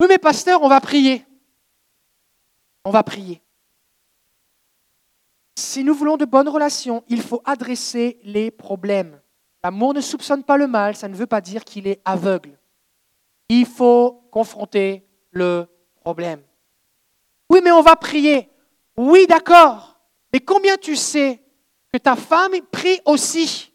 Oui, 0.00 0.06
mais 0.08 0.18
pasteur, 0.18 0.62
on 0.62 0.68
va 0.68 0.80
prier. 0.80 1.26
On 2.84 2.90
va 2.90 3.02
prier. 3.02 3.42
Si 5.56 5.84
nous 5.84 5.94
voulons 5.94 6.16
de 6.16 6.24
bonnes 6.24 6.48
relations, 6.48 7.04
il 7.08 7.22
faut 7.22 7.42
adresser 7.44 8.18
les 8.22 8.50
problèmes. 8.50 9.20
L'amour 9.62 9.92
ne 9.92 10.00
soupçonne 10.00 10.42
pas 10.42 10.56
le 10.56 10.66
mal, 10.66 10.96
ça 10.96 11.08
ne 11.08 11.14
veut 11.14 11.26
pas 11.26 11.42
dire 11.42 11.64
qu'il 11.64 11.86
est 11.86 12.00
aveugle. 12.04 12.58
Il 13.50 13.66
faut 13.66 14.26
confronter 14.30 15.06
le 15.30 15.66
problème. 16.00 16.42
Oui, 17.50 17.60
mais 17.62 17.72
on 17.72 17.82
va 17.82 17.96
prier. 17.96 18.48
Oui, 18.96 19.26
d'accord. 19.26 19.98
Mais 20.32 20.40
combien 20.40 20.76
tu 20.76 20.96
sais 20.96 21.42
que 21.92 21.98
ta 21.98 22.16
femme 22.16 22.52
prie 22.70 23.00
aussi? 23.04 23.72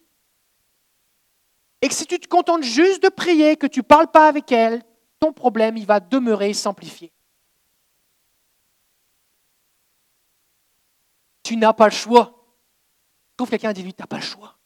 Et 1.82 1.88
que 1.88 1.94
si 1.94 2.06
tu 2.06 2.20
te 2.20 2.28
contentes 2.28 2.64
juste 2.64 3.04
de 3.04 3.10
prier, 3.10 3.58
que 3.58 3.68
tu 3.68 3.80
ne 3.80 3.84
parles 3.86 4.10
pas 4.10 4.28
avec 4.28 4.52
elle, 4.52 4.82
ton 5.20 5.34
problème, 5.34 5.78
il 5.78 5.86
va 5.86 6.00
demeurer 6.00 6.54
s'amplifier. 6.54 7.12
Tu 11.44 11.58
n'as 11.58 11.74
pas 11.74 11.86
le 11.86 11.92
choix. 11.92 12.32
Trouve 13.38 13.50
quelqu'un 13.50 13.74
dit 13.74 13.84
lui, 13.84 13.94
tu 13.94 14.02
n'as 14.02 14.08
pas 14.08 14.16
le 14.16 14.24
choix. 14.24 14.58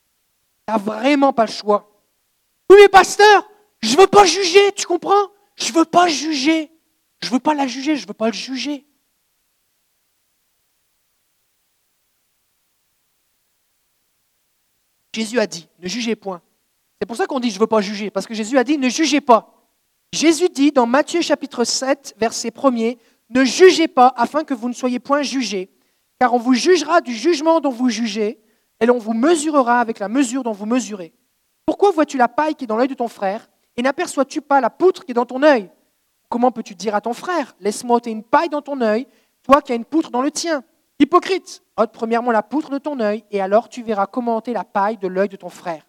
Tu 0.68 0.74
n'as 0.74 0.78
vraiment 0.78 1.34
pas 1.34 1.46
le 1.46 1.52
choix. 1.52 1.92
Oui, 2.70 2.78
mais 2.80 2.88
pasteur, 2.88 3.50
je 3.82 3.96
ne 3.96 4.02
veux 4.02 4.08
pas 4.08 4.26
juger, 4.26 4.72
tu 4.74 4.86
comprends? 4.86 5.30
Je 5.56 5.72
ne 5.72 5.78
veux 5.80 5.86
pas 5.86 6.08
juger. 6.08 6.72
Je 7.22 7.28
ne 7.28 7.34
veux 7.34 7.40
pas 7.40 7.54
la 7.54 7.68
juger, 7.68 7.96
je 7.96 8.04
ne 8.04 8.08
veux 8.08 8.14
pas 8.14 8.28
le 8.28 8.34
juger. 8.34 8.86
Jésus 15.14 15.40
a 15.40 15.48
dit, 15.48 15.68
ne 15.80 15.88
jugez 15.88 16.16
point. 16.16 16.42
C'est 17.02 17.06
pour 17.06 17.18
ça 17.18 17.26
qu'on 17.26 17.40
dit, 17.40 17.50
je 17.50 17.56
ne 17.56 17.60
veux 17.60 17.68
pas 17.68 17.82
juger, 17.82 18.10
parce 18.10 18.26
que 18.26 18.34
Jésus 18.34 18.58
a 18.58 18.64
dit, 18.64 18.78
ne 18.78 18.90
jugez 18.90 19.22
pas. 19.22 19.54
Jésus 20.14 20.50
dit 20.50 20.72
dans 20.72 20.86
Matthieu 20.86 21.22
chapitre 21.22 21.64
7, 21.64 22.16
verset 22.18 22.50
1er, 22.50 22.98
ne 23.30 23.44
jugez 23.44 23.88
pas 23.88 24.14
afin 24.16 24.44
que 24.44 24.54
vous 24.54 24.70
ne 24.70 24.74
soyez 24.74 25.00
point 25.00 25.22
jugés, 25.22 25.70
car 26.20 26.34
on 26.34 26.40
vous 26.40 26.54
jugera 26.54 27.02
du 27.02 27.14
jugement 27.14 27.60
dont 27.60 27.70
vous 27.70 27.90
jugez, 27.90 28.40
et 28.80 28.86
l'on 28.86 28.98
vous 28.98 29.14
mesurera 29.14 29.80
avec 29.80 30.00
la 30.00 30.08
mesure 30.08 30.44
dont 30.44 30.52
vous 30.52 30.66
mesurez. 30.66 31.14
Pourquoi 31.66 31.92
vois-tu 31.92 32.18
la 32.18 32.28
paille 32.28 32.56
qui 32.56 32.64
est 32.64 32.68
dans 32.68 32.78
l'œil 32.78 32.88
de 32.88 32.94
ton 32.94 33.08
frère, 33.08 33.50
et 33.78 33.82
n'aperçois-tu 33.82 34.42
pas 34.42 34.62
la 34.62 34.70
poutre 34.70 35.06
qui 35.06 35.12
est 35.12 35.16
dans 35.16 35.26
ton 35.26 35.44
œil? 35.44 35.70
Comment 36.30 36.52
peux-tu 36.52 36.76
dire 36.76 36.96
à 36.96 37.02
ton 37.02 37.14
frère, 37.14 37.56
laisse-moi 37.60 37.98
ôter 37.98 38.12
une 38.12 38.24
paille 38.24 38.50
dans 38.50 38.62
ton 38.62 38.82
œil, 38.82 39.08
toi 39.44 39.62
qui 39.62 39.72
as 39.72 39.76
une 39.76 39.86
poutre 39.86 40.12
dans 40.12 40.22
le 40.22 40.32
tien? 40.32 40.64
Hypocrite, 41.00 41.64
ôte 41.76 41.92
premièrement 41.92 42.32
la 42.32 42.44
poutre 42.44 42.70
de 42.70 42.78
ton 42.78 43.00
œil, 43.00 43.24
et 43.32 43.42
alors 43.42 43.70
tu 43.70 43.82
verras 43.82 44.06
comment 44.06 44.38
ôter 44.38 44.54
la 44.54 44.64
paille 44.64 44.98
de 44.98 45.08
l'œil 45.08 45.30
de 45.30 45.38
ton 45.38 45.50
frère. 45.50 45.88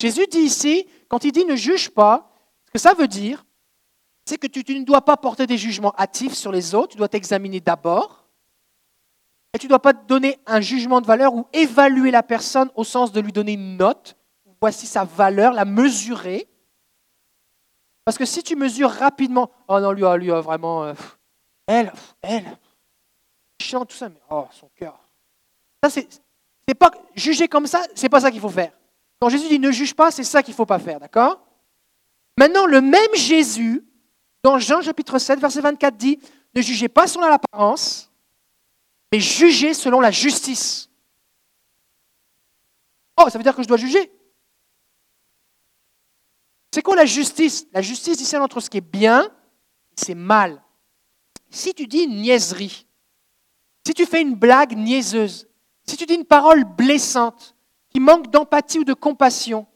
Jésus 0.00 0.26
dit 0.30 0.38
ici, 0.38 0.86
quand 1.08 1.24
il 1.24 1.32
dit 1.32 1.44
ne 1.44 1.56
juge 1.56 1.90
pas, 1.90 2.32
ce 2.66 2.72
que 2.72 2.78
ça 2.78 2.94
veut 2.94 3.08
dire, 3.08 3.44
c'est 4.24 4.38
que 4.38 4.46
tu, 4.46 4.78
ne 4.78 4.84
dois 4.84 5.02
pas 5.02 5.16
porter 5.16 5.46
des 5.46 5.56
jugements 5.56 5.94
hâtifs 5.98 6.34
sur 6.34 6.52
les 6.52 6.74
autres, 6.74 6.88
tu 6.88 6.98
dois 6.98 7.08
t'examiner 7.08 7.60
d'abord, 7.60 8.26
et 9.54 9.58
tu 9.58 9.66
ne 9.66 9.70
dois 9.70 9.80
pas 9.80 9.92
donner 9.92 10.38
un 10.46 10.60
jugement 10.60 11.00
de 11.00 11.06
valeur 11.06 11.34
ou 11.34 11.46
évaluer 11.52 12.10
la 12.10 12.22
personne 12.22 12.70
au 12.74 12.84
sens 12.84 13.12
de 13.12 13.20
lui 13.20 13.32
donner 13.32 13.52
une 13.52 13.76
note. 13.76 14.16
Voici 14.60 14.86
sa 14.86 15.04
valeur, 15.04 15.52
la 15.52 15.64
mesurer. 15.64 16.48
Parce 18.08 18.16
que 18.16 18.24
si 18.24 18.42
tu 18.42 18.56
mesures 18.56 18.90
rapidement, 18.90 19.50
oh 19.68 19.78
non, 19.80 19.92
lui, 19.92 20.02
oh, 20.02 20.16
lui, 20.16 20.30
oh, 20.30 20.40
vraiment, 20.40 20.82
euh, 20.82 20.94
elle, 21.66 21.92
elle, 22.22 22.56
chiant, 23.60 23.84
tout 23.84 23.94
ça, 23.94 24.08
mais 24.08 24.18
oh, 24.30 24.46
son 24.50 24.70
cœur. 24.74 24.98
Ça, 25.84 25.90
c'est, 25.90 26.08
c'est 26.66 26.74
pas 26.74 26.90
juger 27.14 27.48
comme 27.48 27.66
ça, 27.66 27.82
c'est 27.94 28.08
pas 28.08 28.20
ça 28.20 28.30
qu'il 28.30 28.40
faut 28.40 28.48
faire. 28.48 28.72
Quand 29.20 29.28
Jésus 29.28 29.48
dit 29.48 29.58
ne 29.58 29.70
juge 29.70 29.94
pas, 29.94 30.10
c'est 30.10 30.24
ça 30.24 30.42
qu'il 30.42 30.54
faut 30.54 30.64
pas 30.64 30.78
faire, 30.78 30.98
d'accord? 30.98 31.38
Maintenant, 32.38 32.64
le 32.64 32.80
même 32.80 33.14
Jésus, 33.14 33.84
dans 34.42 34.58
Jean 34.58 34.80
chapitre 34.80 35.18
7, 35.18 35.38
verset 35.38 35.60
24, 35.60 35.94
dit 35.94 36.18
ne 36.54 36.62
jugez 36.62 36.88
pas 36.88 37.06
selon 37.06 37.28
l'apparence, 37.28 38.10
mais 39.12 39.20
jugez 39.20 39.74
selon 39.74 40.00
la 40.00 40.12
justice. 40.12 40.88
Oh, 43.20 43.28
ça 43.28 43.36
veut 43.36 43.44
dire 43.44 43.54
que 43.54 43.62
je 43.62 43.68
dois 43.68 43.76
juger? 43.76 44.10
C'est 46.72 46.82
quoi 46.82 46.96
la 46.96 47.06
justice? 47.06 47.66
La 47.72 47.82
justice 47.82 48.16
discerne 48.18 48.42
entre 48.42 48.60
ce 48.60 48.70
qui 48.70 48.78
est 48.78 48.80
bien 48.80 49.24
et 49.24 50.00
c'est 50.00 50.14
mal. 50.14 50.62
Si 51.50 51.72
tu 51.74 51.86
dis 51.86 52.04
une 52.04 52.20
niaiserie, 52.20 52.86
si 53.86 53.94
tu 53.94 54.04
fais 54.04 54.20
une 54.20 54.34
blague 54.34 54.76
niaiseuse, 54.76 55.48
si 55.86 55.96
tu 55.96 56.04
dis 56.04 56.14
une 56.14 56.26
parole 56.26 56.64
blessante, 56.64 57.56
qui 57.88 58.00
manque 58.00 58.30
d'empathie 58.30 58.80
ou 58.80 58.84
de 58.84 58.92
compassion, 58.92 59.66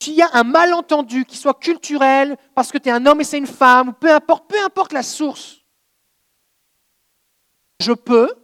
s'il 0.00 0.14
y 0.14 0.22
a 0.22 0.30
un 0.32 0.42
malentendu, 0.42 1.24
qui 1.24 1.36
soit 1.36 1.54
culturel, 1.54 2.36
parce 2.54 2.72
que 2.72 2.78
tu 2.78 2.88
es 2.88 2.92
un 2.92 3.06
homme 3.06 3.20
et 3.20 3.24
c'est 3.24 3.38
une 3.38 3.46
femme, 3.46 3.90
ou 3.90 3.92
peu 3.92 4.12
importe, 4.12 4.48
peu 4.48 4.62
importe 4.64 4.92
la 4.92 5.04
source, 5.04 5.60
je 7.80 7.92
peux 7.92 8.34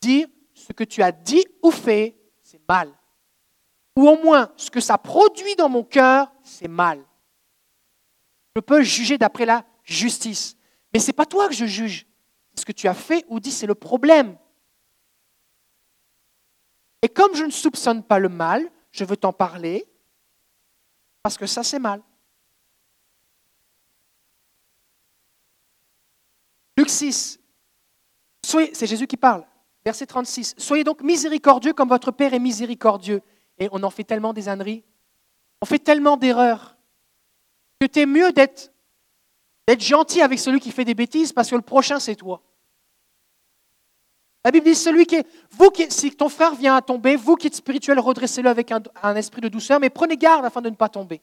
dire 0.00 0.26
ce 0.54 0.72
que 0.72 0.84
tu 0.84 1.02
as 1.02 1.12
dit 1.12 1.44
ou 1.62 1.70
fait, 1.70 2.16
c'est 2.42 2.60
mal. 2.66 2.90
Ou 3.94 4.08
au 4.08 4.16
moins, 4.22 4.50
ce 4.56 4.70
que 4.70 4.80
ça 4.80 4.98
produit 4.98 5.54
dans 5.54 5.68
mon 5.68 5.84
cœur, 5.84 6.32
c'est 6.42 6.68
mal. 6.68 7.04
Je 8.56 8.60
peux 8.60 8.82
juger 8.82 9.18
d'après 9.18 9.44
la 9.44 9.66
justice. 9.84 10.56
Mais 10.94 10.98
ce 10.98 11.08
n'est 11.08 11.12
pas 11.12 11.26
toi 11.26 11.46
que 11.46 11.54
je 11.54 11.66
juge. 11.66 12.06
Ce 12.54 12.64
que 12.64 12.72
tu 12.72 12.88
as 12.88 12.94
fait 12.94 13.22
ou 13.28 13.38
dit, 13.38 13.50
c'est 13.50 13.66
le 13.66 13.74
problème. 13.74 14.38
Et 17.02 17.08
comme 17.10 17.34
je 17.34 17.44
ne 17.44 17.50
soupçonne 17.50 18.02
pas 18.02 18.18
le 18.18 18.30
mal, 18.30 18.66
je 18.92 19.04
veux 19.04 19.18
t'en 19.18 19.34
parler 19.34 19.86
parce 21.22 21.36
que 21.36 21.46
ça, 21.46 21.62
c'est 21.62 21.78
mal. 21.78 22.02
Luc 26.78 26.88
6, 26.88 27.38
c'est 28.42 28.86
Jésus 28.86 29.06
qui 29.06 29.18
parle, 29.18 29.46
verset 29.84 30.06
36. 30.06 30.54
Soyez 30.56 30.82
donc 30.82 31.02
miséricordieux 31.02 31.74
comme 31.74 31.90
votre 31.90 32.10
Père 32.10 32.32
est 32.32 32.38
miséricordieux. 32.38 33.20
Et 33.58 33.68
on 33.70 33.82
en 33.82 33.90
fait 33.90 34.04
tellement 34.04 34.32
des 34.32 34.48
âneries, 34.48 34.82
on 35.60 35.66
fait 35.66 35.78
tellement 35.78 36.16
d'erreurs 36.16 36.75
que 37.80 37.86
tu 37.86 38.00
es 38.00 38.06
mieux 38.06 38.32
d'être, 38.32 38.72
gentil 39.78 40.22
avec 40.22 40.38
celui 40.38 40.60
qui 40.60 40.70
fait 40.70 40.84
des 40.84 40.94
bêtises 40.94 41.32
parce 41.32 41.50
que 41.50 41.56
le 41.56 41.62
prochain, 41.62 41.98
c'est 41.98 42.14
toi. 42.14 42.42
La 44.44 44.52
Bible 44.52 44.66
dit, 44.66 44.76
celui 44.76 45.06
qui 45.06 45.16
est, 45.16 45.26
vous 45.50 45.70
qui, 45.70 45.90
si 45.90 46.14
ton 46.14 46.28
frère 46.28 46.54
vient 46.54 46.76
à 46.76 46.82
tomber, 46.82 47.16
vous 47.16 47.34
qui 47.34 47.48
êtes 47.48 47.56
spirituel, 47.56 47.98
redressez-le 47.98 48.48
avec 48.48 48.70
un, 48.70 49.16
esprit 49.16 49.40
de 49.40 49.48
douceur, 49.48 49.80
mais 49.80 49.90
prenez 49.90 50.16
garde 50.16 50.44
afin 50.44 50.62
de 50.62 50.70
ne 50.70 50.76
pas 50.76 50.88
tomber. 50.88 51.20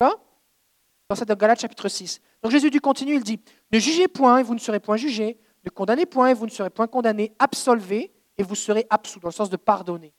Dans 0.00 1.14
cette 1.14 1.30
Galate 1.32 1.60
chapitre 1.60 1.88
6. 1.88 2.20
Donc 2.42 2.50
Jésus 2.50 2.70
du 2.70 2.80
continue, 2.80 3.14
il 3.14 3.22
dit, 3.22 3.40
ne 3.72 3.78
jugez 3.78 4.08
point 4.08 4.38
et 4.38 4.42
vous 4.42 4.54
ne 4.54 4.60
serez 4.60 4.80
point 4.80 4.96
jugés, 4.96 5.38
ne 5.64 5.70
condamnez 5.70 6.06
point 6.06 6.28
et 6.28 6.34
vous 6.34 6.46
ne 6.46 6.50
serez 6.50 6.70
point 6.70 6.86
condamnés, 6.86 7.32
absolvez 7.38 8.12
et 8.36 8.42
vous 8.42 8.54
serez 8.54 8.86
absous, 8.90 9.20
dans 9.20 9.28
le 9.28 9.34
sens 9.34 9.50
de 9.50 9.56
pardonner. 9.56 10.12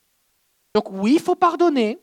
Donc 0.74 0.90
oui, 0.92 1.14
il 1.16 1.20
faut 1.20 1.36
pardonner, 1.36 2.00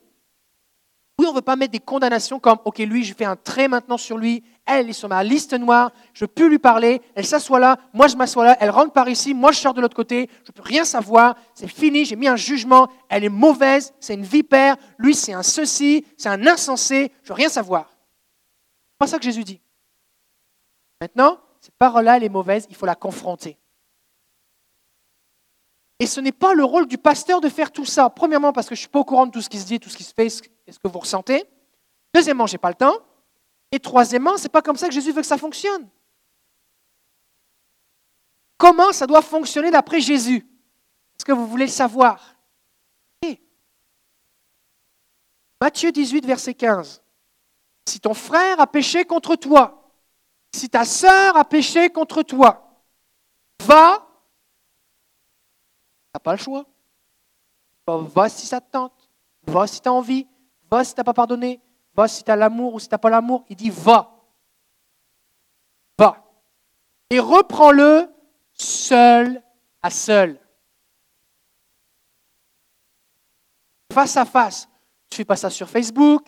oui, 1.19 1.27
on 1.27 1.31
ne 1.31 1.37
veut 1.37 1.43
pas 1.43 1.57
mettre 1.57 1.73
des 1.73 1.81
condamnations 1.81 2.39
comme, 2.39 2.59
OK, 2.65 2.79
lui, 2.79 3.03
je 3.03 3.13
fais 3.13 3.25
un 3.25 3.35
trait 3.35 3.67
maintenant 3.67 3.97
sur 3.97 4.17
lui, 4.17 4.45
elle 4.65 4.89
est 4.89 4.93
sur 4.93 5.09
ma 5.09 5.25
liste 5.25 5.53
noire, 5.55 5.91
je 6.13 6.25
peux 6.27 6.47
lui 6.47 6.61
parler, 6.61 7.03
elle 7.17 7.27
s'assoit 7.27 7.59
là, 7.59 7.77
moi 7.93 8.07
je 8.07 8.17
m'assois 8.17 8.45
là, 8.45 8.57
elle 8.61 8.71
rentre 8.71 8.93
par 8.93 9.09
ici, 9.09 9.35
moi 9.35 9.51
je 9.51 9.59
sors 9.59 9.75
de 9.75 9.81
l'autre 9.81 9.97
côté, 9.97 10.31
je 10.45 10.51
ne 10.51 10.55
peux 10.55 10.63
rien 10.63 10.85
savoir, 10.85 11.35
c'est 11.55 11.67
fini, 11.67 12.05
j'ai 12.05 12.15
mis 12.15 12.29
un 12.29 12.37
jugement, 12.37 12.89
elle 13.09 13.25
est 13.25 13.31
mauvaise, 13.31 13.93
c'est 13.99 14.15
une 14.15 14.25
vipère, 14.25 14.77
lui 14.97 15.15
c'est 15.15 15.33
un 15.33 15.43
ceci, 15.43 16.07
c'est 16.17 16.29
un 16.29 16.47
insensé, 16.47 17.11
je 17.23 17.27
ne 17.27 17.29
veux 17.29 17.35
rien 17.35 17.49
savoir. 17.49 17.91
C'est 17.91 18.99
pas 18.99 19.07
ça 19.09 19.19
que 19.19 19.25
Jésus 19.25 19.43
dit. 19.43 19.61
Maintenant, 21.01 21.39
cette 21.61 21.77
parole-là, 21.77 22.17
elle 22.17 22.25
est 22.25 22.29
mauvaise, 22.29 22.67
il 22.71 22.77
faut 22.77 22.87
la 22.87 22.95
confronter. 22.95 23.59
Et 26.01 26.07
ce 26.07 26.21
n'est 26.21 26.33
pas 26.33 26.55
le 26.55 26.65
rôle 26.65 26.87
du 26.87 26.99
pasteur 26.99 27.41
de 27.41 27.49
faire 27.49 27.73
tout 27.73 27.85
ça. 27.85 28.09
Premièrement, 28.09 28.53
parce 28.53 28.69
que 28.69 28.75
je 28.75 28.81
ne 28.81 28.83
suis 28.83 28.89
pas 28.89 29.01
au 29.01 29.05
courant 29.05 29.27
de 29.27 29.33
tout 29.33 29.43
ce 29.43 29.49
qui 29.49 29.59
se 29.59 29.67
dit, 29.67 29.81
tout 29.81 29.91
ce 29.91 29.97
qui 29.97 30.05
se 30.05 30.15
fait, 30.15 30.27
et 30.67 30.73
ce 30.73 30.79
que 30.79 30.89
vous 30.89 30.99
ressentez. 30.99 31.45
Deuxièmement, 32.15 32.47
je 32.47 32.55
n'ai 32.55 32.59
pas 32.59 32.69
le 32.69 32.77
temps. 32.77 32.99
Et 33.73 33.81
troisièmement, 33.81 34.37
ce 34.37 34.45
n'est 34.45 34.49
pas 34.49 34.63
comme 34.63 34.77
ça 34.77 34.87
que 34.87 34.95
Jésus 34.95 35.13
veut 35.13 35.21
que 35.21 35.27
ça 35.27 35.39
fonctionne. 35.39 35.89
Comment 38.57 38.93
ça 38.93 39.07
doit 39.07 39.23
fonctionner 39.23 39.71
d'après 39.71 40.01
Jésus? 40.01 40.37
Est-ce 40.37 41.25
que 41.25 41.33
vous 41.33 41.47
voulez 41.47 41.67
le 41.67 41.73
savoir? 41.73 42.35
Matthieu 45.61 45.91
18, 45.91 46.25
verset 46.25 46.55
15. 46.55 47.03
Si 47.87 48.01
ton 48.01 48.15
frère 48.15 48.61
a 48.61 48.67
péché 48.67 49.05
contre 49.05 49.35
toi, 49.35 49.91
si 50.55 50.69
ta 50.69 50.85
sœur 50.85 51.37
a 51.37 51.45
péché 51.45 51.91
contre 51.91 52.23
toi, 52.23 52.85
va 53.65 54.08
n'as 56.15 56.21
pas 56.21 56.33
le 56.33 56.39
choix. 56.39 56.65
Va 57.87 58.29
si 58.29 58.47
ça 58.47 58.61
te 58.61 58.71
tente. 58.71 59.11
Va 59.47 59.67
si 59.67 59.81
tu 59.81 59.89
as 59.89 59.93
envie. 59.93 60.27
Va 60.71 60.85
si 60.85 60.95
tu 60.95 61.01
n'as 61.01 61.05
pas 61.05 61.15
pardonné. 61.15 61.61
Va 61.95 62.07
si 62.07 62.23
tu 62.23 62.31
as 62.31 62.37
l'amour 62.37 62.75
ou 62.75 62.79
si 62.79 62.89
tu 62.89 62.95
n'as 62.95 62.99
pas 62.99 63.11
l'amour. 63.11 63.45
Il 63.49 63.57
dit 63.57 63.71
va. 63.71 64.15
Va. 65.99 66.25
Et 67.11 67.19
reprends-le 67.19 68.13
seul 68.53 69.43
à 69.83 69.91
seul. 69.91 70.39
Face 73.93 74.17
à 74.17 74.25
face. 74.25 74.69
Tu 75.09 75.17
fais 75.17 75.25
pas 75.25 75.37
ça 75.37 75.49
sur 75.49 75.69
Facebook. 75.69 76.27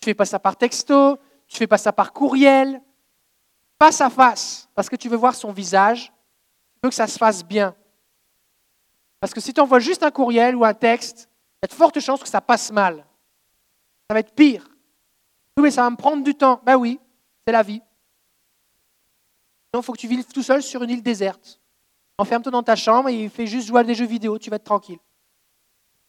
Tu 0.00 0.06
fais 0.06 0.14
pas 0.14 0.24
ça 0.24 0.40
par 0.40 0.56
texto. 0.56 1.18
Tu 1.46 1.56
fais 1.56 1.66
pas 1.68 1.78
ça 1.78 1.92
par 1.92 2.12
courriel. 2.12 2.82
Face 3.80 4.00
à 4.00 4.10
face. 4.10 4.68
Parce 4.74 4.88
que 4.88 4.96
tu 4.96 5.08
veux 5.08 5.16
voir 5.16 5.34
son 5.34 5.52
visage. 5.52 6.12
Tu 6.74 6.80
veux 6.82 6.88
que 6.88 6.94
ça 6.94 7.06
se 7.06 7.16
fasse 7.16 7.44
bien. 7.44 7.76
Parce 9.20 9.32
que 9.32 9.40
si 9.40 9.52
tu 9.52 9.60
envoies 9.60 9.80
juste 9.80 10.02
un 10.02 10.10
courriel 10.10 10.54
ou 10.54 10.64
un 10.64 10.74
texte, 10.74 11.28
il 11.56 11.58
y 11.62 11.66
a 11.66 11.68
de 11.68 11.72
fortes 11.72 12.00
chances 12.00 12.22
que 12.22 12.28
ça 12.28 12.40
passe 12.40 12.70
mal. 12.70 13.04
Ça 14.08 14.14
va 14.14 14.20
être 14.20 14.34
pire. 14.34 14.68
Oui, 15.56 15.64
mais 15.64 15.70
ça 15.70 15.82
va 15.82 15.90
me 15.90 15.96
prendre 15.96 16.22
du 16.22 16.34
temps. 16.34 16.60
Ben 16.64 16.76
oui, 16.76 17.00
c'est 17.46 17.52
la 17.52 17.62
vie. 17.62 17.80
Donc, 19.72 19.82
il 19.82 19.86
faut 19.86 19.92
que 19.92 19.98
tu 19.98 20.08
vives 20.08 20.24
tout 20.26 20.42
seul 20.42 20.62
sur 20.62 20.82
une 20.82 20.90
île 20.90 21.02
déserte. 21.02 21.60
Enferme-toi 22.18 22.52
dans 22.52 22.62
ta 22.62 22.76
chambre 22.76 23.08
et 23.08 23.28
fais 23.28 23.46
juste 23.46 23.68
jouer 23.68 23.80
à 23.80 23.84
des 23.84 23.94
jeux 23.94 24.06
vidéo, 24.06 24.38
tu 24.38 24.48
vas 24.48 24.56
être 24.56 24.64
tranquille. 24.64 24.98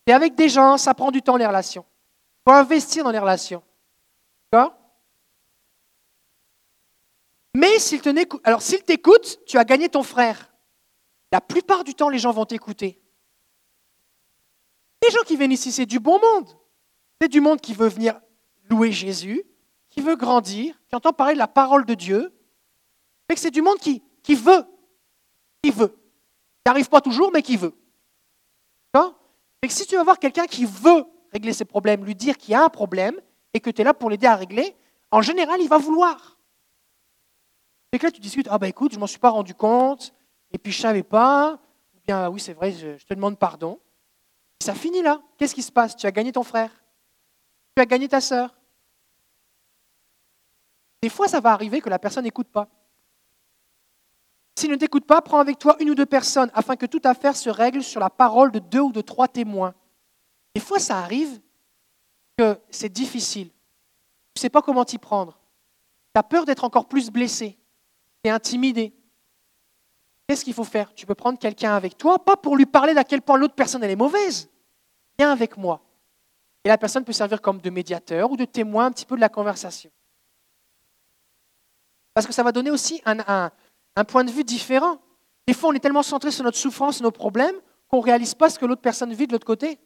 Et 0.06 0.14
avec 0.14 0.36
des 0.36 0.48
gens, 0.48 0.78
ça 0.78 0.94
prend 0.94 1.12
du 1.12 1.22
temps 1.22 1.36
les 1.36 1.46
relations. 1.46 1.86
Il 2.46 2.52
faut 2.52 2.56
investir 2.56 3.04
dans 3.04 3.12
les 3.12 3.20
relations. 3.20 3.62
D'accord? 4.52 4.74
Mais 7.54 7.80
s'il 7.80 8.02
alors 8.44 8.62
s'il 8.62 8.84
t'écoute, 8.84 9.40
tu 9.46 9.58
as 9.58 9.66
gagné 9.66 9.90
ton 9.90 10.04
frère. 10.04 10.50
La 11.32 11.42
plupart 11.42 11.84
du 11.84 11.94
temps, 11.94 12.10
les 12.10 12.20
gens 12.20 12.32
vont 12.32 12.46
t'écouter. 12.46 13.02
Les 15.04 15.12
gens 15.12 15.22
qui 15.26 15.38
viennent 15.38 15.52
ici, 15.52 15.72
c'est 15.72 15.86
du 15.86 16.00
bon 16.00 16.20
monde. 16.20 16.50
C'est 17.22 17.28
du 17.28 17.42
monde 17.42 17.62
qui 17.62 17.74
veut 17.74 17.88
venir 17.88 18.20
louer 18.70 18.92
Jésus, 18.92 19.44
qui 19.90 20.02
veut 20.02 20.16
grandir, 20.16 20.80
qui 20.88 20.96
entend 20.96 21.14
parler 21.14 21.34
de 21.34 21.40
la 21.40 21.48
parole 21.48 21.86
de 21.86 21.94
Dieu. 21.94 22.34
C'est 23.36 23.52
du 23.52 23.62
monde 23.62 23.78
qui, 23.78 24.02
veut. 24.30 24.64
Qui 25.62 25.72
veut. 25.72 25.90
Qui 25.90 26.62
n'arrive 26.66 26.90
pas 26.90 27.02
toujours, 27.02 27.32
mais 27.32 27.42
qui 27.42 27.58
veut. 27.58 27.74
Et 29.64 29.70
si 29.70 29.86
tu 29.86 29.96
vas 29.96 30.04
voir 30.04 30.20
quelqu'un 30.20 30.46
qui 30.46 30.66
veut 30.66 31.06
régler 31.34 31.54
ses 31.54 31.66
problèmes, 31.66 32.06
lui 32.06 32.16
dire 32.16 32.38
qu'il 32.38 32.52
y 32.52 32.56
a 32.56 32.64
un 32.64 32.70
problème 32.70 33.20
et 33.54 33.60
que 33.60 33.70
tu 33.70 33.82
es 33.82 33.84
là 33.84 33.94
pour 33.94 34.10
l'aider 34.10 34.28
à 34.28 34.36
régler, 34.36 34.76
en 35.12 35.22
général, 35.22 35.62
il 35.62 35.68
va 35.68 35.78
vouloir. 35.78 36.38
Et 37.92 38.00
que 38.00 38.06
là, 38.06 38.12
tu 38.12 38.22
discutes, 38.22 38.48
ah 38.50 38.58
ben 38.58 38.68
écoute, 38.68 38.92
je 38.92 38.98
ne 38.98 39.02
m'en 39.02 39.08
suis 39.08 39.20
pas 39.20 39.30
rendu 39.30 39.54
compte, 39.54 40.14
et 40.52 40.58
puis 40.58 40.72
je 40.72 40.80
ne 40.80 40.82
savais 40.84 41.04
pas, 41.04 41.60
ou 41.96 42.00
bien 42.06 42.30
oui, 42.30 42.40
c'est 42.40 42.54
vrai, 42.54 42.72
je 42.72 43.06
te 43.06 43.14
demande 43.14 43.38
pardon. 43.38 43.80
Ça 44.60 44.74
finit 44.74 45.02
là. 45.02 45.22
Qu'est-ce 45.38 45.54
qui 45.54 45.62
se 45.62 45.72
passe? 45.72 45.96
Tu 45.96 46.06
as 46.08 46.12
gagné 46.12 46.32
ton 46.32 46.44
frère. 46.44 46.72
Tu 47.76 47.82
as 47.82 47.86
gagné 47.86 48.08
ta 48.08 48.22
sœur. 48.22 48.56
Des 51.02 51.10
fois, 51.10 51.28
ça 51.28 51.40
va 51.40 51.52
arriver 51.52 51.80
que 51.80 51.90
la 51.90 52.00
personne 52.00 52.24
n'écoute 52.24 52.48
pas. 52.48 52.68
S'il 54.58 54.72
ne 54.72 54.76
t'écoute 54.76 55.06
pas, 55.06 55.22
prends 55.22 55.40
avec 55.40 55.60
toi 55.60 55.76
une 55.80 55.92
ou 55.92 55.96
deux 55.96 56.08
personnes 56.08 56.50
afin 56.56 56.76
que 56.76 56.88
toute 56.88 57.06
affaire 57.06 57.38
se 57.38 57.50
règle 57.50 57.84
sur 57.84 58.00
la 58.00 58.10
parole 58.10 58.52
de 58.52 58.58
deux 58.58 58.80
ou 58.80 58.92
de 58.92 59.02
trois 59.02 59.28
témoins. 59.28 59.76
Des 60.56 60.62
fois, 60.62 60.80
ça 60.80 60.98
arrive 60.98 61.40
que 62.36 62.60
c'est 62.72 62.90
difficile. 62.90 63.50
Tu 63.50 64.40
ne 64.40 64.42
sais 64.42 64.50
pas 64.50 64.64
comment 64.64 64.84
t'y 64.84 64.98
prendre. 64.98 65.40
Tu 66.16 66.20
as 66.20 66.24
peur 66.24 66.46
d'être 66.46 66.64
encore 66.64 66.88
plus 66.88 67.12
blessé. 67.12 67.60
Tu 68.24 68.30
es 68.30 68.32
intimidé. 68.32 68.97
Qu'est-ce 70.28 70.44
qu'il 70.44 70.54
faut 70.54 70.66
faire? 70.66 70.94
Tu 70.94 71.06
peux 71.06 71.16
prendre 71.16 71.40
quelqu'un 71.40 71.74
avec 71.74 71.98
toi, 71.98 72.20
pas 72.24 72.36
pour 72.36 72.58
lui 72.58 72.66
parler 72.66 72.94
d'à 72.94 73.04
quel 73.04 73.22
point 73.22 73.38
l'autre 73.38 73.56
personne 73.56 73.84
elle 73.84 73.92
est 73.92 73.96
mauvaise. 73.96 74.50
Viens 75.18 75.32
avec 75.32 75.56
moi. 75.56 75.82
Et 76.66 76.68
la 76.68 76.78
personne 76.78 77.06
peut 77.06 77.14
servir 77.14 77.42
comme 77.42 77.62
de 77.62 77.70
médiateur 77.70 78.30
ou 78.30 78.36
de 78.36 78.44
témoin 78.44 78.88
un 78.88 78.92
petit 78.92 79.06
peu 79.06 79.16
de 79.16 79.22
la 79.22 79.30
conversation. 79.30 79.90
Parce 82.14 82.28
que 82.28 82.34
ça 82.34 82.44
va 82.44 82.52
donner 82.52 82.72
aussi 82.72 83.02
un, 83.06 83.52
point 84.06 84.26
de 84.26 84.32
vue 84.32 84.44
différent. 84.44 85.00
Des 85.48 85.54
fois, 85.54 85.70
on 85.70 85.74
est 85.74 85.80
tellement 85.80 86.04
centré 86.04 86.32
sur 86.32 86.44
notre 86.44 86.58
souffrance 86.58 87.02
nos 87.02 87.12
problèmes 87.12 87.56
qu'on 87.88 87.98
ne 87.98 88.04
réalise 88.04 88.36
pas 88.36 88.50
ce 88.50 88.60
que 88.60 88.66
l'autre 88.66 88.82
personne 88.82 89.14
vit 89.14 89.28
de 89.28 89.32
l'autre 89.32 89.46
côté. 89.46 89.80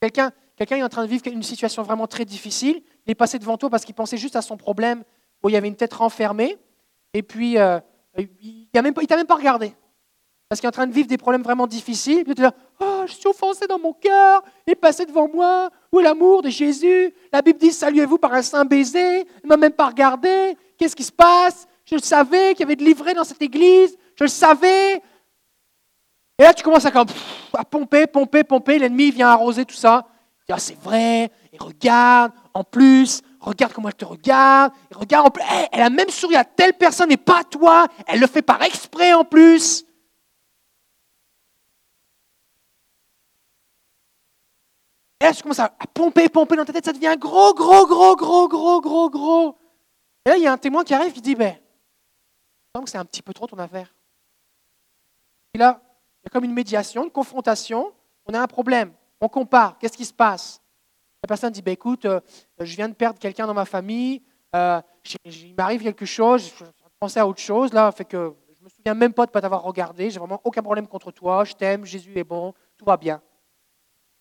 Quelqu'un 0.00 0.30
quelqu'un 0.56 0.76
est 0.76 0.82
en 0.82 0.88
train 0.88 1.02
de 1.02 1.08
vivre 1.08 1.26
une 1.26 1.42
situation 1.42 1.82
vraiment 1.82 2.06
très 2.06 2.24
difficile, 2.24 2.82
il 3.06 3.10
est 3.10 3.14
passé 3.16 3.38
devant 3.38 3.56
toi 3.58 3.70
parce 3.70 3.84
qu'il 3.84 3.94
pensait 3.94 4.16
juste 4.16 4.36
à 4.36 4.42
son 4.42 4.56
problème 4.56 5.02
où 5.42 5.48
il 5.48 5.52
y 5.52 5.56
avait 5.56 5.68
une 5.68 5.76
tête 5.76 5.94
renfermée, 5.94 6.58
et 7.12 7.22
puis 7.22 7.58
euh, 7.58 7.80
il 8.18 8.68
ne 8.74 9.06
t'a 9.06 9.16
même 9.16 9.26
pas 9.26 9.34
regardé. 9.34 9.74
Parce 10.48 10.60
qu'il 10.60 10.66
est 10.66 10.68
en 10.68 10.72
train 10.72 10.86
de 10.86 10.92
vivre 10.92 11.08
des 11.08 11.16
problèmes 11.16 11.42
vraiment 11.42 11.66
difficiles, 11.66 12.22
puis 12.24 12.34
tu 12.34 12.42
là, 12.42 12.52
oh, 12.80 13.04
je 13.06 13.14
suis 13.14 13.26
offensé 13.26 13.66
dans 13.66 13.78
mon 13.78 13.92
cœur, 13.92 14.42
il 14.66 14.72
est 14.72 14.76
passé 14.76 15.06
devant 15.06 15.28
moi, 15.28 15.70
où 15.90 16.00
est 16.00 16.02
l'amour 16.02 16.42
de 16.42 16.50
Jésus? 16.50 17.12
La 17.32 17.40
Bible 17.42 17.58
dit, 17.58 17.72
saluez-vous 17.72 18.18
par 18.18 18.34
un 18.34 18.42
saint 18.42 18.64
baiser, 18.64 19.20
il 19.20 19.44
ne 19.44 19.48
m'a 19.48 19.56
même 19.56 19.72
pas 19.72 19.86
regardé, 19.86 20.56
qu'est-ce 20.76 20.94
qui 20.94 21.02
se 21.02 21.12
passe? 21.12 21.66
Je 21.86 21.94
le 21.94 22.00
savais 22.00 22.50
qu'il 22.50 22.60
y 22.60 22.62
avait 22.64 22.76
de 22.76 22.84
livré 22.84 23.14
dans 23.14 23.24
cette 23.24 23.42
église, 23.42 23.96
je 24.16 24.24
le 24.24 24.28
savais. 24.28 24.96
Et 26.38 26.42
là, 26.42 26.52
tu 26.52 26.62
commences 26.62 26.86
à, 26.86 26.92
à 27.54 27.64
pomper, 27.64 28.06
pomper, 28.06 28.44
pomper, 28.44 28.78
l'ennemi 28.78 29.10
vient 29.10 29.28
arroser 29.28 29.64
tout 29.64 29.74
ça. 29.74 30.06
Ah, 30.50 30.58
c'est 30.58 30.78
vrai, 30.78 31.30
et 31.52 31.58
regarde, 31.58 32.32
en 32.52 32.64
plus, 32.64 33.22
regarde 33.44 33.72
comment 33.72 33.88
elle 33.88 33.94
te 33.94 34.04
regarde, 34.04 34.72
regarde 34.92 35.32
plus, 35.32 35.44
elle 35.72 35.82
a 35.82 35.90
même 35.90 36.08
souri 36.08 36.36
à 36.36 36.44
telle 36.44 36.74
personne 36.74 37.12
et 37.12 37.16
pas 37.16 37.40
à 37.40 37.44
toi, 37.44 37.86
elle 38.06 38.20
le 38.20 38.26
fait 38.26 38.42
par 38.42 38.62
exprès 38.62 39.12
en 39.12 39.24
plus. 39.24 39.84
Et 45.20 45.24
là, 45.24 45.32
tu 45.32 45.42
commences 45.42 45.60
à, 45.60 45.70
pomper, 45.92 46.28
pomper 46.28 46.56
dans 46.56 46.64
ta 46.64 46.72
tête, 46.72 46.84
ça 46.84 46.92
devient 46.92 47.16
gros, 47.18 47.54
gros, 47.54 47.86
gros, 47.86 48.16
gros, 48.16 48.48
gros, 48.48 48.80
gros, 48.80 49.10
gros. 49.10 49.58
Et 50.26 50.30
là, 50.30 50.36
il 50.36 50.42
y 50.42 50.46
a 50.46 50.52
un 50.52 50.58
témoin 50.58 50.84
qui 50.84 50.94
arrive 50.94 51.12
qui 51.12 51.20
dit, 51.20 51.34
ben, 51.34 51.56
que 52.82 52.90
c'est 52.90 52.98
un 52.98 53.04
petit 53.04 53.22
peu 53.22 53.32
trop 53.32 53.46
ton 53.46 53.58
affaire. 53.58 53.94
Et 55.54 55.58
là, 55.58 55.80
il 56.22 56.24
y 56.24 56.26
a 56.26 56.30
comme 56.30 56.44
une 56.44 56.52
médiation, 56.52 57.04
une 57.04 57.10
confrontation, 57.10 57.92
on 58.26 58.34
a 58.34 58.40
un 58.40 58.46
problème. 58.46 58.92
On 59.20 59.28
compare. 59.28 59.78
Qu'est-ce 59.78 59.96
qui 59.96 60.04
se 60.04 60.12
passe? 60.12 60.60
La 61.24 61.26
personne 61.26 61.54
dit, 61.54 61.62
bah, 61.62 61.70
écoute, 61.70 62.04
euh, 62.04 62.20
je 62.60 62.76
viens 62.76 62.86
de 62.86 62.92
perdre 62.92 63.18
quelqu'un 63.18 63.46
dans 63.46 63.54
ma 63.54 63.64
famille, 63.64 64.22
euh, 64.54 64.78
il 65.24 65.54
m'arrive 65.54 65.82
quelque 65.82 66.04
chose, 66.04 66.52
je 66.60 66.64
pensais 67.00 67.18
à 67.18 67.26
autre 67.26 67.40
chose, 67.40 67.72
là, 67.72 67.90
fait 67.92 68.04
que 68.04 68.34
je 68.54 68.62
me 68.62 68.68
souviens 68.68 68.92
même 68.92 69.14
pas 69.14 69.24
de 69.24 69.30
ne 69.30 69.32
pas 69.32 69.40
t'avoir 69.40 69.62
regardé, 69.62 70.10
j'ai 70.10 70.18
vraiment 70.18 70.38
aucun 70.44 70.62
problème 70.62 70.86
contre 70.86 71.12
toi, 71.12 71.42
je 71.44 71.54
t'aime, 71.54 71.86
Jésus 71.86 72.12
est 72.14 72.24
bon, 72.24 72.52
tout 72.76 72.84
va 72.84 72.98
bien. 72.98 73.22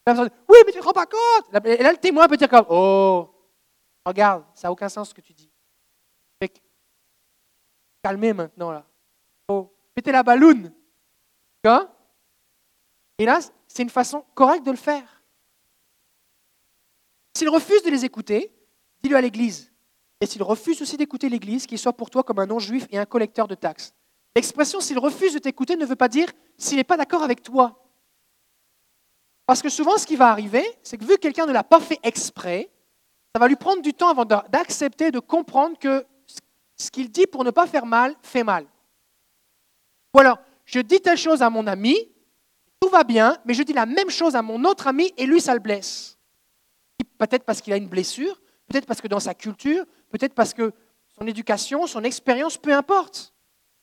La 0.08 0.14
personne 0.14 0.30
dit, 0.30 0.36
oui, 0.48 0.56
mais 0.66 0.72
tu 0.72 0.78
ne 0.78 0.82
te 0.82 0.88
rends 0.88 0.94
pas 0.94 1.06
compte 1.06 1.66
Et 1.66 1.84
là, 1.84 1.92
le 1.92 1.98
témoin 1.98 2.26
peut 2.30 2.38
dire 2.38 2.48
comme, 2.48 2.68
oh, 2.70 3.30
regarde, 4.06 4.46
ça 4.54 4.70
n'a 4.70 4.72
aucun 4.72 4.88
sens 4.88 5.10
ce 5.10 5.14
que 5.14 5.20
tu 5.20 5.34
dis. 5.34 5.52
Calmez 8.02 8.32
maintenant, 8.32 8.72
là. 8.72 8.86
Oh, 9.50 9.76
mettez 9.94 10.14
la 10.14 10.24
balloune. 10.24 10.72
Et 13.18 13.26
là, 13.26 13.42
c'est 13.68 13.84
une 13.84 13.90
façon 13.90 14.24
correcte 14.34 14.66
de 14.66 14.72
le 14.72 14.78
faire. 14.78 15.23
S'il 17.36 17.50
refuse 17.50 17.84
de 17.84 17.90
les 17.90 18.06
écouter, 18.06 18.52
dis-le 19.02 19.16
à 19.16 19.22
l'Église. 19.22 19.72
Et 20.22 20.26
s'il 20.26 20.44
refuse 20.44 20.82
aussi 20.82 20.98
d'écouter 20.98 21.30
l'Église, 21.30 21.66
qu'il 21.66 21.80
soit 21.80 21.94
pour 21.94 22.10
toi 22.10 22.24
comme 22.24 22.40
un 22.40 22.46
non-juif 22.46 22.88
et 22.92 22.98
un 22.98 23.06
collecteur 23.06 23.48
de 23.48 23.56
taxes. 23.56 23.94
L'expression 24.36 24.80
s'il 24.80 25.00
refuse 25.00 25.34
de 25.34 25.40
t'écouter 25.40 25.76
ne 25.76 25.86
veut 25.86 25.96
pas 25.96 26.08
dire 26.08 26.30
s'il 26.58 26.78
n'est 26.78 26.84
pas 26.84 26.98
d'accord 26.98 27.24
avec 27.24 27.44
toi. 27.44 27.84
Parce 29.46 29.62
que 29.62 29.70
souvent, 29.70 29.98
ce 29.98 30.08
qui 30.08 30.16
va 30.16 30.30
arriver, 30.30 30.64
c'est 30.82 30.98
que 30.98 31.04
vu 31.04 31.16
que 31.16 31.22
quelqu'un 31.22 31.46
ne 31.46 31.52
l'a 31.52 31.64
pas 31.64 31.80
fait 31.80 32.00
exprès, 32.04 32.72
ça 33.36 33.40
va 33.40 33.48
lui 33.48 33.56
prendre 33.56 33.82
du 33.82 33.94
temps 33.94 34.10
avant 34.10 34.26
d'accepter, 34.26 35.12
de 35.12 35.20
comprendre 35.20 35.78
que 35.78 36.06
ce 36.78 36.92
qu'il 36.92 37.10
dit 37.10 37.28
pour 37.28 37.44
ne 37.44 37.52
pas 37.52 37.68
faire 37.68 37.86
mal, 37.86 38.16
fait 38.22 38.44
mal. 38.44 38.66
Ou 40.16 40.20
alors, 40.20 40.40
je 40.66 40.80
dis 40.80 41.02
telle 41.02 41.18
chose 41.18 41.42
à 41.42 41.50
mon 41.50 41.68
ami, 41.68 41.96
tout 42.80 42.90
va 42.90 43.04
bien, 43.04 43.38
mais 43.46 43.54
je 43.54 43.64
dis 43.64 43.74
la 43.74 43.86
même 43.86 44.10
chose 44.10 44.36
à 44.36 44.42
mon 44.42 44.64
autre 44.64 44.88
ami 44.88 45.12
et 45.18 45.26
lui, 45.26 45.42
ça 45.42 45.54
le 45.54 45.60
blesse. 45.60 46.13
Peut-être 47.28 47.46
parce 47.46 47.62
qu'il 47.62 47.74
a 47.74 47.78
une 47.78 47.88
blessure, 47.88 48.42
peut-être 48.68 48.86
parce 48.86 49.02
que 49.02 49.08
dans 49.08 49.20
sa 49.20 49.34
culture, 49.34 49.86
peut-être 50.10 50.34
parce 50.34 50.54
que 50.54 50.74
son 51.18 51.28
éducation, 51.28 51.88
son 51.88 52.04
expérience, 52.04 52.58
peu 52.58 52.74
importe. 52.74 53.34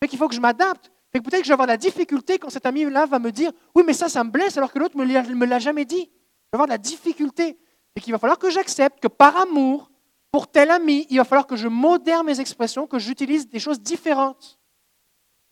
Fait 0.01 0.09
qu'il 0.09 0.19
faut 0.19 0.29
que 0.29 0.35
je 0.35 0.41
m'adapte. 0.41 0.91
Fait 1.13 1.21
peut-être 1.21 1.41
que 1.41 1.45
je 1.45 1.49
vais 1.49 1.55
avoir 1.55 1.67
de 1.67 1.73
la 1.73 1.77
difficulté 1.77 2.39
quand 2.39 2.51
cet 2.51 2.67
ami-là 2.67 3.07
va 3.07 3.19
me 3.19 3.33
dire 3.33 3.51
Oui, 3.75 3.83
mais 3.87 3.93
ça, 3.93 4.09
ça 4.09 4.25
me 4.25 4.31
blesse, 4.31 4.57
alors 4.57 4.73
que 4.73 4.79
l'autre 4.79 4.97
ne 4.97 5.35
me 5.35 5.47
l'a 5.47 5.59
jamais 5.59 5.85
dit. 5.85 6.03
Je 6.03 6.07
vais 6.07 6.55
avoir 6.55 6.67
de 6.67 6.73
la 6.73 6.79
difficulté. 6.79 7.59
Et 7.97 8.01
qu'il 8.01 8.13
va 8.13 8.19
falloir 8.19 8.39
que 8.39 8.51
j'accepte 8.51 9.01
que 9.01 9.09
par 9.09 9.37
amour, 9.37 9.91
pour 10.31 10.47
tel 10.47 10.71
ami, 10.71 11.07
il 11.11 11.17
va 11.17 11.25
falloir 11.25 11.47
que 11.47 11.57
je 11.57 11.67
modère 11.67 12.23
mes 12.23 12.41
expressions, 12.41 12.87
que 12.87 12.99
j'utilise 12.99 13.49
des 13.49 13.59
choses 13.59 13.81
différentes. 13.81 14.61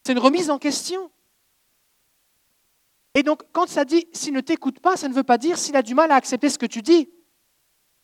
C'est 0.04 0.12
une 0.12 0.18
remise 0.18 0.50
en 0.50 0.58
question. 0.58 1.10
Et 3.14 3.22
donc, 3.22 3.42
quand 3.52 3.66
ça 3.68 3.84
dit 3.84 4.06
s'il 4.12 4.34
ne 4.34 4.40
t'écoute 4.40 4.78
pas, 4.78 4.96
ça 4.96 5.08
ne 5.08 5.14
veut 5.14 5.24
pas 5.24 5.38
dire 5.38 5.58
s'il 5.58 5.76
a 5.76 5.82
du 5.82 5.94
mal 5.94 6.12
à 6.12 6.14
accepter 6.14 6.48
ce 6.48 6.58
que 6.58 6.66
tu 6.66 6.82
dis. 6.82 7.10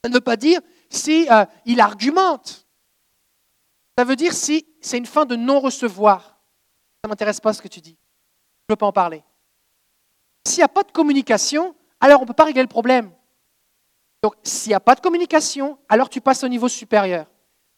Ça 0.05 0.11
ne 0.11 0.14
veut 0.14 0.20
pas 0.20 0.36
dire 0.36 0.61
s'il 0.90 1.32
euh, 1.32 1.46
il 1.64 1.80
argumente. 1.80 2.68
Ça 3.96 4.05
veut 4.05 4.16
dire 4.16 4.34
si 4.34 4.66
c'est 4.82 4.98
une 4.98 5.07
fin 5.07 5.24
de 5.24 5.34
non-recevoir. 5.34 6.20
Ça 6.20 7.07
ne 7.07 7.09
m'intéresse 7.09 7.40
pas 7.40 7.55
ce 7.55 7.62
que 7.62 7.68
tu 7.68 7.80
dis. 7.80 7.96
Je 7.96 8.66
ne 8.68 8.72
veux 8.74 8.76
pas 8.76 8.84
en 8.84 8.92
parler. 8.92 9.24
S'il 10.46 10.59
n'y 10.59 10.64
a 10.64 10.68
pas 10.68 10.82
de 10.82 10.92
communication, 10.92 11.74
alors 12.00 12.20
on 12.20 12.24
ne 12.24 12.26
peut 12.26 12.34
pas 12.34 12.44
régler 12.44 12.61
le 12.61 12.68
problème. 12.68 13.12
Donc, 14.22 14.34
s'il 14.42 14.70
n'y 14.70 14.74
a 14.74 14.80
pas 14.80 14.94
de 14.94 15.00
communication, 15.00 15.78
alors 15.88 16.11
tu 16.11 16.20
passes 16.20 16.44
au 16.44 16.48
niveau 16.48 16.68
supérieur. 16.68 17.26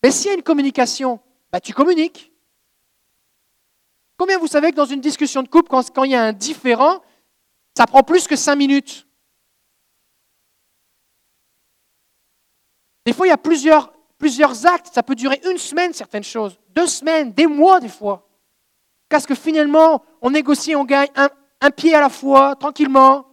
Mais 0.03 0.11
s'il 0.11 0.27
y 0.27 0.31
a 0.31 0.35
une 0.35 0.43
communication, 0.43 1.20
bah, 1.53 1.61
tu 1.61 1.72
communiques. 1.72 2.33
Combien 4.18 4.41
vous 4.41 4.49
savez 4.49 4.72
que 4.72 4.77
dans 4.77 4.85
une 4.85 5.01
discussion 5.01 5.45
de 5.45 5.49
couple, 5.49 5.68
quand, 5.68 5.89
quand 5.93 6.03
il 6.03 6.11
y 6.11 6.16
a 6.16 6.24
un 6.24 6.33
différent, 6.33 7.03
ça 7.77 7.87
prend 7.87 8.03
plus 8.03 8.27
que 8.27 8.35
cinq 8.35 8.57
minutes? 8.57 9.06
Des 13.07 13.13
fois, 13.13 13.29
il 13.29 13.31
y 13.31 13.33
a 13.33 13.39
plusieurs, 13.39 13.93
plusieurs 14.19 14.67
actes. 14.67 14.89
Ça 14.93 15.03
peut 15.05 15.15
durer 15.15 15.41
une 15.49 15.59
semaine, 15.59 15.93
certaines 15.93 16.25
choses. 16.25 16.59
Deux 16.71 16.89
semaines, 16.89 17.33
des 17.33 17.47
mois, 17.47 17.79
des 17.79 17.89
fois. 17.89 18.29
Parce 19.09 19.25
que 19.25 19.37
finalement, 19.37 20.03
on 20.21 20.31
négocie, 20.31 20.75
on 20.75 20.85
gagne 20.85 21.09
un, 21.15 21.71
pied 21.71 21.95
à 21.95 22.01
la 22.01 22.09
fois, 22.09 22.57
tranquillement. 22.57 23.25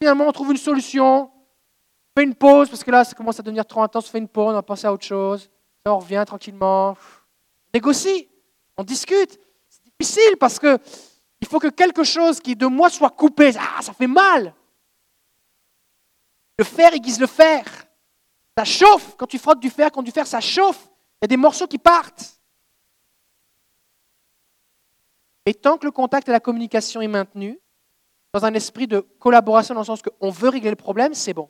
Finalement, 0.00 0.28
on 0.28 0.32
trouve 0.32 0.52
une 0.52 0.56
solution. 0.56 1.24
On 1.24 2.20
fait 2.20 2.24
une 2.24 2.36
pause, 2.36 2.70
parce 2.70 2.84
que 2.84 2.90
là, 2.92 3.02
ça 3.02 3.14
commence 3.14 3.40
à 3.40 3.42
devenir 3.42 3.66
trop 3.66 3.82
intense. 3.82 4.06
On 4.06 4.10
fait 4.12 4.18
une 4.18 4.28
pause, 4.28 4.50
on 4.50 4.52
va 4.52 4.62
passer 4.62 4.86
à 4.86 4.92
autre 4.92 5.04
chose. 5.04 5.50
on 5.84 5.98
revient 5.98 6.22
tranquillement. 6.24 6.90
On 6.90 7.70
négocie, 7.74 8.28
on 8.76 8.84
discute. 8.84 9.40
C'est 9.68 9.82
difficile 9.98 10.36
parce 10.38 10.60
que 10.60 10.78
il 11.40 11.48
faut 11.48 11.58
que 11.58 11.68
quelque 11.68 12.04
chose 12.04 12.38
qui 12.40 12.54
de 12.54 12.66
moi 12.66 12.90
soit 12.90 13.10
coupé. 13.10 13.52
Ah, 13.58 13.82
ça 13.82 13.92
fait 13.92 14.06
mal. 14.06 14.54
Le 16.58 16.64
fer 16.64 16.94
aiguise 16.94 17.18
le 17.18 17.26
fer. 17.26 17.64
Ça 18.56 18.64
chauffe. 18.64 19.16
Quand 19.16 19.26
tu 19.26 19.38
frottes 19.38 19.60
du 19.60 19.70
fer, 19.70 19.90
quand 19.90 20.02
du 20.02 20.10
fer, 20.10 20.26
ça 20.26 20.40
chauffe. 20.40 20.88
Il 21.20 21.24
y 21.24 21.26
a 21.26 21.28
des 21.28 21.36
morceaux 21.36 21.66
qui 21.66 21.78
partent. 21.78 22.40
Et 25.44 25.54
tant 25.54 25.78
que 25.78 25.86
le 25.86 25.92
contact 25.92 26.28
et 26.28 26.32
la 26.32 26.40
communication 26.40 27.00
est 27.00 27.08
maintenu, 27.08 27.60
dans 28.32 28.44
un 28.44 28.52
esprit 28.54 28.86
de 28.86 29.00
collaboration, 29.00 29.74
dans 29.74 29.80
le 29.80 29.86
sens 29.86 30.02
qu'on 30.02 30.30
veut 30.30 30.48
régler 30.48 30.70
le 30.70 30.76
problème, 30.76 31.14
c'est 31.14 31.32
bon. 31.32 31.48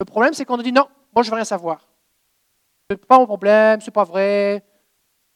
Le 0.00 0.04
problème, 0.04 0.32
c'est 0.32 0.44
qu'on 0.44 0.56
dit 0.56 0.72
non, 0.72 0.88
moi 1.14 1.22
je 1.22 1.30
veux 1.30 1.34
rien 1.34 1.44
savoir. 1.44 1.86
Ce 2.88 2.94
n'est 2.94 2.96
pas 2.96 3.18
mon 3.18 3.26
problème, 3.26 3.80
c'est 3.80 3.90
pas 3.90 4.04
vrai, 4.04 4.64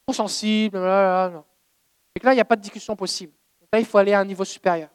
trop 0.07 0.15
sensible. 0.15 0.79
Et 0.79 2.21
que 2.21 2.27
là, 2.27 2.33
il 2.33 2.37
n'y 2.37 2.41
a 2.41 2.45
pas 2.45 2.57
de 2.57 2.63
discussion 2.63 2.97
possible. 2.97 3.35
là, 3.73 3.79
il 3.79 3.85
faut 3.85 3.99
aller 3.99 4.15
à 4.15 4.21
un 4.21 4.25
niveau 4.25 4.45
supérieur. 4.45 4.89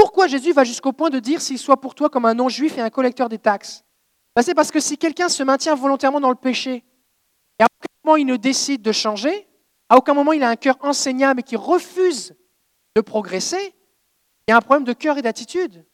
Pourquoi 0.00 0.28
Jésus 0.28 0.54
va 0.54 0.64
jusqu'au 0.64 0.94
point 0.94 1.10
de 1.10 1.18
dire 1.18 1.42
s'il 1.42 1.58
soit 1.58 1.78
pour 1.78 1.94
toi 1.94 2.08
comme 2.08 2.24
un 2.24 2.32
non-juif 2.32 2.78
et 2.78 2.80
un 2.80 2.88
collecteur 2.88 3.28
des 3.28 3.36
taxes 3.36 3.84
ben, 4.34 4.40
C'est 4.40 4.54
parce 4.54 4.70
que 4.70 4.80
si 4.80 4.96
quelqu'un 4.96 5.28
se 5.28 5.42
maintient 5.42 5.74
volontairement 5.74 6.20
dans 6.20 6.30
le 6.30 6.36
péché, 6.36 6.86
et 7.58 7.62
à 7.62 7.66
aucun 7.66 7.92
moment 8.02 8.16
il 8.16 8.24
ne 8.24 8.36
décide 8.36 8.80
de 8.80 8.92
changer, 8.92 9.46
à 9.90 9.98
aucun 9.98 10.14
moment 10.14 10.32
il 10.32 10.42
a 10.42 10.48
un 10.48 10.56
cœur 10.56 10.78
enseignable 10.80 11.40
et 11.40 11.42
qui 11.42 11.54
refuse 11.54 12.34
de 12.96 13.02
progresser, 13.02 13.74
il 14.48 14.52
y 14.52 14.54
a 14.54 14.56
un 14.56 14.62
problème 14.62 14.84
de 14.84 14.94
cœur 14.94 15.18
et 15.18 15.22
d'attitude. 15.22 15.84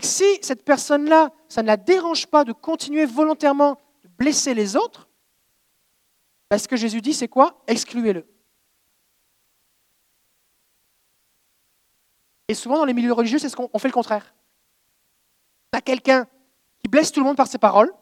si 0.00 0.38
cette 0.40 0.64
personne-là, 0.64 1.32
ça 1.48 1.62
ne 1.62 1.66
la 1.66 1.76
dérange 1.76 2.28
pas 2.28 2.44
de 2.44 2.52
continuer 2.52 3.04
volontairement 3.04 3.80
de 4.04 4.08
blesser 4.16 4.54
les 4.54 4.76
autres, 4.76 5.08
ce 6.56 6.68
que 6.68 6.76
Jésus 6.76 7.00
dit, 7.00 7.14
c'est 7.14 7.26
quoi? 7.26 7.64
Excluez-le. 7.66 8.24
Et 12.48 12.54
souvent, 12.54 12.78
dans 12.78 12.84
les 12.84 12.94
milieux 12.94 13.12
religieux, 13.12 13.38
c'est 13.38 13.48
ce 13.48 13.56
qu'on 13.56 13.78
fait 13.78 13.88
le 13.88 13.94
contraire. 13.94 14.34
On 15.72 15.78
a 15.78 15.80
quelqu'un 15.80 16.26
qui 16.82 16.88
blesse 16.88 17.10
tout 17.10 17.20
le 17.20 17.26
monde 17.26 17.36
par 17.36 17.46
ses 17.46 17.58
paroles. 17.58 17.92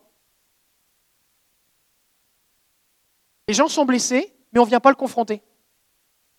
Les 3.48 3.54
gens 3.54 3.68
sont 3.68 3.84
blessés, 3.84 4.34
mais 4.52 4.60
on 4.60 4.64
ne 4.64 4.68
vient 4.68 4.80
pas 4.80 4.90
le 4.90 4.96
confronter. 4.96 5.42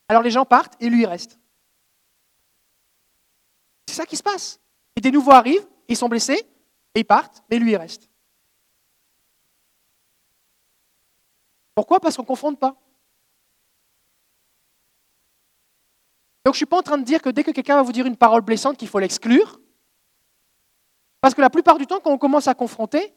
Alors 0.07 0.21
les 0.21 0.31
gens 0.31 0.45
partent 0.45 0.75
et 0.81 0.89
lui, 0.89 1.01
il 1.01 1.05
reste. 1.05 1.39
C'est 3.87 3.95
ça 3.95 4.05
qui 4.05 4.17
se 4.17 4.23
passe. 4.23 4.59
Et 4.95 5.01
des 5.01 5.11
nouveaux 5.11 5.31
arrivent, 5.31 5.67
ils 5.87 5.97
sont 5.97 6.09
blessés, 6.09 6.47
et 6.95 6.99
ils 6.99 7.05
partent, 7.05 7.43
mais 7.49 7.57
lui, 7.57 7.71
il 7.71 7.77
reste. 7.77 8.09
Pourquoi? 11.75 11.99
Parce 11.99 12.15
qu'on 12.15 12.23
ne 12.23 12.27
confronte 12.27 12.59
pas. 12.59 12.75
Donc 16.45 16.53
je 16.53 16.57
ne 16.57 16.59
suis 16.59 16.65
pas 16.65 16.77
en 16.77 16.81
train 16.81 16.97
de 16.97 17.03
dire 17.03 17.21
que 17.21 17.29
dès 17.29 17.43
que 17.43 17.51
quelqu'un 17.51 17.75
va 17.75 17.83
vous 17.83 17.93
dire 17.93 18.05
une 18.05 18.17
parole 18.17 18.41
blessante, 18.41 18.77
qu'il 18.77 18.87
faut 18.87 18.99
l'exclure. 18.99 19.59
Parce 21.21 21.33
que 21.33 21.41
la 21.41 21.49
plupart 21.49 21.77
du 21.77 21.87
temps, 21.87 22.01
quand 22.01 22.11
on 22.11 22.17
commence 22.17 22.49
à 22.49 22.53
confronter, 22.53 23.13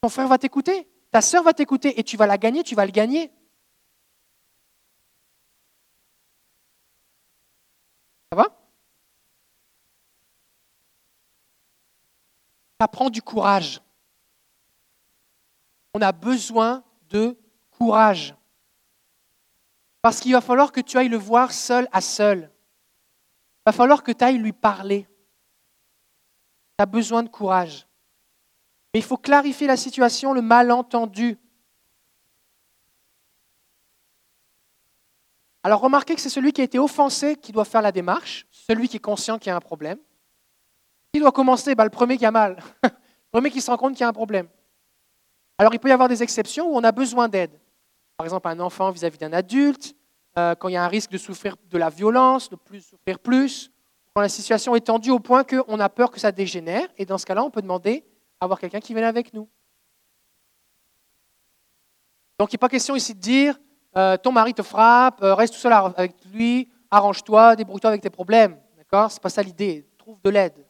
ton 0.00 0.08
frère 0.08 0.28
va 0.28 0.38
t'écouter, 0.38 0.88
ta 1.10 1.20
sœur 1.20 1.42
va 1.42 1.52
t'écouter 1.52 1.98
et 1.98 2.04
tu 2.04 2.16
vas 2.16 2.26
la 2.26 2.38
gagner, 2.38 2.62
tu 2.62 2.76
vas 2.76 2.86
le 2.86 2.92
gagner. 2.92 3.32
Ça 8.30 8.36
va? 8.36 8.56
Ça 12.80 12.86
prend 12.86 13.10
du 13.10 13.20
courage. 13.20 13.82
On 15.92 16.00
a 16.00 16.12
besoin 16.12 16.84
de 17.08 17.36
courage. 17.72 18.36
Parce 20.02 20.20
qu'il 20.20 20.32
va 20.32 20.40
falloir 20.40 20.70
que 20.70 20.80
tu 20.80 20.96
ailles 20.96 21.08
le 21.08 21.16
voir 21.16 21.52
seul 21.52 21.88
à 21.90 22.00
seul. 22.00 22.49
Il 23.60 23.62
va 23.66 23.72
falloir 23.72 24.02
que 24.02 24.12
tu 24.12 24.24
ailles 24.24 24.38
lui 24.38 24.52
parler. 24.52 25.06
Tu 26.78 26.82
as 26.82 26.86
besoin 26.86 27.22
de 27.22 27.28
courage. 27.28 27.86
Mais 28.92 29.00
il 29.00 29.04
faut 29.04 29.18
clarifier 29.18 29.66
la 29.66 29.76
situation, 29.76 30.32
le 30.32 30.42
malentendu. 30.42 31.38
Alors 35.62 35.80
remarquez 35.80 36.14
que 36.14 36.20
c'est 36.20 36.30
celui 36.30 36.52
qui 36.52 36.62
a 36.62 36.64
été 36.64 36.78
offensé 36.78 37.36
qui 37.36 37.52
doit 37.52 37.66
faire 37.66 37.82
la 37.82 37.92
démarche, 37.92 38.46
celui 38.50 38.88
qui 38.88 38.96
est 38.96 39.00
conscient 39.00 39.38
qu'il 39.38 39.50
y 39.50 39.52
a 39.52 39.56
un 39.56 39.60
problème. 39.60 39.98
Qui 41.12 41.20
doit 41.20 41.32
commencer? 41.32 41.74
Bah, 41.74 41.84
Le 41.84 41.90
premier 41.90 42.16
qui 42.16 42.24
a 42.24 42.30
mal, 42.30 42.62
le 42.82 42.90
premier 43.30 43.50
qui 43.50 43.60
se 43.60 43.70
rend 43.70 43.76
compte 43.76 43.92
qu'il 43.92 44.00
y 44.00 44.04
a 44.04 44.08
un 44.08 44.14
problème. 44.14 44.48
Alors 45.58 45.74
il 45.74 45.78
peut 45.78 45.90
y 45.90 45.92
avoir 45.92 46.08
des 46.08 46.22
exceptions 46.22 46.72
où 46.72 46.76
on 46.76 46.82
a 46.82 46.92
besoin 46.92 47.28
d'aide. 47.28 47.60
Par 48.16 48.24
exemple, 48.24 48.48
un 48.48 48.60
enfant 48.60 48.90
vis-à-vis 48.90 49.18
d'un 49.18 49.34
adulte, 49.34 49.94
euh, 50.38 50.54
quand 50.54 50.68
il 50.68 50.74
y 50.74 50.76
a 50.76 50.84
un 50.84 50.88
risque 50.88 51.10
de 51.10 51.18
souffrir 51.18 51.56
de 51.68 51.78
la 51.78 51.90
violence, 51.90 52.48
de 52.50 52.56
plus 52.56 52.80
souffrir 52.82 53.18
plus, 53.18 53.70
quand 54.14 54.20
la 54.20 54.28
situation 54.28 54.74
est 54.74 54.86
tendue 54.86 55.10
au 55.10 55.20
point 55.20 55.44
qu'on 55.44 55.80
a 55.80 55.88
peur 55.88 56.10
que 56.10 56.20
ça 56.20 56.32
dégénère, 56.32 56.88
et 56.96 57.04
dans 57.04 57.18
ce 57.18 57.26
cas-là, 57.26 57.44
on 57.44 57.50
peut 57.50 57.62
demander 57.62 58.04
à 58.40 58.44
avoir 58.44 58.58
quelqu'un 58.58 58.80
qui 58.80 58.94
vienne 58.94 59.04
avec 59.04 59.32
nous. 59.32 59.48
Donc 62.38 62.52
il 62.52 62.54
n'est 62.54 62.58
pas 62.58 62.68
question 62.68 62.96
ici 62.96 63.14
de 63.14 63.20
dire 63.20 63.58
euh, 63.96 64.16
ton 64.16 64.32
mari 64.32 64.54
te 64.54 64.62
frappe, 64.62 65.22
euh, 65.22 65.34
reste 65.34 65.54
tout 65.54 65.60
seul 65.60 65.72
avec 65.72 66.14
lui, 66.32 66.70
arrange-toi, 66.90 67.56
débrouille-toi 67.56 67.90
avec 67.90 68.02
tes 68.02 68.10
problèmes. 68.10 68.58
D'accord? 68.76 69.10
C'est 69.10 69.22
pas 69.22 69.28
ça 69.28 69.42
l'idée. 69.42 69.86
Trouve 69.98 70.18
de 70.22 70.30
l'aide. 70.30 70.66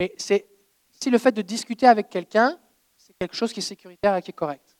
Mais 0.00 0.14
c'est 0.16 0.46
si 0.90 1.10
le 1.10 1.18
fait 1.18 1.32
de 1.32 1.42
discuter 1.42 1.86
avec 1.86 2.08
quelqu'un, 2.08 2.58
c'est 2.96 3.12
quelque 3.18 3.36
chose 3.36 3.52
qui 3.52 3.60
est 3.60 3.62
sécuritaire 3.62 4.16
et 4.16 4.22
qui 4.22 4.30
est 4.30 4.34
correct. 4.34 4.76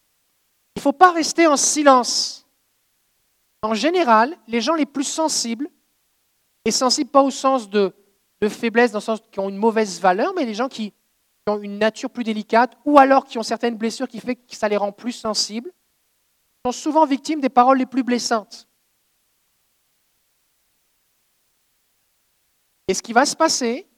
Il 0.76 0.80
ne 0.80 0.82
faut 0.82 0.92
pas 0.92 1.12
rester 1.12 1.46
en 1.46 1.56
silence. 1.56 2.46
En 3.62 3.74
général, 3.74 4.36
les 4.48 4.60
gens 4.60 4.74
les 4.74 4.86
plus 4.86 5.04
sensibles, 5.04 5.68
et 6.64 6.70
sensibles 6.70 7.10
pas 7.10 7.22
au 7.22 7.30
sens 7.30 7.68
de, 7.68 7.94
de 8.40 8.48
faiblesse, 8.48 8.92
dans 8.92 8.98
le 8.98 9.04
sens 9.04 9.20
qui 9.30 9.40
ont 9.40 9.48
une 9.48 9.56
mauvaise 9.56 10.00
valeur, 10.00 10.32
mais 10.34 10.44
les 10.44 10.54
gens 10.54 10.68
qui, 10.68 10.92
ont 11.46 11.60
une 11.60 11.78
nature 11.78 12.10
plus 12.10 12.22
délicate, 12.22 12.76
ou 12.84 12.98
alors 12.98 13.24
qui 13.24 13.38
ont 13.38 13.42
certaines 13.42 13.76
blessures 13.76 14.06
qui 14.06 14.20
font 14.20 14.34
que 14.34 14.56
ça 14.56 14.68
les 14.68 14.76
rend 14.76 14.92
plus 14.92 15.12
sensibles, 15.12 15.72
sont 16.64 16.72
souvent 16.72 17.06
victimes 17.06 17.40
des 17.40 17.48
paroles 17.48 17.78
les 17.78 17.86
plus 17.86 18.04
blessantes. 18.04 18.68
Et 22.86 22.94
ce 22.94 23.02
qui 23.02 23.12
va 23.12 23.24
se 23.24 23.34
passer, 23.34 23.88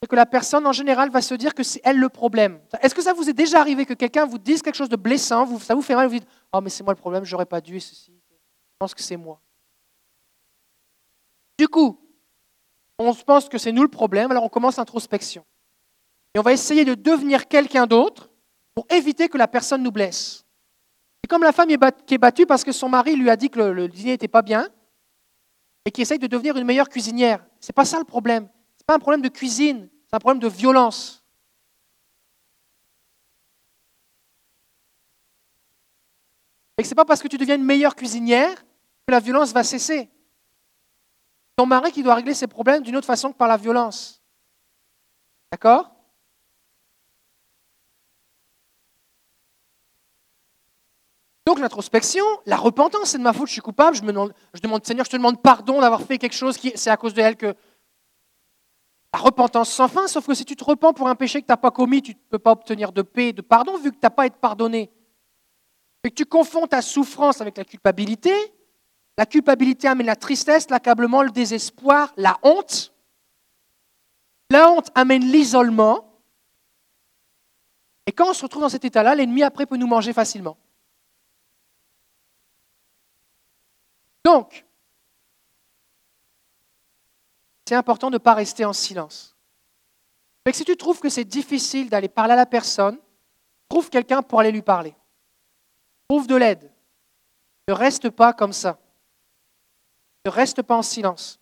c'est 0.00 0.08
que 0.08 0.16
la 0.16 0.26
personne 0.26 0.66
en 0.66 0.72
général 0.72 1.10
va 1.10 1.20
se 1.20 1.34
dire 1.34 1.54
que 1.54 1.62
c'est 1.62 1.80
elle 1.84 1.98
le 1.98 2.08
problème. 2.08 2.60
Est-ce 2.80 2.94
que 2.94 3.02
ça 3.02 3.12
vous 3.12 3.28
est 3.28 3.34
déjà 3.34 3.60
arrivé 3.60 3.84
que 3.86 3.94
quelqu'un 3.94 4.26
vous 4.26 4.38
dise 4.38 4.62
quelque 4.62 4.76
chose 4.76 4.88
de 4.88 4.96
blessant, 4.96 5.58
ça 5.58 5.74
vous 5.74 5.82
fait 5.82 5.94
mal, 5.94 6.08
vous 6.08 6.20
dites 6.20 6.28
Oh, 6.52 6.60
mais 6.60 6.70
c'est 6.70 6.84
moi 6.84 6.92
le 6.92 6.98
problème, 6.98 7.24
j'aurais 7.24 7.46
pas 7.46 7.60
dû, 7.60 7.80
ceci, 7.80 8.12
je 8.12 8.23
pense 8.78 8.94
que 8.94 9.02
c'est 9.02 9.16
moi. 9.16 9.40
Du 11.58 11.68
coup, 11.68 12.00
on 12.98 13.12
se 13.12 13.24
pense 13.24 13.48
que 13.48 13.58
c'est 13.58 13.72
nous 13.72 13.82
le 13.82 13.88
problème, 13.88 14.30
alors 14.30 14.44
on 14.44 14.48
commence 14.48 14.76
l'introspection. 14.76 15.44
Et 16.34 16.38
on 16.38 16.42
va 16.42 16.52
essayer 16.52 16.84
de 16.84 16.94
devenir 16.94 17.48
quelqu'un 17.48 17.86
d'autre 17.86 18.30
pour 18.74 18.86
éviter 18.90 19.28
que 19.28 19.38
la 19.38 19.48
personne 19.48 19.82
nous 19.82 19.92
blesse. 19.92 20.44
C'est 21.22 21.28
comme 21.28 21.42
la 21.42 21.52
femme 21.52 21.68
qui 22.06 22.14
est 22.14 22.18
battue 22.18 22.46
parce 22.46 22.64
que 22.64 22.72
son 22.72 22.88
mari 22.88 23.16
lui 23.16 23.30
a 23.30 23.36
dit 23.36 23.48
que 23.48 23.60
le, 23.60 23.88
dîner 23.88 24.10
n'était 24.10 24.28
pas 24.28 24.42
bien 24.42 24.68
et 25.86 25.90
qui 25.90 26.02
essaye 26.02 26.18
de 26.18 26.26
devenir 26.26 26.56
une 26.56 26.64
meilleure 26.64 26.88
cuisinière. 26.88 27.44
Ce 27.60 27.68
n'est 27.68 27.74
pas 27.74 27.84
ça 27.84 27.98
le 27.98 28.04
problème. 28.04 28.44
Ce 28.44 28.82
n'est 28.82 28.86
pas 28.86 28.96
un 28.96 28.98
problème 28.98 29.22
de 29.22 29.28
cuisine, 29.28 29.88
c'est 30.06 30.16
un 30.16 30.18
problème 30.18 30.40
de 30.40 30.48
violence. 30.48 31.23
Et 36.78 36.84
ce 36.84 36.90
n'est 36.90 36.94
pas 36.94 37.04
parce 37.04 37.22
que 37.22 37.28
tu 37.28 37.38
deviens 37.38 37.56
une 37.56 37.64
meilleure 37.64 37.94
cuisinière 37.94 38.56
que 39.06 39.12
la 39.12 39.20
violence 39.20 39.52
va 39.52 39.62
cesser. 39.62 40.10
Ton 41.56 41.66
mari 41.66 41.92
qui 41.92 42.02
doit 42.02 42.14
régler 42.14 42.34
ses 42.34 42.48
problèmes 42.48 42.82
d'une 42.82 42.96
autre 42.96 43.06
façon 43.06 43.30
que 43.30 43.36
par 43.36 43.48
la 43.48 43.56
violence. 43.56 44.22
D'accord? 45.52 45.94
Donc 51.46 51.58
l'introspection, 51.58 52.24
la 52.46 52.56
repentance, 52.56 53.10
c'est 53.10 53.18
de 53.18 53.22
ma 53.22 53.34
faute, 53.34 53.48
je 53.48 53.52
suis 53.52 53.60
coupable, 53.60 53.96
je, 53.96 54.02
demande, 54.02 54.32
Seigneur, 54.84 55.04
je 55.04 55.10
te 55.10 55.16
demande 55.16 55.42
pardon 55.42 55.80
d'avoir 55.80 56.00
fait 56.02 56.16
quelque 56.16 56.34
chose 56.34 56.56
qui, 56.56 56.72
c'est 56.74 56.90
à 56.90 56.96
cause 56.96 57.14
de 57.14 57.20
elle 57.20 57.36
que... 57.36 57.54
La 59.12 59.20
repentance 59.20 59.70
sans 59.70 59.86
fin, 59.86 60.08
sauf 60.08 60.26
que 60.26 60.34
si 60.34 60.44
tu 60.44 60.56
te 60.56 60.64
repens 60.64 60.92
pour 60.92 61.06
un 61.06 61.14
péché 61.14 61.40
que 61.40 61.46
tu 61.46 61.52
n'as 61.52 61.56
pas 61.56 61.70
commis, 61.70 62.02
tu 62.02 62.12
ne 62.12 62.18
peux 62.30 62.38
pas 62.40 62.50
obtenir 62.50 62.90
de 62.90 63.02
paix, 63.02 63.32
de 63.32 63.42
pardon, 63.42 63.78
vu 63.78 63.92
que 63.92 63.96
tu 63.96 64.02
n'as 64.02 64.10
pas 64.10 64.26
été 64.26 64.36
pardonné. 64.40 64.90
Que 66.04 66.10
tu 66.10 66.26
confonds 66.26 66.66
ta 66.66 66.82
souffrance 66.82 67.40
avec 67.40 67.56
la 67.56 67.64
culpabilité, 67.64 68.34
la 69.16 69.24
culpabilité 69.24 69.88
amène 69.88 70.06
la 70.06 70.16
tristesse, 70.16 70.68
l'accablement, 70.68 71.22
le 71.22 71.30
désespoir, 71.30 72.12
la 72.18 72.38
honte. 72.42 72.92
La 74.50 74.70
honte 74.70 74.90
amène 74.94 75.24
l'isolement. 75.24 76.20
Et 78.06 78.12
quand 78.12 78.28
on 78.28 78.34
se 78.34 78.42
retrouve 78.42 78.60
dans 78.60 78.68
cet 78.68 78.84
état-là, 78.84 79.14
l'ennemi 79.14 79.42
après 79.42 79.64
peut 79.64 79.78
nous 79.78 79.86
manger 79.86 80.12
facilement. 80.12 80.58
Donc, 84.26 84.66
c'est 87.66 87.76
important 87.76 88.10
de 88.10 88.16
ne 88.16 88.18
pas 88.18 88.34
rester 88.34 88.66
en 88.66 88.74
silence. 88.74 89.34
Mais 90.44 90.52
si 90.52 90.66
tu 90.66 90.76
trouves 90.76 91.00
que 91.00 91.08
c'est 91.08 91.24
difficile 91.24 91.88
d'aller 91.88 92.08
parler 92.08 92.34
à 92.34 92.36
la 92.36 92.44
personne, 92.44 92.98
trouve 93.70 93.88
quelqu'un 93.88 94.22
pour 94.22 94.40
aller 94.40 94.52
lui 94.52 94.60
parler. 94.60 94.94
Trouve 96.08 96.26
de 96.26 96.36
l'aide. 96.36 96.70
Ne 97.68 97.74
reste 97.74 98.10
pas 98.10 98.32
comme 98.32 98.52
ça. 98.52 98.78
Ne 100.24 100.30
reste 100.30 100.62
pas 100.62 100.76
en 100.76 100.82
silence. 100.82 101.40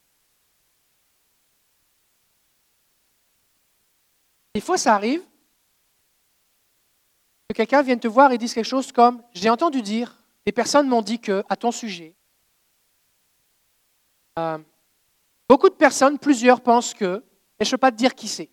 Des 4.55 4.61
fois, 4.61 4.79
ça 4.79 4.95
arrive 4.95 5.23
que 7.49 7.55
quelqu'un 7.55 7.83
vienne 7.83 8.01
te 8.01 8.09
voir 8.09 8.33
et 8.33 8.39
dise 8.39 8.55
quelque 8.55 8.65
chose 8.65 8.93
comme 8.93 9.23
J'ai 9.33 9.51
entendu 9.51 9.83
dire, 9.83 10.17
des 10.47 10.53
personnes 10.53 10.89
m'ont 10.89 11.03
dit 11.03 11.19
que, 11.19 11.45
à 11.49 11.57
ton 11.57 11.73
sujet, 11.73 12.15
euh, 14.39 14.59
beaucoup 15.49 15.69
de 15.69 15.75
personnes, 15.75 16.19
plusieurs 16.19 16.61
pensent 16.61 16.95
que, 16.95 17.25
et 17.59 17.65
je 17.65 17.69
ne 17.69 17.73
peux 17.73 17.79
pas 17.79 17.91
te 17.91 17.97
dire 17.97 18.15
qui 18.15 18.29
c'est. 18.29 18.51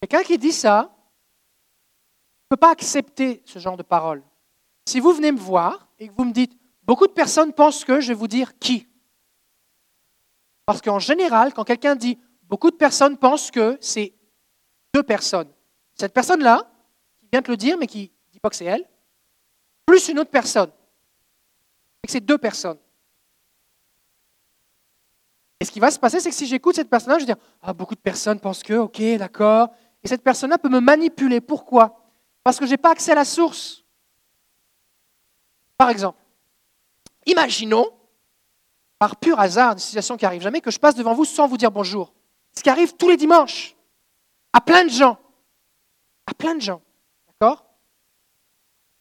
Quelqu'un 0.00 0.22
qui 0.22 0.38
dit 0.38 0.52
ça 0.52 0.93
ne 2.54 2.56
peut 2.56 2.60
pas 2.60 2.70
accepter 2.70 3.42
ce 3.46 3.58
genre 3.58 3.76
de 3.76 3.82
parole. 3.82 4.22
Si 4.86 5.00
vous 5.00 5.12
venez 5.12 5.32
me 5.32 5.38
voir 5.38 5.88
et 5.98 6.06
que 6.06 6.12
vous 6.16 6.24
me 6.24 6.32
dites, 6.32 6.56
beaucoup 6.84 7.08
de 7.08 7.12
personnes 7.12 7.52
pensent 7.52 7.84
que, 7.84 8.00
je 8.00 8.08
vais 8.08 8.14
vous 8.14 8.28
dire 8.28 8.56
qui. 8.60 8.86
Parce 10.64 10.80
qu'en 10.80 11.00
général, 11.00 11.52
quand 11.52 11.64
quelqu'un 11.64 11.96
dit, 11.96 12.16
beaucoup 12.44 12.70
de 12.70 12.76
personnes 12.76 13.18
pensent 13.18 13.50
que 13.50 13.76
c'est 13.80 14.14
deux 14.94 15.02
personnes. 15.02 15.48
Cette 15.96 16.14
personne-là, 16.14 16.70
qui 17.18 17.28
vient 17.32 17.40
de 17.40 17.50
le 17.50 17.56
dire, 17.56 17.76
mais 17.76 17.88
qui 17.88 18.12
ne 18.28 18.32
dit 18.32 18.38
pas 18.38 18.50
que 18.50 18.56
c'est 18.56 18.66
elle, 18.66 18.88
plus 19.84 20.08
une 20.08 20.20
autre 20.20 20.30
personne. 20.30 20.70
C'est 22.06 22.20
deux 22.20 22.38
personnes. 22.38 22.78
Et 25.58 25.64
ce 25.64 25.72
qui 25.72 25.80
va 25.80 25.90
se 25.90 25.98
passer, 25.98 26.20
c'est 26.20 26.30
que 26.30 26.36
si 26.36 26.46
j'écoute 26.46 26.76
cette 26.76 26.90
personne-là, 26.90 27.18
je 27.18 27.24
vais 27.24 27.34
dire 27.34 27.42
Ah, 27.62 27.72
beaucoup 27.72 27.96
de 27.96 28.00
personnes 28.00 28.38
pensent 28.38 28.62
que, 28.62 28.74
ok, 28.74 29.02
d'accord. 29.18 29.70
Et 30.04 30.08
cette 30.08 30.22
personne-là 30.22 30.58
peut 30.58 30.68
me 30.68 30.80
manipuler. 30.80 31.40
Pourquoi? 31.40 32.03
Parce 32.44 32.58
que 32.58 32.66
je 32.66 32.72
n'ai 32.72 32.76
pas 32.76 32.90
accès 32.90 33.12
à 33.12 33.14
la 33.16 33.24
source. 33.24 33.82
Par 35.76 35.88
exemple, 35.88 36.18
imaginons, 37.26 37.90
par 38.98 39.16
pur 39.16 39.40
hasard, 39.40 39.72
une 39.72 39.78
situation 39.78 40.16
qui 40.16 40.26
arrive 40.26 40.42
jamais, 40.42 40.60
que 40.60 40.70
je 40.70 40.78
passe 40.78 40.94
devant 40.94 41.14
vous 41.14 41.24
sans 41.24 41.48
vous 41.48 41.56
dire 41.56 41.70
bonjour. 41.70 42.12
Ce 42.52 42.62
qui 42.62 42.70
arrive 42.70 42.94
tous 42.94 43.08
les 43.08 43.16
dimanches, 43.16 43.74
à 44.52 44.60
plein 44.60 44.84
de 44.84 44.90
gens. 44.90 45.18
À 46.26 46.34
plein 46.34 46.54
de 46.54 46.60
gens. 46.60 46.80
D'accord? 47.26 47.64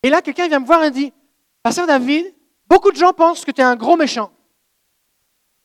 Et 0.01 0.09
là, 0.09 0.21
quelqu'un 0.21 0.47
vient 0.47 0.59
me 0.59 0.65
voir 0.65 0.83
et 0.83 0.91
dit 0.91 1.13
Pasteur 1.61 1.85
David, 1.85 2.33
beaucoup 2.67 2.91
de 2.91 2.97
gens 2.97 3.13
pensent 3.13 3.45
que 3.45 3.51
tu 3.51 3.61
es 3.61 3.63
un 3.63 3.75
gros 3.75 3.95
méchant 3.95 4.31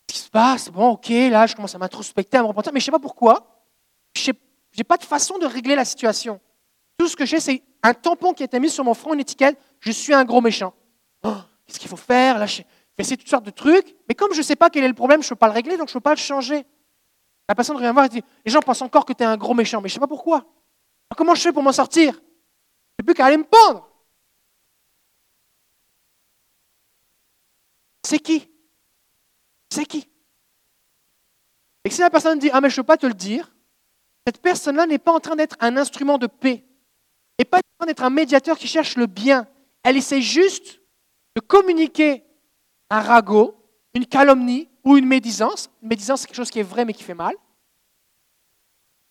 qui 0.07 0.18
se 0.18 0.31
passe 0.31 0.70
Bon, 0.70 0.91
ok, 0.91 1.09
là, 1.09 1.47
je 1.47 1.55
commence 1.55 1.74
à 1.74 1.79
m'introspecter, 1.79 2.39
à 2.39 2.43
me 2.43 2.49
repentir, 2.49 2.72
mais 2.72 2.81
je 2.81 2.85
ne 2.85 2.87
sais 2.87 2.93
pas 2.93 2.99
pourquoi. 2.99 3.64
Je 4.14 4.33
n'ai 4.76 4.85
pas 4.85 4.97
de 4.97 5.05
façon 5.05 5.39
de 5.39 5.47
régler 5.47 5.76
la 5.76 5.85
situation. 5.85 6.41
Tout 6.99 7.09
ce 7.09 7.16
que 7.16 7.24
j'ai, 7.24 7.40
c'est 7.40 7.62
un 7.82 7.94
tampon 7.94 8.34
qui 8.34 8.42
a 8.42 8.46
été 8.46 8.59
mis 8.61 8.70
sur 8.70 8.84
mon 8.84 8.94
front, 8.94 9.14
une 9.14 9.20
étiquette, 9.20 9.59
je 9.80 9.92
suis 9.92 10.12
un 10.12 10.24
gros 10.24 10.40
méchant. 10.40 10.74
Oh, 11.22 11.36
Qu'est-ce 11.66 11.78
qu'il 11.78 11.88
faut 11.88 11.96
faire 11.96 12.38
Là, 12.38 12.46
je 12.46 12.62
essayer 12.99 13.16
toutes 13.16 13.28
sortes 13.28 13.44
de 13.44 13.51
trucs, 13.51 13.96
mais 14.09 14.14
comme 14.14 14.32
je 14.32 14.38
ne 14.38 14.42
sais 14.42 14.57
pas 14.57 14.70
quel 14.70 14.84
est 14.84 14.88
le 14.88 14.94
problème, 14.94 15.22
je 15.22 15.26
ne 15.26 15.30
peux 15.30 15.36
pas 15.36 15.46
le 15.46 15.53
régler, 15.53 15.76
donc 15.76 15.88
je 15.88 15.92
ne 15.92 15.94
peux 15.94 16.01
pas 16.01 16.14
le 16.14 16.18
changer. 16.18 16.66
La 17.49 17.55
personne 17.55 17.76
revient 17.76 17.92
voir 17.92 18.07
et 18.07 18.09
dit, 18.09 18.22
les 18.44 18.51
gens 18.51 18.61
pensent 18.61 18.82
encore 18.82 19.05
que 19.05 19.12
tu 19.12 19.22
es 19.22 19.26
un 19.26 19.36
gros 19.36 19.55
méchant, 19.55 19.80
mais 19.80 19.88
je 19.88 19.94
ne 19.94 19.96
sais 19.96 20.01
pas 20.01 20.09
pourquoi. 20.09 20.44
Comment 21.16 21.34
je 21.34 21.42
fais 21.42 21.53
pour 21.53 21.62
m'en 21.62 21.72
sortir? 21.72 22.14
Je 22.14 22.18
n'ai 23.03 23.05
plus 23.05 23.14
qu'à 23.14 23.26
aller 23.26 23.36
me 23.36 23.44
pendre. 23.44 23.88
C'est 28.05 28.18
qui? 28.18 28.51
C'est 29.70 29.86
qui? 29.86 30.09
Et 31.84 31.90
si 31.90 32.01
la 32.01 32.11
personne 32.11 32.38
dit, 32.38 32.51
ah 32.53 32.61
mais 32.61 32.68
je 32.68 32.74
ne 32.74 32.82
peux 32.82 32.86
pas 32.86 32.96
te 32.96 33.07
le 33.07 33.14
dire, 33.14 33.55
cette 34.26 34.42
personne-là 34.42 34.86
n'est 34.86 34.99
pas 34.99 35.12
en 35.12 35.20
train 35.20 35.36
d'être 35.36 35.57
un 35.61 35.76
instrument 35.76 36.18
de 36.18 36.26
paix, 36.26 36.64
et 37.39 37.45
pas 37.45 37.61
d'être 37.86 38.03
un 38.03 38.11
médiateur 38.11 38.59
qui 38.59 38.66
cherche 38.66 38.97
le 38.97 39.07
bien. 39.07 39.47
Elle 39.82 39.97
essaie 39.97 40.20
juste 40.20 40.80
de 41.36 41.41
communiquer 41.41 42.24
un 42.91 43.01
ragot, 43.01 43.55
une 43.95 44.07
calomnie 44.07 44.68
ou 44.84 44.97
une 44.97 45.07
médisance. 45.07 45.70
Une 45.82 45.89
médisance, 45.89 46.20
c'est 46.20 46.26
quelque 46.26 46.36
chose 46.36 46.51
qui 46.51 46.59
est 46.59 46.64
vrai 46.64 46.84
mais 46.84 46.93
qui 46.93 47.05
fait 47.05 47.14
mal. 47.14 47.34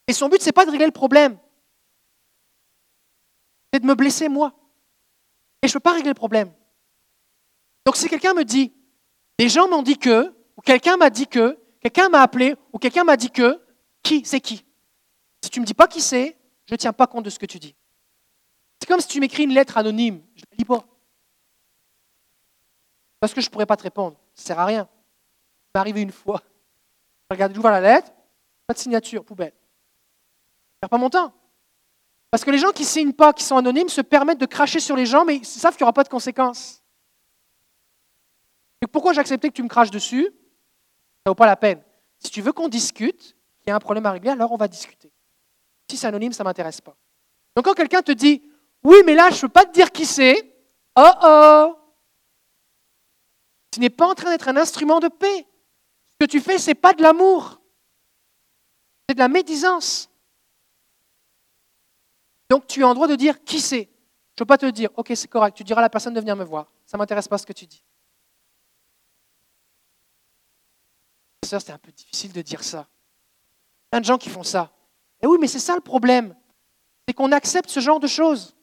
Et 0.07 0.13
son 0.13 0.30
but, 0.30 0.41
ce 0.41 0.47
n'est 0.47 0.53
pas 0.53 0.65
de 0.65 0.71
régler 0.71 0.86
le 0.86 0.91
problème. 0.91 1.38
C'est 3.73 3.80
de 3.80 3.86
me 3.86 3.95
blesser 3.95 4.30
moi. 4.30 4.53
Et 5.61 5.67
je 5.67 5.71
ne 5.71 5.73
peux 5.73 5.80
pas 5.82 5.93
régler 5.93 6.09
le 6.09 6.15
problème. 6.15 6.51
Donc 7.86 7.95
si 7.95 8.07
quelqu'un 8.09 8.34
me 8.34 8.43
dit, 8.43 8.73
des 9.39 9.49
gens 9.49 9.67
m'ont 9.67 9.82
dit 9.82 9.97
que, 9.97 10.34
ou 10.55 10.61
quelqu'un 10.61 10.97
m'a 10.97 11.09
dit 11.09 11.28
que, 11.28 11.57
quelqu'un 11.82 12.09
m'a 12.09 12.21
appelé, 12.21 12.55
ou 12.73 12.80
quelqu'un 12.80 13.03
m'a 13.03 13.17
dit 13.17 13.32
que, 13.32 13.61
qui 14.03 14.23
C'est 14.25 14.41
qui? 14.41 14.65
Si 15.43 15.49
tu 15.49 15.59
ne 15.59 15.63
me 15.63 15.67
dis 15.67 15.73
pas 15.73 15.88
qui 15.88 16.01
c'est, 16.01 16.38
je 16.65 16.73
ne 16.73 16.78
tiens 16.78 16.93
pas 16.93 17.07
compte 17.07 17.23
de 17.25 17.30
ce 17.30 17.39
que 17.39 17.45
tu 17.45 17.59
dis. 17.59 17.75
C'est 18.88 18.93
comme 18.93 19.01
si 19.01 19.09
tu 19.09 19.19
m'écris 19.19 19.43
une 19.43 19.53
lettre 19.53 19.77
anonyme, 19.77 20.23
je 20.33 20.43
ne 20.43 20.45
la 20.49 20.57
lis 20.59 20.63
pas. 20.63 20.81
Parce 23.19 23.33
que 23.33 23.41
je 23.41 23.47
ne 23.47 23.51
pourrais 23.51 23.65
pas 23.65 23.75
te 23.75 23.83
répondre. 23.83 24.15
Ça 24.33 24.43
ne 24.43 24.45
sert 24.45 24.59
à 24.59 24.65
rien. 24.65 24.83
Ça 24.83 24.89
m'est 25.75 25.81
arrivé 25.81 26.01
une 26.01 26.13
fois. 26.13 26.41
Je 27.29 27.35
regarde, 27.35 27.53
j'ouvre 27.53 27.69
la 27.69 27.81
lettre, 27.81 28.13
pas 28.65 28.73
de 28.73 28.79
signature, 28.79 29.25
poubelle. 29.25 29.51
Je 29.51 30.79
perds 30.79 30.89
pas 30.89 30.97
mon 30.97 31.09
temps. 31.09 31.33
Parce 32.31 32.45
que 32.45 32.49
les 32.49 32.59
gens 32.59 32.71
qui 32.71 32.83
ne 32.83 32.88
signent 32.88 33.11
pas, 33.11 33.33
qui 33.33 33.43
sont 33.43 33.57
anonymes, 33.57 33.89
se 33.89 33.99
permettent 33.99 34.39
de 34.39 34.45
cracher 34.45 34.79
sur 34.79 34.95
les 34.95 35.05
gens, 35.05 35.25
mais 35.25 35.35
ils 35.35 35.45
savent 35.45 35.75
qu'il 35.75 35.83
n'y 35.83 35.88
aura 35.88 35.91
pas 35.91 36.05
de 36.05 36.09
conséquences. 36.09 36.81
Et 38.81 38.88
pourquoi 38.88 39.11
j'acceptais 39.11 39.49
que 39.49 39.53
tu 39.53 39.63
me 39.63 39.67
craches 39.67 39.91
dessus? 39.91 40.23
Ça 40.23 40.31
ne 41.25 41.31
vaut 41.31 41.35
pas 41.35 41.45
la 41.45 41.57
peine. 41.57 41.83
Si 42.19 42.31
tu 42.31 42.41
veux 42.41 42.53
qu'on 42.53 42.69
discute, 42.69 43.35
qu'il 43.59 43.67
y 43.67 43.71
a 43.71 43.75
un 43.75 43.79
problème 43.79 44.05
à 44.05 44.11
régler, 44.11 44.29
alors 44.29 44.53
on 44.53 44.57
va 44.57 44.69
discuter. 44.69 45.11
Si 45.89 45.97
c'est 45.97 46.07
anonyme, 46.07 46.31
ça 46.31 46.43
ne 46.43 46.47
m'intéresse 46.47 46.79
pas. 46.79 46.95
Donc 47.53 47.65
quand 47.65 47.73
quelqu'un 47.73 48.01
te 48.01 48.13
dit 48.13 48.41
Oui, 48.84 48.97
mais 49.05 49.15
là, 49.15 49.30
je 49.30 49.36
ne 49.36 49.41
peux 49.41 49.49
pas 49.49 49.65
te 49.65 49.71
dire 49.71 49.91
qui 49.91 50.05
c'est, 50.05 50.55
oh 50.95 51.11
oh 51.23 51.80
Tu 53.71 53.80
n'es 53.80 53.89
pas 53.89 54.07
en 54.07 54.15
train 54.15 54.30
d'être 54.30 54.47
un 54.47 54.57
instrument 54.57 54.99
de 54.99 55.07
paix. 55.07 55.47
Ce 56.11 56.25
que 56.25 56.30
tu 56.30 56.39
fais, 56.39 56.57
ce 56.57 56.67
n'est 56.67 56.75
pas 56.75 56.93
de 56.93 57.01
l'amour. 57.01 57.61
C'est 59.07 59.15
de 59.15 59.19
la 59.19 59.28
médisance. 59.28 60.09
Donc 62.49 62.67
tu 62.67 62.82
es 62.82 62.84
en 62.84 62.93
droit 62.93 63.07
de 63.07 63.15
dire 63.15 63.43
qui 63.43 63.59
c'est. 63.59 63.89
Je 64.38 64.43
ne 64.43 64.45
peux 64.45 64.45
pas 64.45 64.57
te 64.57 64.65
dire. 64.67 64.89
Ok, 64.95 65.11
c'est 65.15 65.28
correct. 65.28 65.55
Tu 65.55 65.63
diras 65.63 65.80
à 65.80 65.82
la 65.82 65.89
personne 65.89 66.13
de 66.13 66.19
venir 66.19 66.36
me 66.36 66.43
voir. 66.43 66.71
Ça 66.86 66.97
ne 66.97 66.99
m'intéresse 66.99 67.28
pas 67.28 67.38
ce 67.38 67.45
que 67.45 67.53
tu 67.53 67.65
dis. 67.65 67.84
c'est 71.43 71.69
un 71.69 71.78
peu 71.78 71.93
difficile 71.93 72.34
de 72.34 72.41
dire 72.41 72.61
ça. 72.61 72.88
Plein 73.89 74.01
de 74.01 74.05
gens 74.05 74.17
qui 74.17 74.30
font 74.30 74.43
ça. 74.43 74.73
Et 75.21 75.28
oui, 75.28 75.38
mais 75.39 75.47
c'est 75.47 75.59
ça 75.59 75.75
le 75.75 75.82
problème. 75.82 76.36
C'est 77.07 77.13
qu'on 77.13 77.32
accepte 77.32 77.69
ce 77.69 77.80
genre 77.80 78.01
de 78.01 78.07
choses. 78.07 78.56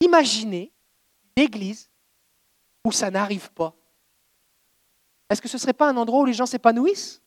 Imaginez 0.00 0.72
une 1.36 1.42
église 1.44 1.90
où 2.84 2.92
ça 2.92 3.10
n'arrive 3.10 3.50
pas. 3.52 3.74
Est-ce 5.28 5.42
que 5.42 5.48
ce 5.48 5.56
ne 5.56 5.60
serait 5.60 5.72
pas 5.72 5.88
un 5.88 5.96
endroit 5.96 6.20
où 6.20 6.24
les 6.24 6.32
gens 6.32 6.46
s'épanouissent? 6.46 7.22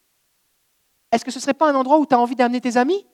Est-ce 1.12 1.26
que 1.26 1.32
ce 1.32 1.38
ne 1.38 1.42
serait 1.42 1.54
pas 1.54 1.70
un 1.70 1.76
endroit 1.76 2.00
où 2.00 2.06
tu 2.06 2.16
as 2.16 2.20
envie 2.20 2.36
d'amener 2.36 2.62
tes 2.62 2.78
amis? 2.78 3.06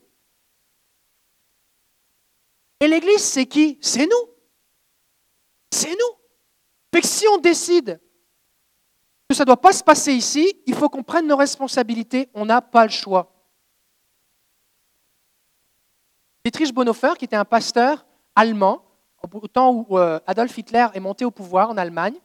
Et 2.80 2.88
l'église, 2.88 3.24
c'est 3.24 3.48
qui? 3.48 3.80
C'est 3.82 4.06
nous. 4.06 4.34
C'est 5.72 5.92
nous. 5.92 6.18
Fait 6.94 7.02
que 7.02 7.08
si 7.08 7.28
on 7.28 7.38
décide 7.38 8.00
que 9.28 9.36
ça 9.36 9.44
ne 9.44 9.48
doit 9.48 9.60
pas 9.60 9.74
se 9.74 9.84
passer 9.84 10.14
ici, 10.14 10.62
il 10.66 10.76
faut 10.76 10.90
qu'on 10.90 11.04
prenne 11.04 11.28
nos 11.28 11.36
responsabilités, 11.36 12.30
on 12.34 12.46
n'a 12.46 12.62
pas 12.62 12.86
le 12.86 12.92
choix. 12.92 13.34
Dietrich 16.46 16.74
Bonhoeffer, 16.74 17.16
qui 17.18 17.26
était 17.26 17.36
un 17.36 17.44
pasteur 17.44 18.06
allemand, 18.36 18.87
au 19.24 19.48
temps 19.48 19.72
où 19.72 19.98
euh, 19.98 20.20
Adolf 20.26 20.58
Hitler 20.58 20.88
est 20.94 21.00
monté 21.00 21.26
au 21.26 21.32
pouvoir 21.32 21.70
en 21.70 21.78
Allemagne, 21.78 22.16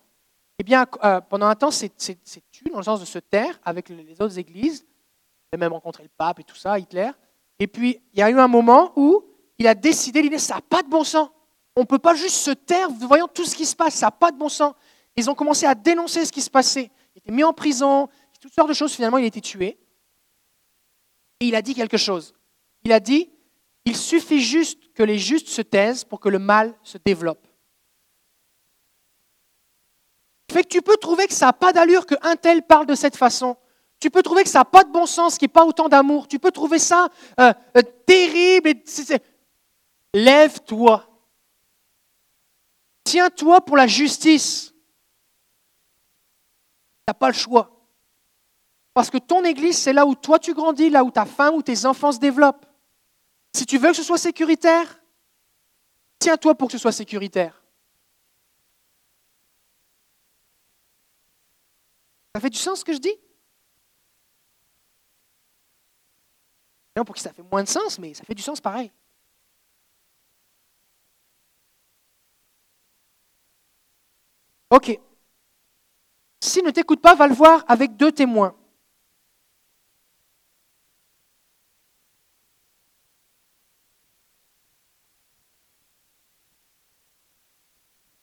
eh 0.58 0.64
bien, 0.64 0.86
euh, 1.02 1.20
pendant 1.20 1.46
un 1.46 1.54
temps, 1.54 1.70
c'est 1.70 1.90
tu, 1.96 2.64
dans 2.70 2.78
le 2.78 2.84
sens 2.84 3.00
de 3.00 3.04
se 3.04 3.18
taire 3.18 3.58
avec 3.64 3.88
les 3.88 4.20
autres 4.20 4.38
églises. 4.38 4.86
Il 5.52 5.56
a 5.56 5.58
même 5.58 5.72
rencontré 5.72 6.02
le 6.02 6.10
pape 6.16 6.40
et 6.40 6.44
tout 6.44 6.56
ça, 6.56 6.78
Hitler. 6.78 7.10
Et 7.58 7.66
puis, 7.66 8.00
il 8.12 8.20
y 8.20 8.22
a 8.22 8.30
eu 8.30 8.38
un 8.38 8.48
moment 8.48 8.92
où 8.96 9.24
il 9.58 9.66
a 9.66 9.74
décidé, 9.74 10.22
l'idée, 10.22 10.38
ça 10.38 10.56
n'a 10.56 10.60
pas 10.60 10.82
de 10.82 10.88
bon 10.88 11.04
sens. 11.04 11.30
On 11.76 11.82
ne 11.82 11.86
peut 11.86 11.98
pas 11.98 12.14
juste 12.14 12.36
se 12.36 12.50
taire 12.50 12.90
voyant 12.90 13.28
tout 13.28 13.44
ce 13.44 13.56
qui 13.56 13.66
se 13.66 13.74
passe, 13.74 13.94
ça 13.94 14.06
n'a 14.06 14.10
pas 14.10 14.30
de 14.30 14.36
bon 14.36 14.48
sens. 14.48 14.74
Ils 15.16 15.28
ont 15.30 15.34
commencé 15.34 15.66
à 15.66 15.74
dénoncer 15.74 16.24
ce 16.24 16.32
qui 16.32 16.42
se 16.42 16.50
passait. 16.50 16.90
Il 17.14 17.18
était 17.18 17.32
mis 17.32 17.44
en 17.44 17.52
prison, 17.52 18.08
toutes 18.40 18.52
sortes 18.52 18.68
de 18.68 18.74
choses. 18.74 18.92
Finalement, 18.92 19.18
il 19.18 19.24
a 19.24 19.28
été 19.28 19.40
tué. 19.40 19.78
Et 21.40 21.46
il 21.46 21.54
a 21.54 21.62
dit 21.62 21.74
quelque 21.74 21.96
chose. 21.96 22.34
Il 22.84 22.92
a 22.92 23.00
dit, 23.00 23.30
il 23.84 23.96
suffit 23.96 24.40
juste 24.40 24.92
que 24.94 25.02
les 25.02 25.18
justes 25.18 25.48
se 25.48 25.62
taisent 25.62 26.04
pour 26.04 26.20
que 26.20 26.28
le 26.28 26.38
mal 26.38 26.74
se 26.82 26.98
développe. 26.98 27.46
Tu 30.68 30.82
peux 30.82 30.96
trouver 30.96 31.26
que 31.26 31.32
ça 31.32 31.46
n'a 31.46 31.52
pas 31.52 31.72
d'allure 31.72 32.06
qu'un 32.06 32.36
tel 32.36 32.62
parle 32.62 32.86
de 32.86 32.94
cette 32.94 33.16
façon. 33.16 33.56
Tu 33.98 34.10
peux 34.10 34.22
trouver 34.22 34.42
que 34.42 34.48
ça 34.48 34.60
n'a 34.60 34.64
pas 34.64 34.84
de 34.84 34.90
bon 34.90 35.06
sens, 35.06 35.38
qu'il 35.38 35.46
n'y 35.46 35.50
ait 35.50 35.54
pas 35.54 35.64
autant 35.64 35.88
d'amour. 35.88 36.28
Tu 36.28 36.38
peux 36.38 36.50
trouver 36.50 36.78
ça 36.78 37.08
euh, 37.40 37.52
euh, 37.76 37.82
terrible. 38.06 38.74
Lève-toi. 40.12 41.08
Tiens-toi 43.04 43.60
pour 43.62 43.76
la 43.76 43.86
justice 43.86 44.72
n'as 47.08 47.14
pas 47.14 47.28
le 47.28 47.34
choix. 47.34 47.70
Parce 48.94 49.10
que 49.10 49.18
ton 49.18 49.44
église, 49.44 49.78
c'est 49.78 49.92
là 49.92 50.06
où 50.06 50.14
toi 50.14 50.38
tu 50.38 50.54
grandis, 50.54 50.90
là 50.90 51.04
où 51.04 51.10
ta 51.10 51.24
femme 51.24 51.54
ou 51.54 51.62
tes 51.62 51.86
enfants 51.86 52.12
se 52.12 52.18
développent. 52.18 52.66
Si 53.54 53.66
tu 53.66 53.78
veux 53.78 53.90
que 53.90 53.96
ce 53.96 54.02
soit 54.02 54.18
sécuritaire, 54.18 55.00
tiens-toi 56.18 56.54
pour 56.54 56.68
que 56.68 56.72
ce 56.72 56.78
soit 56.78 56.92
sécuritaire. 56.92 57.62
Ça 62.34 62.40
fait 62.40 62.50
du 62.50 62.58
sens 62.58 62.80
ce 62.80 62.84
que 62.84 62.94
je 62.94 62.98
dis? 62.98 63.14
Non, 66.96 67.04
pour 67.04 67.14
qui 67.14 67.22
ça 67.22 67.32
fait 67.32 67.42
moins 67.42 67.62
de 67.62 67.68
sens, 67.68 67.98
mais 67.98 68.14
ça 68.14 68.24
fait 68.24 68.34
du 68.34 68.42
sens 68.42 68.60
pareil. 68.60 68.90
Ok. 74.70 74.98
S'il 76.40 76.64
ne 76.64 76.70
t'écoute 76.70 77.02
pas, 77.02 77.14
va 77.14 77.26
le 77.26 77.34
voir 77.34 77.64
avec 77.68 77.96
deux 77.96 78.12
témoins. 78.12 78.56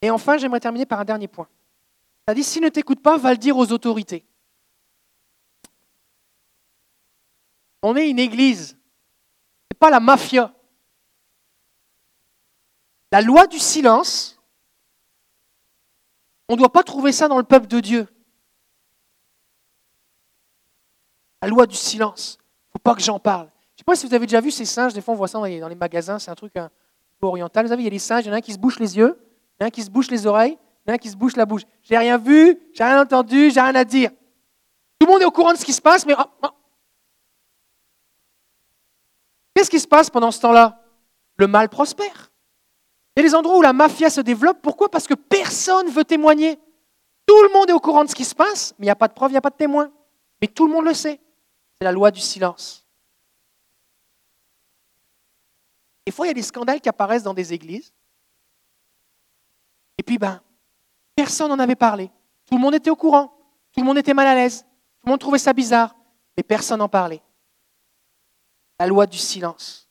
Et 0.02 0.10
enfin, 0.10 0.38
j'aimerais 0.38 0.60
terminer 0.60 0.86
par 0.86 1.00
un 1.00 1.06
dernier 1.06 1.28
point. 1.28 1.48
Ça 2.28 2.34
dit, 2.34 2.44
s'il 2.44 2.62
ne 2.62 2.70
t'écoute 2.70 3.02
pas, 3.02 3.18
va 3.18 3.32
le 3.32 3.38
dire 3.38 3.58
aux 3.58 3.72
autorités. 3.72 4.26
On 7.82 7.96
est 7.96 8.10
une 8.10 8.20
église, 8.20 8.70
ce 8.70 8.74
n'est 8.74 9.80
pas 9.80 9.90
la 9.90 10.00
mafia. 10.00 10.54
La 13.12 13.22
loi 13.22 13.48
du 13.48 13.58
silence 13.58 14.40
on 16.50 16.54
ne 16.54 16.58
doit 16.58 16.72
pas 16.72 16.84
trouver 16.84 17.12
ça 17.12 17.28
dans 17.28 17.38
le 17.38 17.44
peuple 17.44 17.68
de 17.68 17.80
Dieu. 17.80 18.08
La 21.44 21.48
loi 21.48 21.68
du 21.68 21.76
silence. 21.76 22.40
Il 22.40 22.70
ne 22.70 22.72
faut 22.74 22.80
pas 22.80 22.96
que 22.96 23.02
j'en 23.02 23.20
parle. 23.20 23.46
Je 23.46 23.52
ne 23.52 23.78
sais 23.78 23.84
pas 23.86 23.96
si 23.96 24.08
vous 24.08 24.14
avez 24.16 24.26
déjà 24.26 24.42
vu 24.42 24.50
ces 24.50 24.66
singes, 24.66 24.94
des 24.94 25.02
fois 25.02 25.14
on 25.14 25.18
voit 25.18 25.28
ça 25.28 25.38
dans 25.38 25.46
les 25.46 25.76
magasins, 25.76 26.18
c'est 26.18 26.32
un 26.32 26.36
truc 26.36 26.58
un 26.58 26.70
peu 27.20 27.28
oriental. 27.28 27.66
Vous 27.66 27.70
savez, 27.70 27.84
il 27.84 27.86
y 27.86 27.88
a 27.88 27.92
des 27.92 28.00
singes, 28.00 28.26
il 28.26 28.28
y 28.28 28.32
en 28.32 28.34
a 28.34 28.38
un 28.38 28.42
qui 28.42 28.52
se 28.52 28.58
bouche 28.58 28.80
les 28.80 28.98
yeux, 28.98 29.18
il 29.60 29.64
y 29.64 29.66
en 29.66 29.68
a 29.68 29.72
qui 29.72 29.84
se 29.84 29.90
bouche 29.90 30.10
les 30.10 30.26
oreilles, 30.26 30.58
il 30.86 30.90
y 30.90 30.92
en 30.92 30.94
a 30.94 30.96
un 30.96 30.98
qui 30.98 31.10
se 31.10 31.18
bouche 31.18 31.36
la 31.36 31.46
bouche. 31.46 31.64
J'ai 31.82 31.98
rien 31.98 32.18
vu, 32.18 32.58
j'ai 32.74 32.84
rien 32.84 33.02
entendu, 33.02 33.52
j'ai 33.52 33.60
rien 33.60 33.76
à 33.76 33.84
dire. 33.84 34.12
Tout 35.00 35.06
le 35.06 35.12
monde 35.12 35.22
est 35.22 35.26
au 35.26 35.32
courant 35.32 35.54
de 35.54 35.58
ce 35.58 35.66
qui 35.66 35.74
se 35.74 35.82
passe, 35.82 36.06
mais... 36.06 36.14
Ah, 36.18 36.30
ah. 36.42 36.54
Qu'est-ce 39.54 39.70
qui 39.70 39.80
se 39.80 39.88
passe 39.88 40.10
pendant 40.10 40.32
ce 40.32 40.40
temps-là? 40.42 40.82
Le 41.38 41.48
mal 41.48 41.68
prospère. 41.70 42.32
Il 43.16 43.24
y 43.24 43.26
a 43.26 43.30
des 43.30 43.36
endroits 43.36 43.58
où 43.58 43.62
la 43.62 43.74
mafia 43.74 44.10
se 44.10 44.22
développe. 44.22 44.62
Pourquoi? 44.62 44.90
Parce 44.90 45.08
que 45.08 45.14
personne 45.14 45.88
ne 45.88 45.92
veut 45.92 46.06
témoigner. 46.06 46.58
Tout 47.26 47.44
le 47.44 47.50
monde 47.54 47.70
est 47.70 47.74
au 47.74 47.80
courant 47.80 48.06
de 48.06 48.10
ce 48.10 48.16
qui 48.16 48.26
se 48.26 48.34
passe, 48.34 48.74
mais 48.80 48.86
il 48.86 48.88
n'y 48.88 48.92
a 48.92 48.96
pas 48.96 49.10
de 49.10 49.14
preuve, 49.14 49.32
il 49.32 49.34
n'y 49.34 49.38
a 49.38 49.42
pas 49.42 49.50
de 49.50 49.56
témoin. 49.56 49.92
Mais 50.42 50.48
tout 50.48 50.66
le 50.66 50.72
monde 50.72 50.86
le 50.86 50.94
sait. 50.94 51.20
C'est 51.78 51.84
la 51.84 51.92
loi 51.92 52.12
du 52.12 52.22
silence. 52.22 52.86
Des 56.06 56.12
fois, 56.12 56.26
il 56.26 56.30
y 56.30 56.32
a 56.32 56.36
des 56.36 56.42
scandales 56.42 56.82
qui 56.82 56.90
apparaissent 56.90 57.24
dans 57.24 57.34
des 57.34 57.54
églises. 57.54 57.94
Et 60.00 60.04
puis, 60.04 60.18
ben, 60.18 60.42
personne 61.14 61.50
n'en 61.50 61.60
avait 61.60 61.76
parlé. 61.76 62.10
Tout 62.46 62.56
le 62.56 62.62
monde 62.62 62.74
était 62.74 62.90
au 62.90 62.96
courant. 62.96 63.38
Tout 63.74 63.82
le 63.82 63.86
monde 63.86 63.98
était 63.98 64.14
mal 64.14 64.28
à 64.28 64.34
l'aise. 64.34 64.62
Tout 64.62 65.08
le 65.08 65.12
monde 65.12 65.20
trouvait 65.20 65.38
ça 65.38 65.52
bizarre. 65.52 65.94
Mais 66.38 66.44
personne 66.44 66.80
n'en 66.80 66.88
parlait. 66.88 67.22
La 68.80 68.88
loi 68.88 69.06
du 69.06 69.18
silence. 69.18 69.90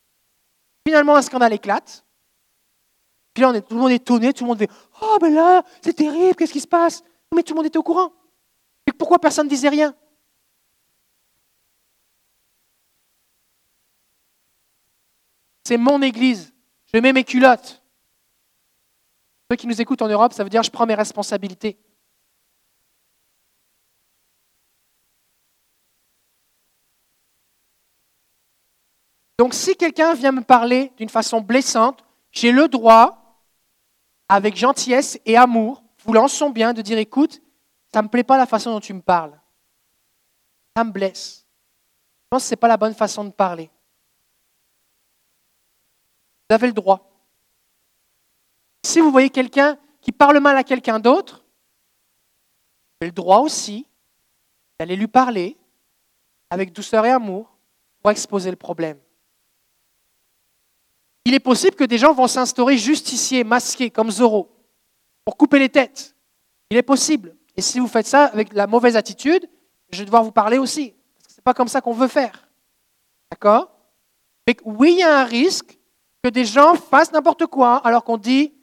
Finalement, 0.87 1.15
un 1.15 1.21
scandale 1.21 1.53
éclate. 1.53 2.07
Puis 3.35 3.43
là, 3.43 3.61
tout 3.61 3.75
le 3.75 3.81
monde 3.81 3.91
est 3.91 3.97
étonné. 3.97 4.33
Tout 4.33 4.45
le 4.45 4.49
monde 4.49 4.59
fait 4.59 4.71
Oh, 5.03 5.19
ben 5.21 5.33
là, 5.33 5.63
c'est 5.83 5.93
terrible, 5.93 6.35
qu'est-ce 6.35 6.55
qui 6.55 6.61
se 6.61 6.67
passe? 6.67 7.05
Mais 7.35 7.43
tout 7.43 7.53
le 7.53 7.59
monde 7.59 7.67
était 7.67 7.79
au 7.79 7.83
courant. 7.83 8.11
Pourquoi 8.97 9.19
personne 9.19 9.45
ne 9.45 9.51
disait 9.51 9.69
rien? 9.69 9.95
C'est 15.65 15.77
mon 15.77 16.01
église. 16.01 16.51
Je 16.95 16.99
mets 16.99 17.13
mes 17.13 17.25
culottes. 17.25 17.83
Ceux 19.51 19.57
qui 19.57 19.67
nous 19.67 19.81
écoutent 19.81 20.03
en 20.03 20.09
Europe, 20.09 20.33
ça 20.33 20.45
veut 20.45 20.51
dire 20.51 20.63
je 20.63 20.71
prends 20.71 20.87
mes 20.87 20.95
responsabilités. 20.95 21.79
Donc 29.39 29.55
si 29.55 29.77
quelqu'un 29.77 30.15
vient 30.15 30.33
me 30.33 30.43
parler 30.43 30.93
d'une 30.97 31.09
façon 31.09 31.41
blessante, 31.41 32.05
j'ai 32.33 32.51
le 32.51 32.69
droit, 32.69 33.43
avec 34.29 34.57
gentillesse 34.57 35.19
et 35.25 35.37
amour, 35.37 35.83
voulant 36.05 36.29
son 36.29 36.51
bien, 36.51 36.75
de 36.75 36.83
dire 36.83 36.99
écoute, 36.99 37.41
ça 37.93 38.01
ne 38.01 38.05
me 38.05 38.11
plaît 38.11 38.25
pas 38.25 38.37
la 38.37 38.47
façon 38.47 38.73
dont 38.73 38.81
tu 38.81 38.93
me 38.93 39.01
parles. 39.01 39.41
Ça 40.77 40.85
me 40.85 40.91
blesse. 40.91 41.47
Je 42.25 42.29
pense 42.31 42.43
que 42.43 42.49
ce 42.49 42.53
n'est 42.53 42.59
pas 42.59 42.69
la 42.69 42.77
bonne 42.77 42.95
façon 42.95 43.25
de 43.25 43.31
parler. 43.31 43.71
Vous 46.51 46.55
avez 46.55 46.67
le 46.67 46.73
droit. 46.73 47.08
Si 48.89 49.01
vous 49.01 49.11
voyez 49.11 49.29
quelqu'un 49.29 49.77
qui 50.01 50.13
parle 50.13 50.41
mal 50.41 50.57
à 50.57 50.65
quelqu'un 50.65 50.99
d'autre, 50.99 51.45
vous 51.45 53.03
avez 53.03 53.11
le 53.11 53.15
droit 53.15 53.41
aussi 53.41 53.87
d'aller 54.81 54.97
lui 54.97 55.07
parler 55.07 55.59
avec 56.49 56.73
douceur 56.73 57.05
et 57.05 57.11
amour 57.11 57.55
pour 58.01 58.11
exposer 58.11 58.49
le 58.49 58.57
problème. 58.57 58.99
Il 61.27 61.35
est 61.35 61.39
possible 61.39 61.77
que 61.77 61.85
des 61.85 61.99
gens 61.99 62.15
vont 62.15 62.29
s'instaurer 62.29 62.79
justiciers, 62.79 63.45
masqués, 63.45 63.91
comme 63.91 64.11
Zorro, 64.11 64.49
pour 65.23 65.37
couper 65.37 65.59
les 65.59 65.69
têtes. 65.69 66.17
Il 66.71 66.79
est 66.79 66.83
possible. 66.83 67.37
Et 67.57 67.61
si 67.61 67.81
vous 67.81 67.89
faites 67.89 68.07
ça 68.07 68.25
avec 68.25 68.55
la 68.55 68.67
mauvaise 68.67 68.97
attitude, 68.97 69.51
je 69.91 69.99
vais 69.99 70.07
devoir 70.07 70.25
vous 70.25 70.33
parler 70.33 70.57
aussi. 70.57 70.95
Parce 71.19 71.27
que 71.27 71.33
ce 71.35 71.41
n'est 71.41 71.45
pas 71.45 71.53
comme 71.53 71.69
ça 71.69 71.83
qu'on 71.83 71.93
veut 71.93 72.09
faire. 72.09 72.49
D'accord? 73.31 73.71
Oui, 74.65 74.93
il 74.93 75.01
y 75.01 75.03
a 75.03 75.21
un 75.21 75.25
risque 75.25 75.79
que 76.25 76.31
des 76.31 76.47
gens 76.47 76.75
fassent 76.75 77.13
n'importe 77.13 77.45
quoi 77.49 77.77
alors 77.87 78.03
qu'on 78.03 78.17
dit 78.17 78.55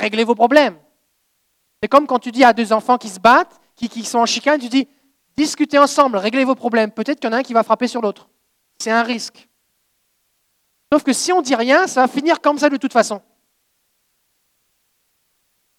réglez 0.00 0.24
vos 0.24 0.34
problèmes. 0.34 0.78
C'est 1.82 1.88
comme 1.88 2.06
quand 2.06 2.18
tu 2.18 2.32
dis 2.32 2.44
à 2.44 2.52
deux 2.52 2.72
enfants 2.72 2.98
qui 2.98 3.08
se 3.08 3.20
battent, 3.20 3.60
qui, 3.76 3.88
qui 3.88 4.04
sont 4.04 4.18
en 4.18 4.26
chicane, 4.26 4.60
tu 4.60 4.68
dis 4.68 4.88
discutez 5.36 5.78
ensemble, 5.78 6.16
réglez 6.16 6.44
vos 6.44 6.54
problèmes. 6.54 6.90
Peut-être 6.90 7.20
qu'il 7.20 7.30
y 7.30 7.32
en 7.32 7.36
a 7.36 7.40
un 7.40 7.42
qui 7.42 7.52
va 7.52 7.62
frapper 7.62 7.88
sur 7.88 8.02
l'autre. 8.02 8.28
C'est 8.78 8.90
un 8.90 9.02
risque. 9.02 9.48
Sauf 10.92 11.04
que 11.04 11.12
si 11.12 11.32
on 11.32 11.40
dit 11.40 11.54
rien, 11.54 11.86
ça 11.86 12.02
va 12.02 12.08
finir 12.08 12.40
comme 12.40 12.58
ça 12.58 12.68
de 12.68 12.76
toute 12.76 12.92
façon. 12.92 13.22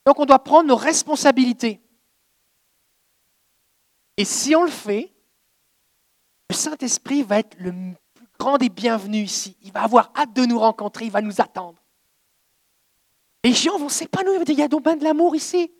Donc 0.06 0.20
on 0.20 0.26
doit 0.26 0.44
prendre 0.44 0.68
nos 0.68 0.76
responsabilités. 0.76 1.82
Et 4.18 4.26
si 4.26 4.56
on 4.56 4.64
le 4.64 4.72
fait, 4.72 5.14
le 6.50 6.56
Saint-Esprit 6.56 7.24
va 7.24 7.40
être 7.40 7.56
le 7.60 7.74
grand 8.40 8.58
des 8.58 8.70
bienvenus 8.70 9.32
ici. 9.32 9.58
Il 9.62 9.72
va 9.72 9.84
avoir 9.84 10.12
hâte 10.16 10.34
de 10.34 10.46
nous 10.46 10.60
rencontrer, 10.60 11.06
il 11.06 11.12
va 11.12 11.22
nous 11.22 11.42
attendre. 11.42 11.81
Les 13.44 13.54
gens 13.54 13.78
vont 13.78 13.90
s'épanouir, 13.90 14.42
il 14.48 14.54
y 14.54 14.62
a 14.62 14.68
donc 14.68 14.84
bien 14.84 14.96
de 14.96 15.04
l'amour 15.04 15.36
ici. 15.36 15.72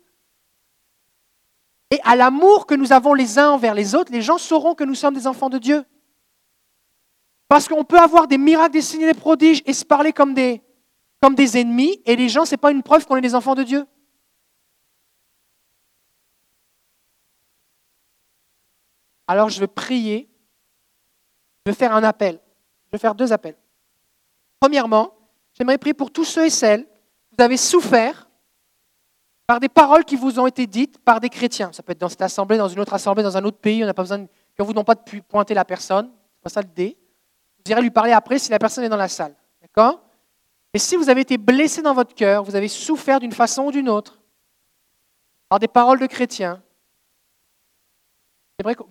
Et 1.90 2.00
à 2.04 2.16
l'amour 2.16 2.66
que 2.66 2.74
nous 2.74 2.92
avons 2.92 3.14
les 3.14 3.38
uns 3.38 3.50
envers 3.50 3.74
les 3.74 3.94
autres, 3.94 4.10
les 4.10 4.22
gens 4.22 4.38
sauront 4.38 4.74
que 4.74 4.82
nous 4.82 4.94
sommes 4.94 5.14
des 5.14 5.26
enfants 5.26 5.50
de 5.50 5.58
Dieu. 5.58 5.84
Parce 7.48 7.68
qu'on 7.68 7.84
peut 7.84 7.98
avoir 7.98 8.26
des 8.26 8.38
miracles, 8.38 8.72
des 8.72 8.82
signes, 8.82 9.06
des 9.06 9.14
prodiges 9.14 9.62
et 9.66 9.74
se 9.74 9.84
parler 9.84 10.12
comme 10.12 10.32
des, 10.32 10.62
comme 11.20 11.34
des 11.34 11.58
ennemis, 11.58 12.00
et 12.06 12.16
les 12.16 12.28
gens, 12.28 12.44
ce 12.44 12.52
n'est 12.52 12.56
pas 12.56 12.70
une 12.70 12.82
preuve 12.82 13.06
qu'on 13.06 13.16
est 13.16 13.20
des 13.20 13.34
enfants 13.34 13.54
de 13.54 13.62
Dieu. 13.62 13.86
Alors 19.26 19.50
je 19.50 19.60
vais 19.60 19.66
prier, 19.66 20.28
je 21.64 21.70
vais 21.70 21.76
faire 21.76 21.94
un 21.94 22.02
appel. 22.02 22.40
Je 22.86 22.92
vais 22.92 22.98
faire 22.98 23.14
deux 23.14 23.32
appels. 23.32 23.56
Premièrement, 24.60 25.14
j'aimerais 25.54 25.78
prier 25.78 25.94
pour 25.94 26.10
tous 26.10 26.24
ceux 26.24 26.46
et 26.46 26.50
celles 26.50 26.86
vous 27.36 27.44
avez 27.44 27.56
souffert 27.56 28.28
par 29.46 29.60
des 29.60 29.68
paroles 29.68 30.04
qui 30.04 30.16
vous 30.16 30.38
ont 30.38 30.46
été 30.46 30.66
dites 30.66 30.98
par 30.98 31.20
des 31.20 31.28
chrétiens. 31.28 31.72
Ça 31.72 31.82
peut 31.82 31.92
être 31.92 32.00
dans 32.00 32.08
cette 32.08 32.22
assemblée, 32.22 32.56
dans 32.56 32.68
une 32.68 32.80
autre 32.80 32.94
assemblée, 32.94 33.22
dans 33.22 33.36
un 33.36 33.44
autre 33.44 33.58
pays. 33.58 33.82
On 33.82 33.86
n'a 33.86 33.94
pas 33.94 34.02
besoin 34.02 34.26
qu'on 34.56 34.64
vous 34.64 34.72
donne 34.72 34.84
pas 34.84 34.94
de 34.94 35.20
pointer 35.20 35.54
la 35.54 35.64
personne. 35.64 36.10
C'est 36.36 36.42
pas 36.42 36.50
ça 36.50 36.62
le 36.62 36.68
dé. 36.68 36.96
Vous 37.64 37.72
irez 37.72 37.82
lui 37.82 37.90
parler 37.90 38.12
après 38.12 38.38
si 38.38 38.50
la 38.50 38.58
personne 38.58 38.84
est 38.84 38.88
dans 38.88 38.96
la 38.96 39.08
salle. 39.08 39.34
D'accord? 39.60 40.00
Et 40.74 40.78
si 40.78 40.96
vous 40.96 41.10
avez 41.10 41.20
été 41.20 41.36
blessé 41.38 41.82
dans 41.82 41.94
votre 41.94 42.14
cœur, 42.14 42.44
vous 42.44 42.56
avez 42.56 42.68
souffert 42.68 43.20
d'une 43.20 43.32
façon 43.32 43.64
ou 43.64 43.70
d'une 43.72 43.88
autre 43.88 44.22
par 45.52 45.58
des 45.58 45.68
paroles 45.68 46.00
de 46.00 46.06
chrétiens, 46.06 46.62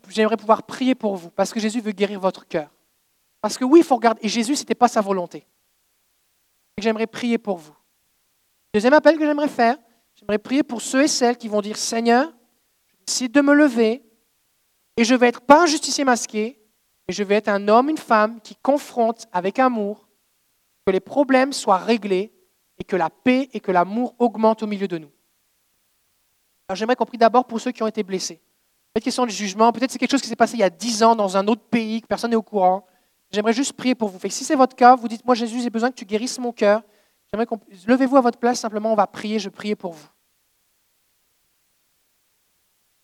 j'aimerais 0.09 0.37
pouvoir 0.37 0.61
prier 0.61 0.93
pour 0.93 1.15
vous 1.15 1.31
parce 1.31 1.51
que 1.51 1.59
Jésus 1.59 1.81
veut 1.81 1.91
guérir 1.91 2.19
votre 2.19 2.47
cœur. 2.47 2.69
Parce 3.41 3.57
que 3.57 3.65
oui, 3.65 3.79
il 3.79 3.83
faut 3.83 3.95
regarder. 3.95 4.19
Et 4.23 4.29
Jésus, 4.29 4.55
ce 4.55 4.61
n'était 4.61 4.75
pas 4.75 4.87
sa 4.87 5.01
volonté. 5.01 5.47
J'aimerais 6.77 7.07
prier 7.07 7.39
pour 7.39 7.57
vous. 7.57 7.73
Deuxième 8.73 8.93
appel 8.93 9.17
que 9.17 9.25
j'aimerais 9.25 9.49
faire, 9.49 9.77
j'aimerais 10.15 10.37
prier 10.37 10.63
pour 10.63 10.81
ceux 10.81 11.03
et 11.03 11.07
celles 11.07 11.37
qui 11.37 11.49
vont 11.49 11.61
dire 11.61 11.75
Seigneur, 11.75 12.31
je 12.87 13.05
décide 13.05 13.31
de 13.33 13.41
me 13.41 13.53
lever 13.53 14.03
et 14.95 15.03
je 15.03 15.13
vais 15.13 15.27
être 15.27 15.41
pas 15.41 15.63
un 15.63 15.65
justicier 15.65 16.05
masqué, 16.05 16.61
mais 17.07 17.13
je 17.13 17.23
vais 17.23 17.35
être 17.35 17.49
un 17.49 17.67
homme, 17.67 17.89
une 17.89 17.97
femme 17.97 18.39
qui 18.41 18.55
confronte 18.55 19.27
avec 19.33 19.59
amour 19.59 20.07
que 20.85 20.91
les 20.91 21.01
problèmes 21.01 21.51
soient 21.51 21.77
réglés 21.77 22.33
et 22.79 22.83
que 22.83 22.95
la 22.95 23.09
paix 23.09 23.49
et 23.53 23.59
que 23.59 23.71
l'amour 23.71 24.15
augmentent 24.19 24.63
au 24.63 24.67
milieu 24.67 24.87
de 24.87 24.97
nous. 24.97 25.11
Alors 26.67 26.77
j'aimerais 26.77 26.95
qu'on 26.95 27.05
prie 27.05 27.17
d'abord 27.17 27.45
pour 27.45 27.59
ceux 27.59 27.71
qui 27.71 27.83
ont 27.83 27.87
été 27.87 28.03
blessés. 28.03 28.41
Peut-être 28.93 29.03
question 29.03 29.25
de 29.25 29.31
jugement, 29.31 29.71
peut-être 29.73 29.91
c'est 29.91 29.99
quelque 29.99 30.11
chose 30.11 30.21
qui 30.21 30.29
s'est 30.29 30.35
passé 30.37 30.55
il 30.55 30.61
y 30.61 30.63
a 30.63 30.69
dix 30.69 31.03
ans 31.03 31.15
dans 31.15 31.35
un 31.35 31.45
autre 31.47 31.63
pays 31.63 32.01
que 32.01 32.07
personne 32.07 32.29
n'est 32.29 32.37
au 32.37 32.41
courant. 32.41 32.85
J'aimerais 33.31 33.53
juste 33.53 33.73
prier 33.73 33.95
pour 33.95 34.09
vous. 34.09 34.19
si 34.29 34.43
c'est 34.45 34.55
votre 34.55 34.75
cas, 34.75 34.95
vous 34.95 35.07
dites, 35.07 35.25
moi 35.25 35.35
Jésus, 35.35 35.61
j'ai 35.61 35.69
besoin 35.69 35.89
que 35.89 35.95
tu 35.95 36.05
guérisses 36.05 36.39
mon 36.39 36.53
cœur. 36.53 36.81
J'aimerais 37.31 37.45
qu'on... 37.45 37.59
Levez-vous 37.87 38.17
à 38.17 38.21
votre 38.21 38.37
place, 38.37 38.59
simplement, 38.59 38.91
on 38.91 38.95
va 38.95 39.07
prier, 39.07 39.39
je 39.39 39.49
prie 39.49 39.75
pour 39.75 39.93
vous. 39.93 40.07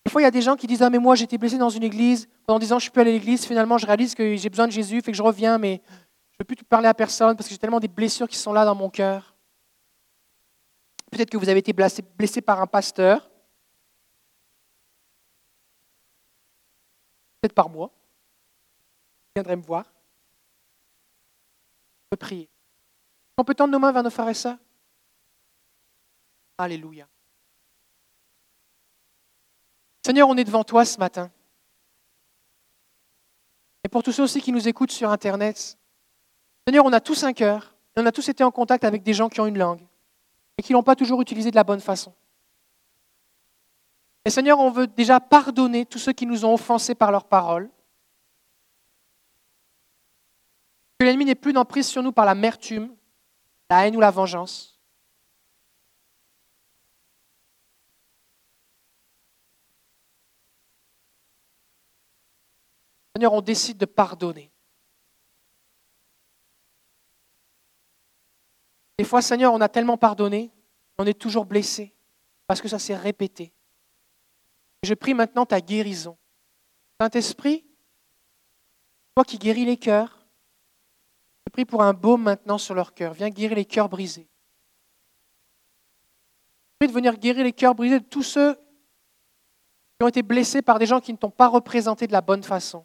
Des 0.04 0.10
fois, 0.10 0.22
il 0.22 0.24
y 0.24 0.28
a 0.28 0.30
des 0.30 0.42
gens 0.42 0.56
qui 0.56 0.66
disent, 0.66 0.82
ah 0.82 0.90
mais 0.90 0.98
moi 0.98 1.14
j'ai 1.14 1.24
été 1.24 1.36
blessé 1.36 1.58
dans 1.58 1.68
une 1.68 1.82
église, 1.82 2.28
pendant 2.46 2.58
dix 2.58 2.72
ans 2.72 2.78
je 2.78 2.84
suis 2.84 2.90
plus 2.90 3.02
allé 3.02 3.10
à 3.10 3.14
l'église, 3.14 3.44
finalement 3.44 3.76
je 3.76 3.86
réalise 3.86 4.14
que 4.14 4.36
j'ai 4.36 4.48
besoin 4.48 4.66
de 4.66 4.72
Jésus, 4.72 5.02
fait 5.02 5.10
que 5.10 5.16
je 5.16 5.22
reviens, 5.22 5.58
mais 5.58 5.82
je 5.84 6.34
ne 6.34 6.38
peux 6.38 6.44
plus 6.44 6.64
parler 6.64 6.88
à 6.88 6.94
personne 6.94 7.36
parce 7.36 7.46
que 7.46 7.52
j'ai 7.52 7.58
tellement 7.58 7.80
des 7.80 7.88
blessures 7.88 8.26
qui 8.26 8.38
sont 8.38 8.54
là 8.54 8.64
dans 8.64 8.74
mon 8.74 8.88
cœur. 8.88 9.36
Peut-être 11.10 11.28
que 11.28 11.36
vous 11.36 11.48
avez 11.48 11.58
été 11.58 11.74
blessé 11.74 12.40
par 12.40 12.62
un 12.62 12.66
pasteur, 12.66 13.30
peut-être 17.40 17.54
par 17.54 17.68
moi, 17.68 17.90
vous 17.92 19.32
viendrez 19.36 19.56
me 19.56 19.62
voir 19.62 19.84
peut 22.10 22.16
prier. 22.16 22.48
On 23.38 23.44
peut 23.44 23.54
tendre 23.54 23.72
nos 23.72 23.78
mains 23.78 23.92
vers 23.92 24.02
nos 24.02 24.10
frères 24.10 24.28
et 24.28 24.58
Alléluia. 26.58 27.06
Seigneur, 30.04 30.28
on 30.28 30.36
est 30.36 30.44
devant 30.44 30.64
toi 30.64 30.84
ce 30.84 30.98
matin. 30.98 31.30
Et 33.84 33.88
pour 33.88 34.02
tous 34.02 34.10
ceux 34.10 34.24
aussi 34.24 34.40
qui 34.40 34.50
nous 34.50 34.66
écoutent 34.66 34.90
sur 34.90 35.10
Internet, 35.10 35.78
Seigneur, 36.66 36.84
on 36.84 36.92
a 36.92 37.00
tous 37.00 37.22
un 37.22 37.32
cœur, 37.32 37.74
on 37.96 38.04
a 38.04 38.12
tous 38.12 38.28
été 38.28 38.42
en 38.42 38.50
contact 38.50 38.82
avec 38.82 39.04
des 39.04 39.14
gens 39.14 39.28
qui 39.28 39.40
ont 39.40 39.46
une 39.46 39.58
langue, 39.58 39.86
et 40.58 40.62
qui 40.62 40.72
ne 40.72 40.78
l'ont 40.78 40.82
pas 40.82 40.96
toujours 40.96 41.22
utilisée 41.22 41.52
de 41.52 41.56
la 41.56 41.64
bonne 41.64 41.80
façon. 41.80 42.12
Et 44.24 44.30
Seigneur, 44.30 44.58
on 44.58 44.70
veut 44.70 44.88
déjà 44.88 45.20
pardonner 45.20 45.86
tous 45.86 45.98
ceux 45.98 46.12
qui 46.12 46.26
nous 46.26 46.44
ont 46.44 46.54
offensés 46.54 46.96
par 46.96 47.12
leurs 47.12 47.24
paroles, 47.24 47.70
Que 50.98 51.04
l'ennemi 51.04 51.24
n'ait 51.24 51.36
plus 51.36 51.52
d'emprise 51.52 51.86
sur 51.86 52.02
nous 52.02 52.10
par 52.10 52.24
l'amertume, 52.24 52.92
la 53.70 53.86
haine 53.86 53.96
ou 53.96 54.00
la 54.00 54.10
vengeance? 54.10 54.78
Seigneur, 63.14 63.32
on 63.32 63.40
décide 63.40 63.78
de 63.78 63.84
pardonner. 63.84 64.52
Des 68.98 69.04
fois, 69.04 69.22
Seigneur, 69.22 69.52
on 69.52 69.60
a 69.60 69.68
tellement 69.68 69.96
pardonné, 69.96 70.50
on 70.98 71.06
est 71.06 71.18
toujours 71.18 71.44
blessé 71.44 71.94
parce 72.46 72.60
que 72.60 72.68
ça 72.68 72.78
s'est 72.78 72.96
répété. 72.96 73.52
Je 74.82 74.94
prie 74.94 75.14
maintenant 75.14 75.46
ta 75.46 75.60
guérison. 75.60 76.16
Saint-Esprit, 77.00 77.64
toi 79.14 79.24
qui 79.24 79.38
guéris 79.38 79.64
les 79.64 79.76
cœurs, 79.76 80.17
Je 81.48 81.50
prie 81.50 81.64
pour 81.64 81.82
un 81.82 81.94
baume 81.94 82.24
maintenant 82.24 82.58
sur 82.58 82.74
leur 82.74 82.92
cœur. 82.92 83.14
Viens 83.14 83.30
guérir 83.30 83.56
les 83.56 83.64
cœurs 83.64 83.88
brisés. 83.88 84.28
Je 86.72 86.76
prie 86.80 86.88
de 86.88 86.92
venir 86.92 87.16
guérir 87.16 87.42
les 87.42 87.54
cœurs 87.54 87.74
brisés 87.74 88.00
de 88.00 88.04
tous 88.04 88.22
ceux 88.22 88.54
qui 88.54 90.04
ont 90.04 90.08
été 90.08 90.22
blessés 90.22 90.60
par 90.60 90.78
des 90.78 90.84
gens 90.84 91.00
qui 91.00 91.10
ne 91.10 91.16
t'ont 91.16 91.30
pas 91.30 91.48
représenté 91.48 92.06
de 92.06 92.12
la 92.12 92.20
bonne 92.20 92.42
façon. 92.42 92.84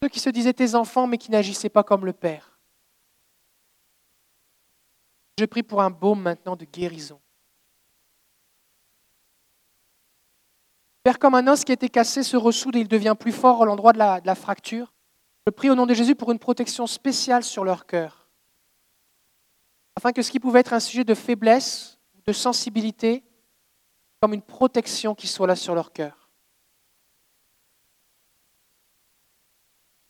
Ceux 0.00 0.08
qui 0.08 0.20
se 0.20 0.30
disaient 0.30 0.52
tes 0.52 0.76
enfants 0.76 1.08
mais 1.08 1.18
qui 1.18 1.32
n'agissaient 1.32 1.68
pas 1.68 1.82
comme 1.82 2.06
le 2.06 2.12
Père. 2.12 2.60
Je 5.36 5.46
prie 5.46 5.64
pour 5.64 5.82
un 5.82 5.90
baume 5.90 6.22
maintenant 6.22 6.54
de 6.54 6.64
guérison. 6.64 7.20
Comme 11.18 11.34
un 11.34 11.46
os 11.48 11.64
qui 11.64 11.72
a 11.72 11.74
été 11.74 11.88
cassé 11.88 12.22
se 12.22 12.36
ressoude 12.36 12.76
et 12.76 12.80
il 12.80 12.88
devient 12.88 13.16
plus 13.18 13.32
fort 13.32 13.62
à 13.62 13.66
l'endroit 13.66 13.92
de 13.92 13.98
la, 13.98 14.20
de 14.20 14.26
la 14.26 14.34
fracture, 14.34 14.92
je 15.46 15.50
prie 15.50 15.70
au 15.70 15.74
nom 15.74 15.86
de 15.86 15.94
Jésus 15.94 16.14
pour 16.14 16.30
une 16.30 16.38
protection 16.38 16.86
spéciale 16.86 17.42
sur 17.42 17.64
leur 17.64 17.86
cœur, 17.86 18.28
afin 19.96 20.12
que 20.12 20.22
ce 20.22 20.30
qui 20.30 20.40
pouvait 20.40 20.60
être 20.60 20.72
un 20.72 20.80
sujet 20.80 21.04
de 21.04 21.14
faiblesse, 21.14 21.98
de 22.26 22.32
sensibilité, 22.32 23.24
comme 24.20 24.34
une 24.34 24.42
protection 24.42 25.14
qui 25.14 25.26
soit 25.26 25.46
là 25.46 25.56
sur 25.56 25.74
leur 25.74 25.92
cœur. 25.92 26.30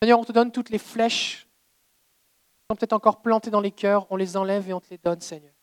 Seigneur, 0.03 0.19
on 0.19 0.25
te 0.25 0.33
donne 0.33 0.51
toutes 0.51 0.71
les 0.71 0.79
flèches 0.79 1.47
qui 1.47 2.67
sont 2.71 2.77
peut-être 2.77 2.93
encore 2.95 3.23
plantées 3.23 3.51
dans 3.51 3.61
les 3.61 3.71
cœurs, 3.71 4.07
on 4.11 4.17
les 4.17 4.37
enlève 4.37 4.69
et 4.69 4.73
on 4.73 4.81
te 4.81 4.91
les 4.91 4.99
donne, 4.99 5.21
Seigneur. 5.21 5.55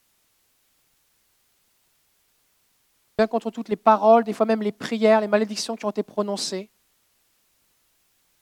Viens 3.17 3.27
contre 3.27 3.49
toutes 3.49 3.69
les 3.69 3.75
paroles, 3.75 4.23
des 4.23 4.33
fois 4.33 4.45
même 4.45 4.61
les 4.61 4.71
prières, 4.71 5.21
les 5.21 5.27
malédictions 5.27 5.75
qui 5.75 5.85
ont 5.85 5.89
été 5.89 6.03
prononcées. 6.03 6.69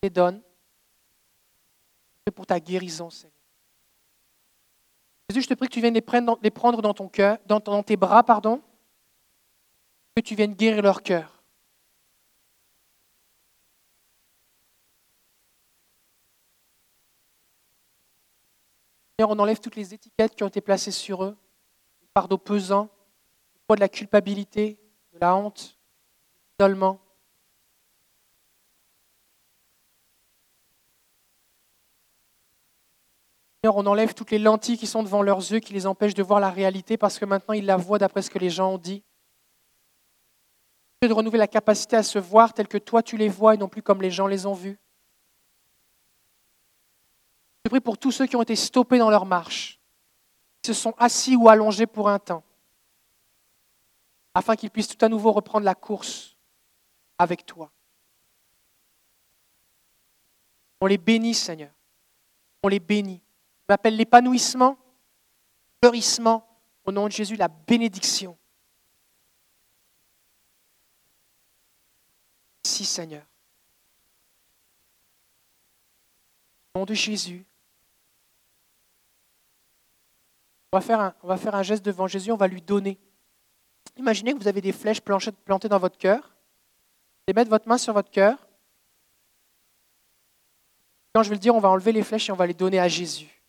Les 0.03 0.09
donne. 0.09 0.41
Pour 2.35 2.45
ta 2.45 2.59
guérison, 2.59 3.09
Seigneur. 3.09 3.35
Jésus, 5.29 5.43
je 5.43 5.47
te 5.47 5.53
prie 5.53 5.67
que 5.67 5.73
tu 5.73 5.81
viennes 5.81 5.93
les 5.93 6.51
prendre 6.51 6.81
dans 6.81 6.93
ton 6.93 7.07
cœur, 7.07 7.37
dans, 7.45 7.83
tes 7.83 7.95
bras, 7.95 8.23
pardon, 8.23 8.61
que 10.15 10.21
tu 10.21 10.35
viennes 10.35 10.53
guérir 10.53 10.81
leur 10.81 11.01
cœur. 11.01 11.43
Seigneur, 19.17 19.29
on 19.29 19.39
enlève 19.39 19.59
toutes 19.59 19.75
les 19.75 19.93
étiquettes 19.93 20.35
qui 20.35 20.43
ont 20.43 20.47
été 20.47 20.61
placées 20.61 20.91
sur 20.91 21.23
eux, 21.23 21.37
les 22.01 22.07
fardeaux 22.13 22.37
pesants, 22.37 22.89
de 23.73 23.79
la 23.79 23.89
culpabilité, 23.89 24.77
de 25.13 25.19
la 25.19 25.35
honte, 25.35 25.79
de 26.59 26.65
l'isolement. 26.65 26.99
Seigneur, 33.63 33.77
on 33.77 33.87
enlève 33.87 34.13
toutes 34.13 34.29
les 34.29 34.37
lentilles 34.37 34.77
qui 34.77 34.85
sont 34.85 35.01
devant 35.01 35.23
leurs 35.23 35.39
yeux, 35.39 35.59
qui 35.59 35.73
les 35.73 35.87
empêchent 35.87 36.13
de 36.13 36.21
voir 36.21 36.39
la 36.39 36.51
réalité, 36.51 36.97
parce 36.97 37.17
que 37.17 37.25
maintenant 37.25 37.55
ils 37.55 37.65
la 37.65 37.77
voient 37.77 37.97
d'après 37.97 38.21
ce 38.21 38.29
que 38.29 38.37
les 38.37 38.51
gens 38.51 38.73
ont 38.73 38.77
dit. 38.77 39.03
de 41.01 41.13
renouveler 41.13 41.39
la 41.39 41.47
capacité 41.47 41.95
à 41.95 42.01
se 42.01 42.17
voir 42.17 42.53
tel 42.53 42.67
que 42.67 42.79
toi 42.79 43.03
tu 43.03 43.15
les 43.15 43.29
vois 43.29 43.53
et 43.53 43.57
non 43.57 43.67
plus 43.67 43.83
comme 43.83 44.01
les 44.01 44.09
gens 44.09 44.25
les 44.25 44.47
ont 44.47 44.55
vus. 44.55 44.79
Je 47.63 47.69
prie 47.69 47.79
pour 47.79 47.97
tous 47.97 48.11
ceux 48.11 48.25
qui 48.25 48.35
ont 48.35 48.41
été 48.41 48.55
stoppés 48.55 48.97
dans 48.97 49.11
leur 49.11 49.25
marche, 49.25 49.79
qui 50.61 50.73
se 50.73 50.79
sont 50.79 50.93
assis 50.97 51.35
ou 51.35 51.47
allongés 51.47 51.85
pour 51.85 52.09
un 52.09 52.17
temps, 52.17 52.43
afin 54.35 54.57
qu'ils 54.57 54.69
puissent 54.69 54.89
tout 54.89 55.03
à 55.03 55.07
nouveau 55.07 55.31
reprendre 55.31 55.63
la 55.63 55.73
course 55.73 56.35
avec 57.17 57.45
toi. 57.45 57.71
On 60.81 60.87
les 60.87 60.97
bénit, 60.97 61.33
Seigneur. 61.33 61.71
On 62.61 62.67
les 62.67 62.81
bénit. 62.81 63.23
On 63.69 63.73
appelle 63.73 63.95
l'épanouissement, 63.95 64.77
le 64.77 65.87
fleurissement, 65.87 66.45
au 66.83 66.91
nom 66.91 67.07
de 67.07 67.13
Jésus, 67.13 67.37
la 67.37 67.47
bénédiction. 67.47 68.37
Merci, 72.65 72.85
Seigneur. 72.85 73.25
Au 76.73 76.79
nom 76.79 76.85
de 76.85 76.93
Jésus. 76.93 77.45
Va, 80.73 80.81
faire 80.81 80.99
un, 80.99 81.15
on 81.23 81.27
va 81.27 81.37
faire 81.37 81.55
un 81.55 81.63
geste 81.63 81.85
devant 81.85 82.05
Jésus, 82.05 82.33
on 82.33 82.37
va 82.37 82.47
lui 82.47 82.61
donner. 82.61 82.99
Imaginez 83.97 84.33
que 84.33 84.39
vous 84.39 84.47
avez 84.47 84.61
des 84.61 84.71
flèches 84.71 85.01
plantées 85.01 85.69
dans 85.69 85.79
votre 85.79 85.97
cœur. 85.97 86.35
Et 87.27 87.33
mettre 87.33 87.49
votre 87.49 87.67
main 87.67 87.77
sur 87.77 87.93
votre 87.93 88.11
cœur. 88.11 88.47
Quand 91.13 91.23
je 91.23 91.29
vais 91.29 91.35
le 91.35 91.39
dire, 91.39 91.55
on 91.55 91.59
va 91.59 91.69
enlever 91.69 91.91
les 91.91 92.03
flèches 92.03 92.29
et 92.29 92.31
on 92.31 92.35
va 92.35 92.45
les 92.45 92.53
donner 92.53 92.79
à 92.79 92.87
Jésus. 92.87 93.41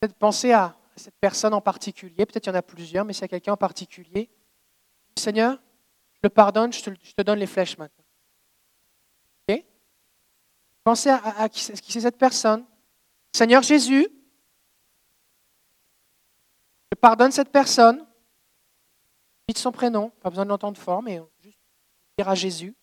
Peut-être 0.00 0.14
penser 0.16 0.52
à 0.52 0.76
cette 0.96 1.14
personne 1.14 1.54
en 1.54 1.60
particulier, 1.60 2.26
peut-être 2.26 2.46
il 2.46 2.50
y 2.50 2.52
en 2.52 2.56
a 2.56 2.62
plusieurs, 2.62 3.04
mais 3.04 3.12
s'il 3.12 3.22
y 3.22 3.24
a 3.24 3.28
quelqu'un 3.28 3.52
en 3.52 3.56
particulier, 3.56 4.28
Seigneur, 5.16 5.58
je 6.22 6.28
pardonne, 6.28 6.72
je 6.72 6.82
te, 6.82 7.22
donne 7.22 7.38
les 7.38 7.46
flèches 7.46 7.78
maintenant. 7.78 8.02
Pensez 10.84 11.10
à 11.10 11.48
qui 11.48 11.62
c'est 11.62 12.00
cette 12.00 12.18
personne. 12.18 12.64
Seigneur 13.32 13.62
Jésus, 13.62 14.08
je 16.90 16.96
pardonne 17.00 17.30
cette 17.30 17.50
personne. 17.50 18.04
Dites 19.48 19.58
son 19.58 19.72
prénom, 19.72 20.10
pas 20.20 20.30
besoin 20.30 20.44
de 20.44 20.50
l'entendre 20.50 20.80
fort, 20.80 21.02
mais 21.02 21.20
juste 21.40 21.58
dire 22.16 22.28
à 22.28 22.34
Jésus. 22.34 22.74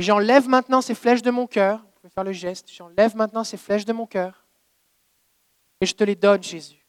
J'enlève 0.00 0.48
maintenant 0.48 0.80
ces 0.80 0.94
flèches 0.94 1.22
de 1.22 1.30
mon 1.30 1.46
cœur. 1.46 1.78
Vous 1.78 2.00
pouvez 2.00 2.10
faire 2.10 2.24
le 2.24 2.32
geste. 2.32 2.72
J'enlève 2.72 3.14
maintenant 3.14 3.44
ces 3.44 3.58
flèches 3.58 3.84
de 3.84 3.92
mon 3.92 4.06
cœur. 4.06 4.46
Et 5.80 5.86
je 5.86 5.94
te 5.94 6.04
les 6.04 6.14
donne, 6.14 6.42
Jésus. 6.42 6.86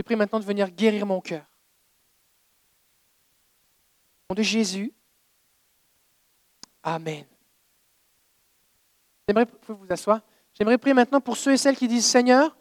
Je 0.00 0.04
prie 0.04 0.16
maintenant 0.16 0.40
de 0.40 0.44
venir 0.44 0.70
guérir 0.70 1.04
mon 1.06 1.20
cœur. 1.20 1.44
Au 4.28 4.34
nom 4.34 4.36
de 4.36 4.42
Jésus. 4.42 4.92
Amen. 6.82 7.26
J'aimerais, 9.28 9.46
vous 9.68 9.86
asseoir. 9.90 10.20
J'aimerais 10.54 10.78
prier 10.78 10.94
maintenant 10.94 11.20
pour 11.20 11.36
ceux 11.36 11.52
et 11.52 11.56
celles 11.56 11.76
qui 11.76 11.86
disent 11.86 12.06
Seigneur, 12.06 12.56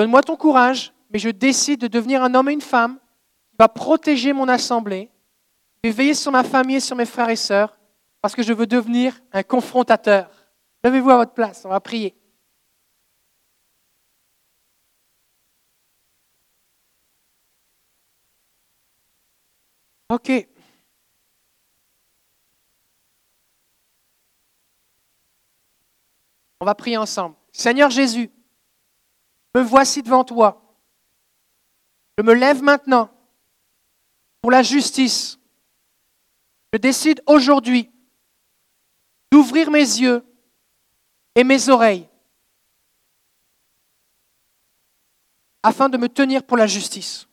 donne-moi 0.00 0.22
ton 0.22 0.34
courage, 0.36 0.94
mais 1.10 1.18
je 1.18 1.28
décide 1.28 1.78
de 1.78 1.86
devenir 1.86 2.22
un 2.22 2.34
homme 2.34 2.48
et 2.48 2.54
une 2.54 2.62
femme 2.62 2.98
qui 3.50 3.56
va 3.58 3.68
protéger 3.68 4.32
mon 4.32 4.48
assemblée, 4.48 5.10
et 5.82 5.90
veiller 5.90 6.14
sur 6.14 6.32
ma 6.32 6.42
famille 6.42 6.76
et 6.76 6.80
sur 6.80 6.96
mes 6.96 7.04
frères 7.04 7.28
et 7.28 7.36
sœurs, 7.36 7.76
parce 8.22 8.34
que 8.34 8.42
je 8.42 8.54
veux 8.54 8.66
devenir 8.66 9.20
un 9.30 9.42
confrontateur. 9.42 10.30
Levez-vous 10.82 11.10
à 11.10 11.16
votre 11.16 11.34
place, 11.34 11.66
on 11.66 11.68
va 11.68 11.80
prier. 11.80 12.16
OK. 20.08 20.48
On 26.58 26.64
va 26.64 26.74
prier 26.74 26.96
ensemble. 26.96 27.36
Seigneur 27.52 27.90
Jésus, 27.90 28.30
me 29.54 29.62
voici 29.62 30.02
devant 30.02 30.24
toi. 30.24 30.76
Je 32.18 32.24
me 32.24 32.34
lève 32.34 32.62
maintenant 32.62 33.10
pour 34.40 34.50
la 34.50 34.62
justice. 34.62 35.38
Je 36.72 36.78
décide 36.78 37.22
aujourd'hui 37.26 37.90
d'ouvrir 39.30 39.70
mes 39.70 39.78
yeux 39.78 40.24
et 41.34 41.44
mes 41.44 41.68
oreilles 41.68 42.08
afin 45.62 45.88
de 45.88 45.98
me 45.98 46.08
tenir 46.08 46.42
pour 46.42 46.56
la 46.56 46.66
justice. 46.66 47.26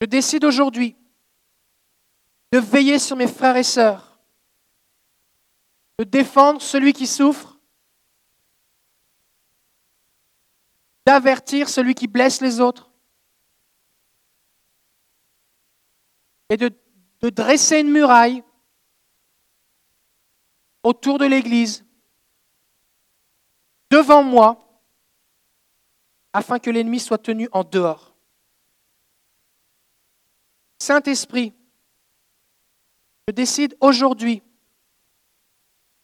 Je 0.00 0.06
décide 0.06 0.44
aujourd'hui 0.44 0.96
de 2.52 2.58
veiller 2.58 2.98
sur 2.98 3.16
mes 3.16 3.26
frères 3.26 3.56
et 3.56 3.64
sœurs 3.64 4.08
de 5.98 6.04
défendre 6.04 6.62
celui 6.62 6.92
qui 6.92 7.06
souffre, 7.06 7.57
d'avertir 11.08 11.70
celui 11.70 11.94
qui 11.94 12.06
blesse 12.06 12.42
les 12.42 12.60
autres 12.60 12.90
et 16.50 16.58
de, 16.58 16.70
dresser 17.30 17.80
une 17.80 17.90
muraille 17.90 18.44
autour 20.82 21.16
de 21.16 21.24
l'Église, 21.24 21.82
devant 23.88 24.22
moi, 24.22 24.82
afin 26.34 26.58
que 26.58 26.68
l'ennemi 26.68 27.00
soit 27.00 27.16
tenu 27.16 27.48
en 27.52 27.64
dehors. 27.64 28.14
Saint-Esprit, 30.78 31.54
je 33.28 33.32
décide 33.32 33.74
aujourd'hui 33.80 34.42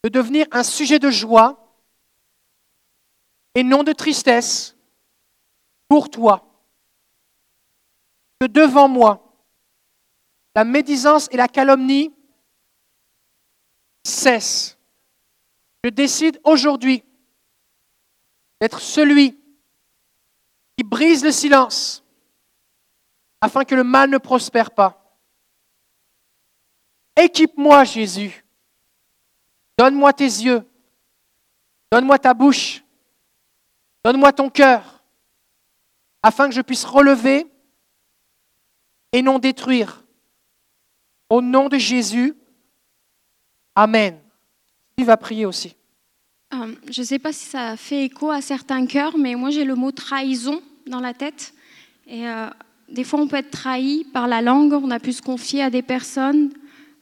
de 0.03 0.09
devenir 0.09 0.47
un 0.51 0.63
sujet 0.63 0.99
de 0.99 1.11
joie 1.11 1.79
et 3.55 3.63
non 3.63 3.83
de 3.83 3.93
tristesse 3.93 4.74
pour 5.89 6.11
toi. 6.11 6.51
que 8.41 8.47
devant 8.47 8.89
moi, 8.89 9.25
la 10.55 10.65
médisance 10.65 11.29
et 11.31 11.37
la 11.37 11.49
calomnie 11.49 12.13
cessent. 14.05 14.77
Je 15.83 15.91
décide 15.91 16.41
aujourd'hui 16.45 17.05
d'être 18.61 18.81
celui 18.81 19.39
qui 20.77 20.85
brise 20.85 21.25
le 21.25 21.33
silence 21.33 22.05
afin 23.41 23.65
que 23.65 23.75
le 23.75 23.85
mal 23.85 24.11
ne 24.11 24.19
prospère 24.19 24.71
pas. 24.71 25.19
Équipe-moi, 27.17 27.85
Jésus. 27.85 28.45
Donne-moi 29.79 30.13
tes 30.13 30.25
yeux. 30.25 30.69
Donne-moi 31.93 32.19
ta 32.19 32.35
bouche. 32.35 32.83
Donne-moi 34.05 34.33
ton 34.33 34.51
cœur, 34.51 34.94
afin 36.25 36.49
que 36.49 36.55
je 36.55 36.63
puisse 36.63 36.85
relever 36.85 37.47
et 39.13 39.23
non 39.23 39.39
détruire. 39.39 40.03
Au 41.29 41.41
nom 41.41 41.69
de 41.69 41.79
Jésus, 41.79 42.35
Amen. 43.77 44.19
Il 44.97 45.05
va 45.05 45.17
prier 45.17 45.47
aussi. 45.47 45.75
Euh, 46.55 46.75
je 46.89 47.01
ne 47.01 47.07
sais 47.07 47.19
pas 47.19 47.33
si 47.33 47.47
ça 47.47 47.77
fait 47.77 48.05
écho 48.05 48.31
à 48.31 48.41
certains 48.41 48.87
cœurs, 48.87 49.19
mais 49.19 49.35
moi 49.35 49.51
j'ai 49.51 49.65
le 49.65 49.75
mot 49.75 49.91
trahison 49.91 50.63
dans 50.87 51.01
la 51.01 51.13
tête. 51.13 51.53
Et 52.07 52.29
euh, 52.29 52.47
des 52.89 53.03
fois 53.03 53.21
on 53.21 53.27
peut 53.27 53.37
être 53.37 53.51
trahi 53.51 54.05
par 54.13 54.29
la 54.29 54.41
langue, 54.41 54.73
on 54.73 54.91
a 54.91 55.01
pu 55.01 55.13
se 55.13 55.23
confier 55.23 55.63
à 55.63 55.71
des 55.71 55.83
personnes, 55.83 56.53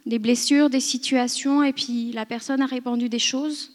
des 0.07 0.19
blessures, 0.19 0.71
des 0.71 0.81
situations, 0.81 1.63
et 1.63 1.75
puis 1.75 2.13
la 2.13 2.25
personne 2.25 2.63
a 2.63 2.67
répandu 2.67 3.09
des 3.09 3.19
choses, 3.19 3.73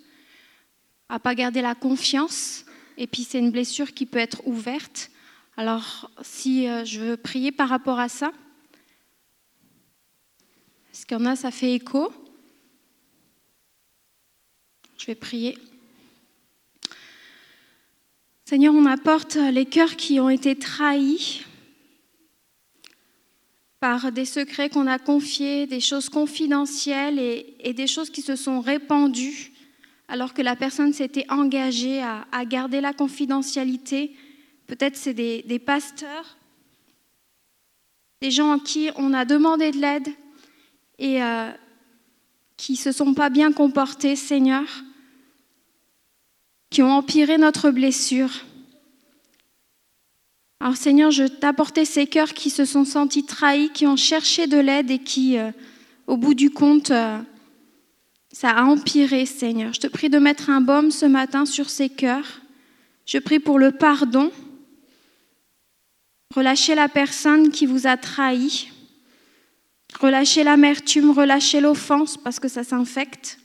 a 1.07 1.19
pas 1.19 1.35
gardé 1.35 1.61
la 1.61 1.75
confiance, 1.75 2.65
et 2.97 3.05
puis 3.05 3.23
c'est 3.23 3.39
une 3.39 3.51
blessure 3.51 3.93
qui 3.93 4.07
peut 4.07 4.19
être 4.19 4.41
ouverte. 4.47 5.11
Alors 5.57 6.11
si 6.21 6.67
euh, 6.67 6.85
je 6.85 6.99
veux 6.99 7.17
prier 7.17 7.51
par 7.51 7.67
rapport 7.67 7.99
à 7.99 8.09
ça, 8.09 8.31
est-ce 10.93 11.05
qu'il 11.05 11.17
y 11.17 11.21
en 11.21 11.25
a, 11.25 11.35
ça 11.35 11.49
fait 11.49 11.73
écho? 11.73 12.13
Je 14.99 15.07
vais 15.07 15.15
prier. 15.15 15.57
Seigneur, 18.45 18.73
on 18.73 18.85
apporte 18.85 19.35
les 19.35 19.65
cœurs 19.65 19.95
qui 19.95 20.19
ont 20.19 20.29
été 20.29 20.55
trahis 20.55 21.43
par 23.79 24.11
des 24.11 24.25
secrets 24.25 24.69
qu'on 24.69 24.87
a 24.87 24.99
confiés, 24.99 25.67
des 25.67 25.79
choses 25.79 26.09
confidentielles 26.09 27.19
et, 27.19 27.73
des 27.73 27.87
choses 27.87 28.09
qui 28.09 28.21
se 28.21 28.35
sont 28.35 28.61
répandues 28.61 29.51
alors 30.07 30.33
que 30.33 30.41
la 30.41 30.55
personne 30.55 30.93
s'était 30.93 31.25
engagée 31.29 32.01
à, 32.01 32.45
garder 32.45 32.79
la 32.79 32.93
confidentialité. 32.93 34.15
Peut-être 34.67 34.97
c'est 34.97 35.13
des, 35.13 35.43
des 35.43 35.59
pasteurs, 35.59 36.37
des 38.21 38.31
gens 38.31 38.51
à 38.51 38.59
qui 38.59 38.89
on 38.97 39.13
a 39.13 39.25
demandé 39.25 39.71
de 39.71 39.77
l'aide 39.77 40.09
et 40.99 41.23
euh, 41.23 41.49
qui 42.57 42.73
ne 42.73 42.77
se 42.77 42.91
sont 42.91 43.13
pas 43.13 43.29
bien 43.29 43.51
comportés, 43.51 44.15
Seigneur, 44.15 44.65
qui 46.69 46.81
ont 46.81 46.91
empiré 46.91 47.37
notre 47.37 47.71
blessure. 47.71 48.31
Alors 50.59 50.75
Seigneur, 50.75 51.11
je 51.11 51.23
t'apportais 51.23 51.85
ces 51.85 52.07
cœurs 52.07 52.33
qui 52.33 52.49
se 52.49 52.65
sont 52.65 52.83
sentis 52.83 53.25
trahis, 53.25 53.69
qui 53.69 53.85
ont 53.85 53.95
cherché 53.95 54.47
de 54.47 54.57
l'aide 54.57 54.89
et 54.89 54.99
qui, 54.99 55.37
euh, 55.37 55.51
au 56.07 56.17
bout 56.17 56.33
du 56.33 56.49
compte, 56.49 56.89
euh, 56.91 57.19
ça 58.33 58.49
a 58.49 58.63
empiré, 58.63 59.25
Seigneur. 59.25 59.73
Je 59.73 59.79
te 59.79 59.87
prie 59.87 60.09
de 60.09 60.17
mettre 60.17 60.49
un 60.49 60.61
baume 60.61 60.91
ce 60.91 61.05
matin 61.05 61.45
sur 61.45 61.69
ces 61.69 61.89
cœurs. 61.89 62.41
Je 63.05 63.19
prie 63.19 63.39
pour 63.39 63.59
le 63.59 63.71
pardon. 63.71 64.31
Relâchez 66.37 66.75
la 66.75 66.87
personne 66.87 67.49
qui 67.49 67.65
vous 67.65 67.87
a 67.87 67.97
trahi. 67.97 68.69
Relâchez 69.99 70.43
l'amertume, 70.43 71.09
relâchez 71.09 71.59
l'offense 71.59 72.15
parce 72.15 72.39
que 72.39 72.47
ça 72.47 72.63
s'infecte. 72.63 73.39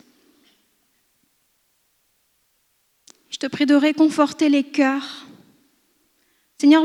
Je 3.30 3.38
te 3.38 3.46
prie 3.46 3.64
de 3.64 3.74
réconforter 3.74 4.50
les 4.50 4.62
cœurs. 4.62 5.24
Seigneur, 6.58 6.84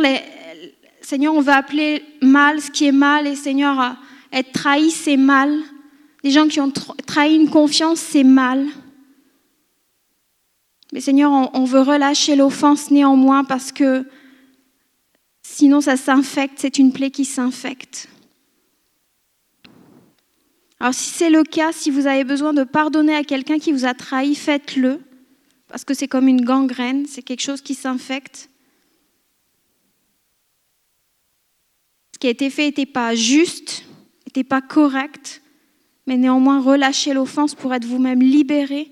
Seigneur, 1.01 1.33
on 1.33 1.41
va 1.41 1.57
appeler 1.57 2.05
mal 2.21 2.61
ce 2.61 2.71
qui 2.71 2.85
est 2.85 2.93
mal 2.93 3.27
et 3.27 3.35
Seigneur, 3.35 3.97
être 4.31 4.53
trahi, 4.53 4.91
c'est 4.91 5.17
mal. 5.17 5.59
Les 6.23 6.31
gens 6.31 6.47
qui 6.47 6.61
ont 6.61 6.71
trahi 7.05 7.35
une 7.35 7.49
confiance, 7.49 7.99
c'est 7.99 8.23
mal. 8.23 8.65
Mais 10.93 11.01
Seigneur, 11.01 11.53
on 11.53 11.65
veut 11.65 11.81
relâcher 11.81 12.37
l'offense 12.37 12.91
néanmoins 12.91 13.43
parce 13.43 13.73
que 13.73 14.05
sinon 15.57 15.81
ça 15.81 15.97
s'infecte, 15.97 16.59
c'est 16.59 16.77
une 16.77 16.93
plaie 16.93 17.09
qui 17.09 17.25
s'infecte. 17.25 18.09
Alors 20.79 20.93
si 20.93 21.09
c'est 21.09 21.31
le 21.31 21.43
cas, 21.43 21.71
si 21.71 21.89
vous 21.89 22.05
avez 22.05 22.23
besoin 22.23 22.53
de 22.53 22.63
pardonner 22.63 23.15
à 23.15 23.23
quelqu'un 23.23 23.57
qui 23.57 23.71
vous 23.71 23.85
a 23.85 23.95
trahi, 23.95 24.35
faites-le, 24.35 25.01
parce 25.67 25.83
que 25.83 25.95
c'est 25.95 26.07
comme 26.07 26.27
une 26.27 26.45
gangrène, 26.45 27.07
c'est 27.07 27.23
quelque 27.23 27.41
chose 27.41 27.61
qui 27.61 27.73
s'infecte. 27.73 28.51
Ce 32.13 32.19
qui 32.19 32.27
a 32.27 32.31
été 32.31 32.51
fait 32.51 32.67
n'était 32.67 32.85
pas 32.85 33.15
juste, 33.15 33.83
n'était 34.27 34.43
pas 34.43 34.61
correct, 34.61 35.41
mais 36.05 36.17
néanmoins 36.17 36.61
relâchez 36.61 37.15
l'offense 37.15 37.55
pour 37.55 37.73
être 37.73 37.85
vous-même 37.85 38.21
libéré. 38.21 38.91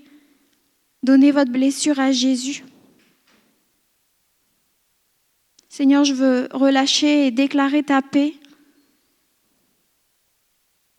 Donnez 1.04 1.30
votre 1.30 1.52
blessure 1.52 2.00
à 2.00 2.10
Jésus. 2.10 2.64
Seigneur, 5.76 6.04
je 6.04 6.14
veux 6.14 6.48
relâcher 6.52 7.26
et 7.26 7.30
déclarer 7.30 7.82
ta 7.82 8.00
paix 8.00 8.34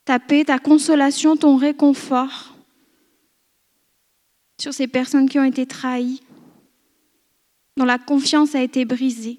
ta 0.06 0.20
paix, 0.20 0.46
ta 0.46 0.58
consolation, 0.58 1.36
ton 1.36 1.58
réconfort 1.58 2.56
sur 4.62 4.74
ces 4.74 4.88
personnes 4.88 5.28
qui 5.28 5.38
ont 5.40 5.44
été 5.44 5.66
trahies, 5.66 6.22
dont 7.76 7.86
la 7.86 7.98
confiance 7.98 8.56
a 8.56 8.62
été 8.62 8.86
brisée. 8.86 9.38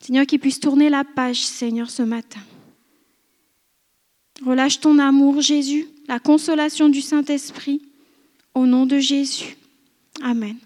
Seigneur, 0.00 0.24
qu'il 0.24 0.38
puisse 0.38 0.60
tourner 0.60 0.88
la 0.88 1.02
page, 1.02 1.44
Seigneur, 1.44 1.90
ce 1.90 2.02
matin. 2.02 2.40
Relâche 4.46 4.80
ton 4.80 5.00
amour, 5.00 5.40
Jésus, 5.40 5.88
la 6.06 6.20
consolation 6.20 6.88
du 6.90 7.00
Saint-Esprit, 7.00 7.82
au 8.54 8.66
nom 8.66 8.86
de 8.86 8.98
Jésus. 8.98 9.56
Amen. 10.22 10.58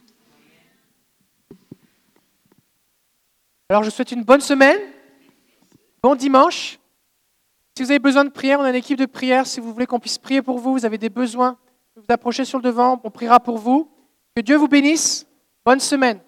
Alors, 3.73 3.85
je 3.85 3.89
souhaite 3.89 4.13
une 4.13 4.23
bonne 4.23 4.43
semaine, 4.43 4.79
bon 6.03 6.15
dimanche. 6.15 6.79
Si 7.75 7.83
vous 7.83 7.91
avez 7.91 8.01
besoin 8.01 8.23
de 8.23 8.29
prière, 8.29 8.61
on 8.61 8.65
a 8.65 8.69
une 8.69 8.75
équipe 8.75 8.99
de 8.99 9.07
prière. 9.07 9.47
Si 9.47 9.61
vous 9.61 9.73
voulez 9.73 9.87
qu'on 9.87 9.99
puisse 9.99 10.19
prier 10.19 10.43
pour 10.43 10.59
vous, 10.59 10.73
vous 10.73 10.85
avez 10.85 10.99
des 10.99 11.09
besoins, 11.09 11.57
vous 11.97 12.05
approchez 12.11 12.45
sur 12.45 12.59
le 12.59 12.65
devant, 12.65 13.01
on 13.03 13.11
priera 13.11 13.41
pour 13.41 13.57
vous. 13.57 13.91
Que 14.37 14.43
Dieu 14.43 14.57
vous 14.57 14.69
bénisse. 14.69 15.27
Bonne 15.65 15.81
semaine. 15.81 16.21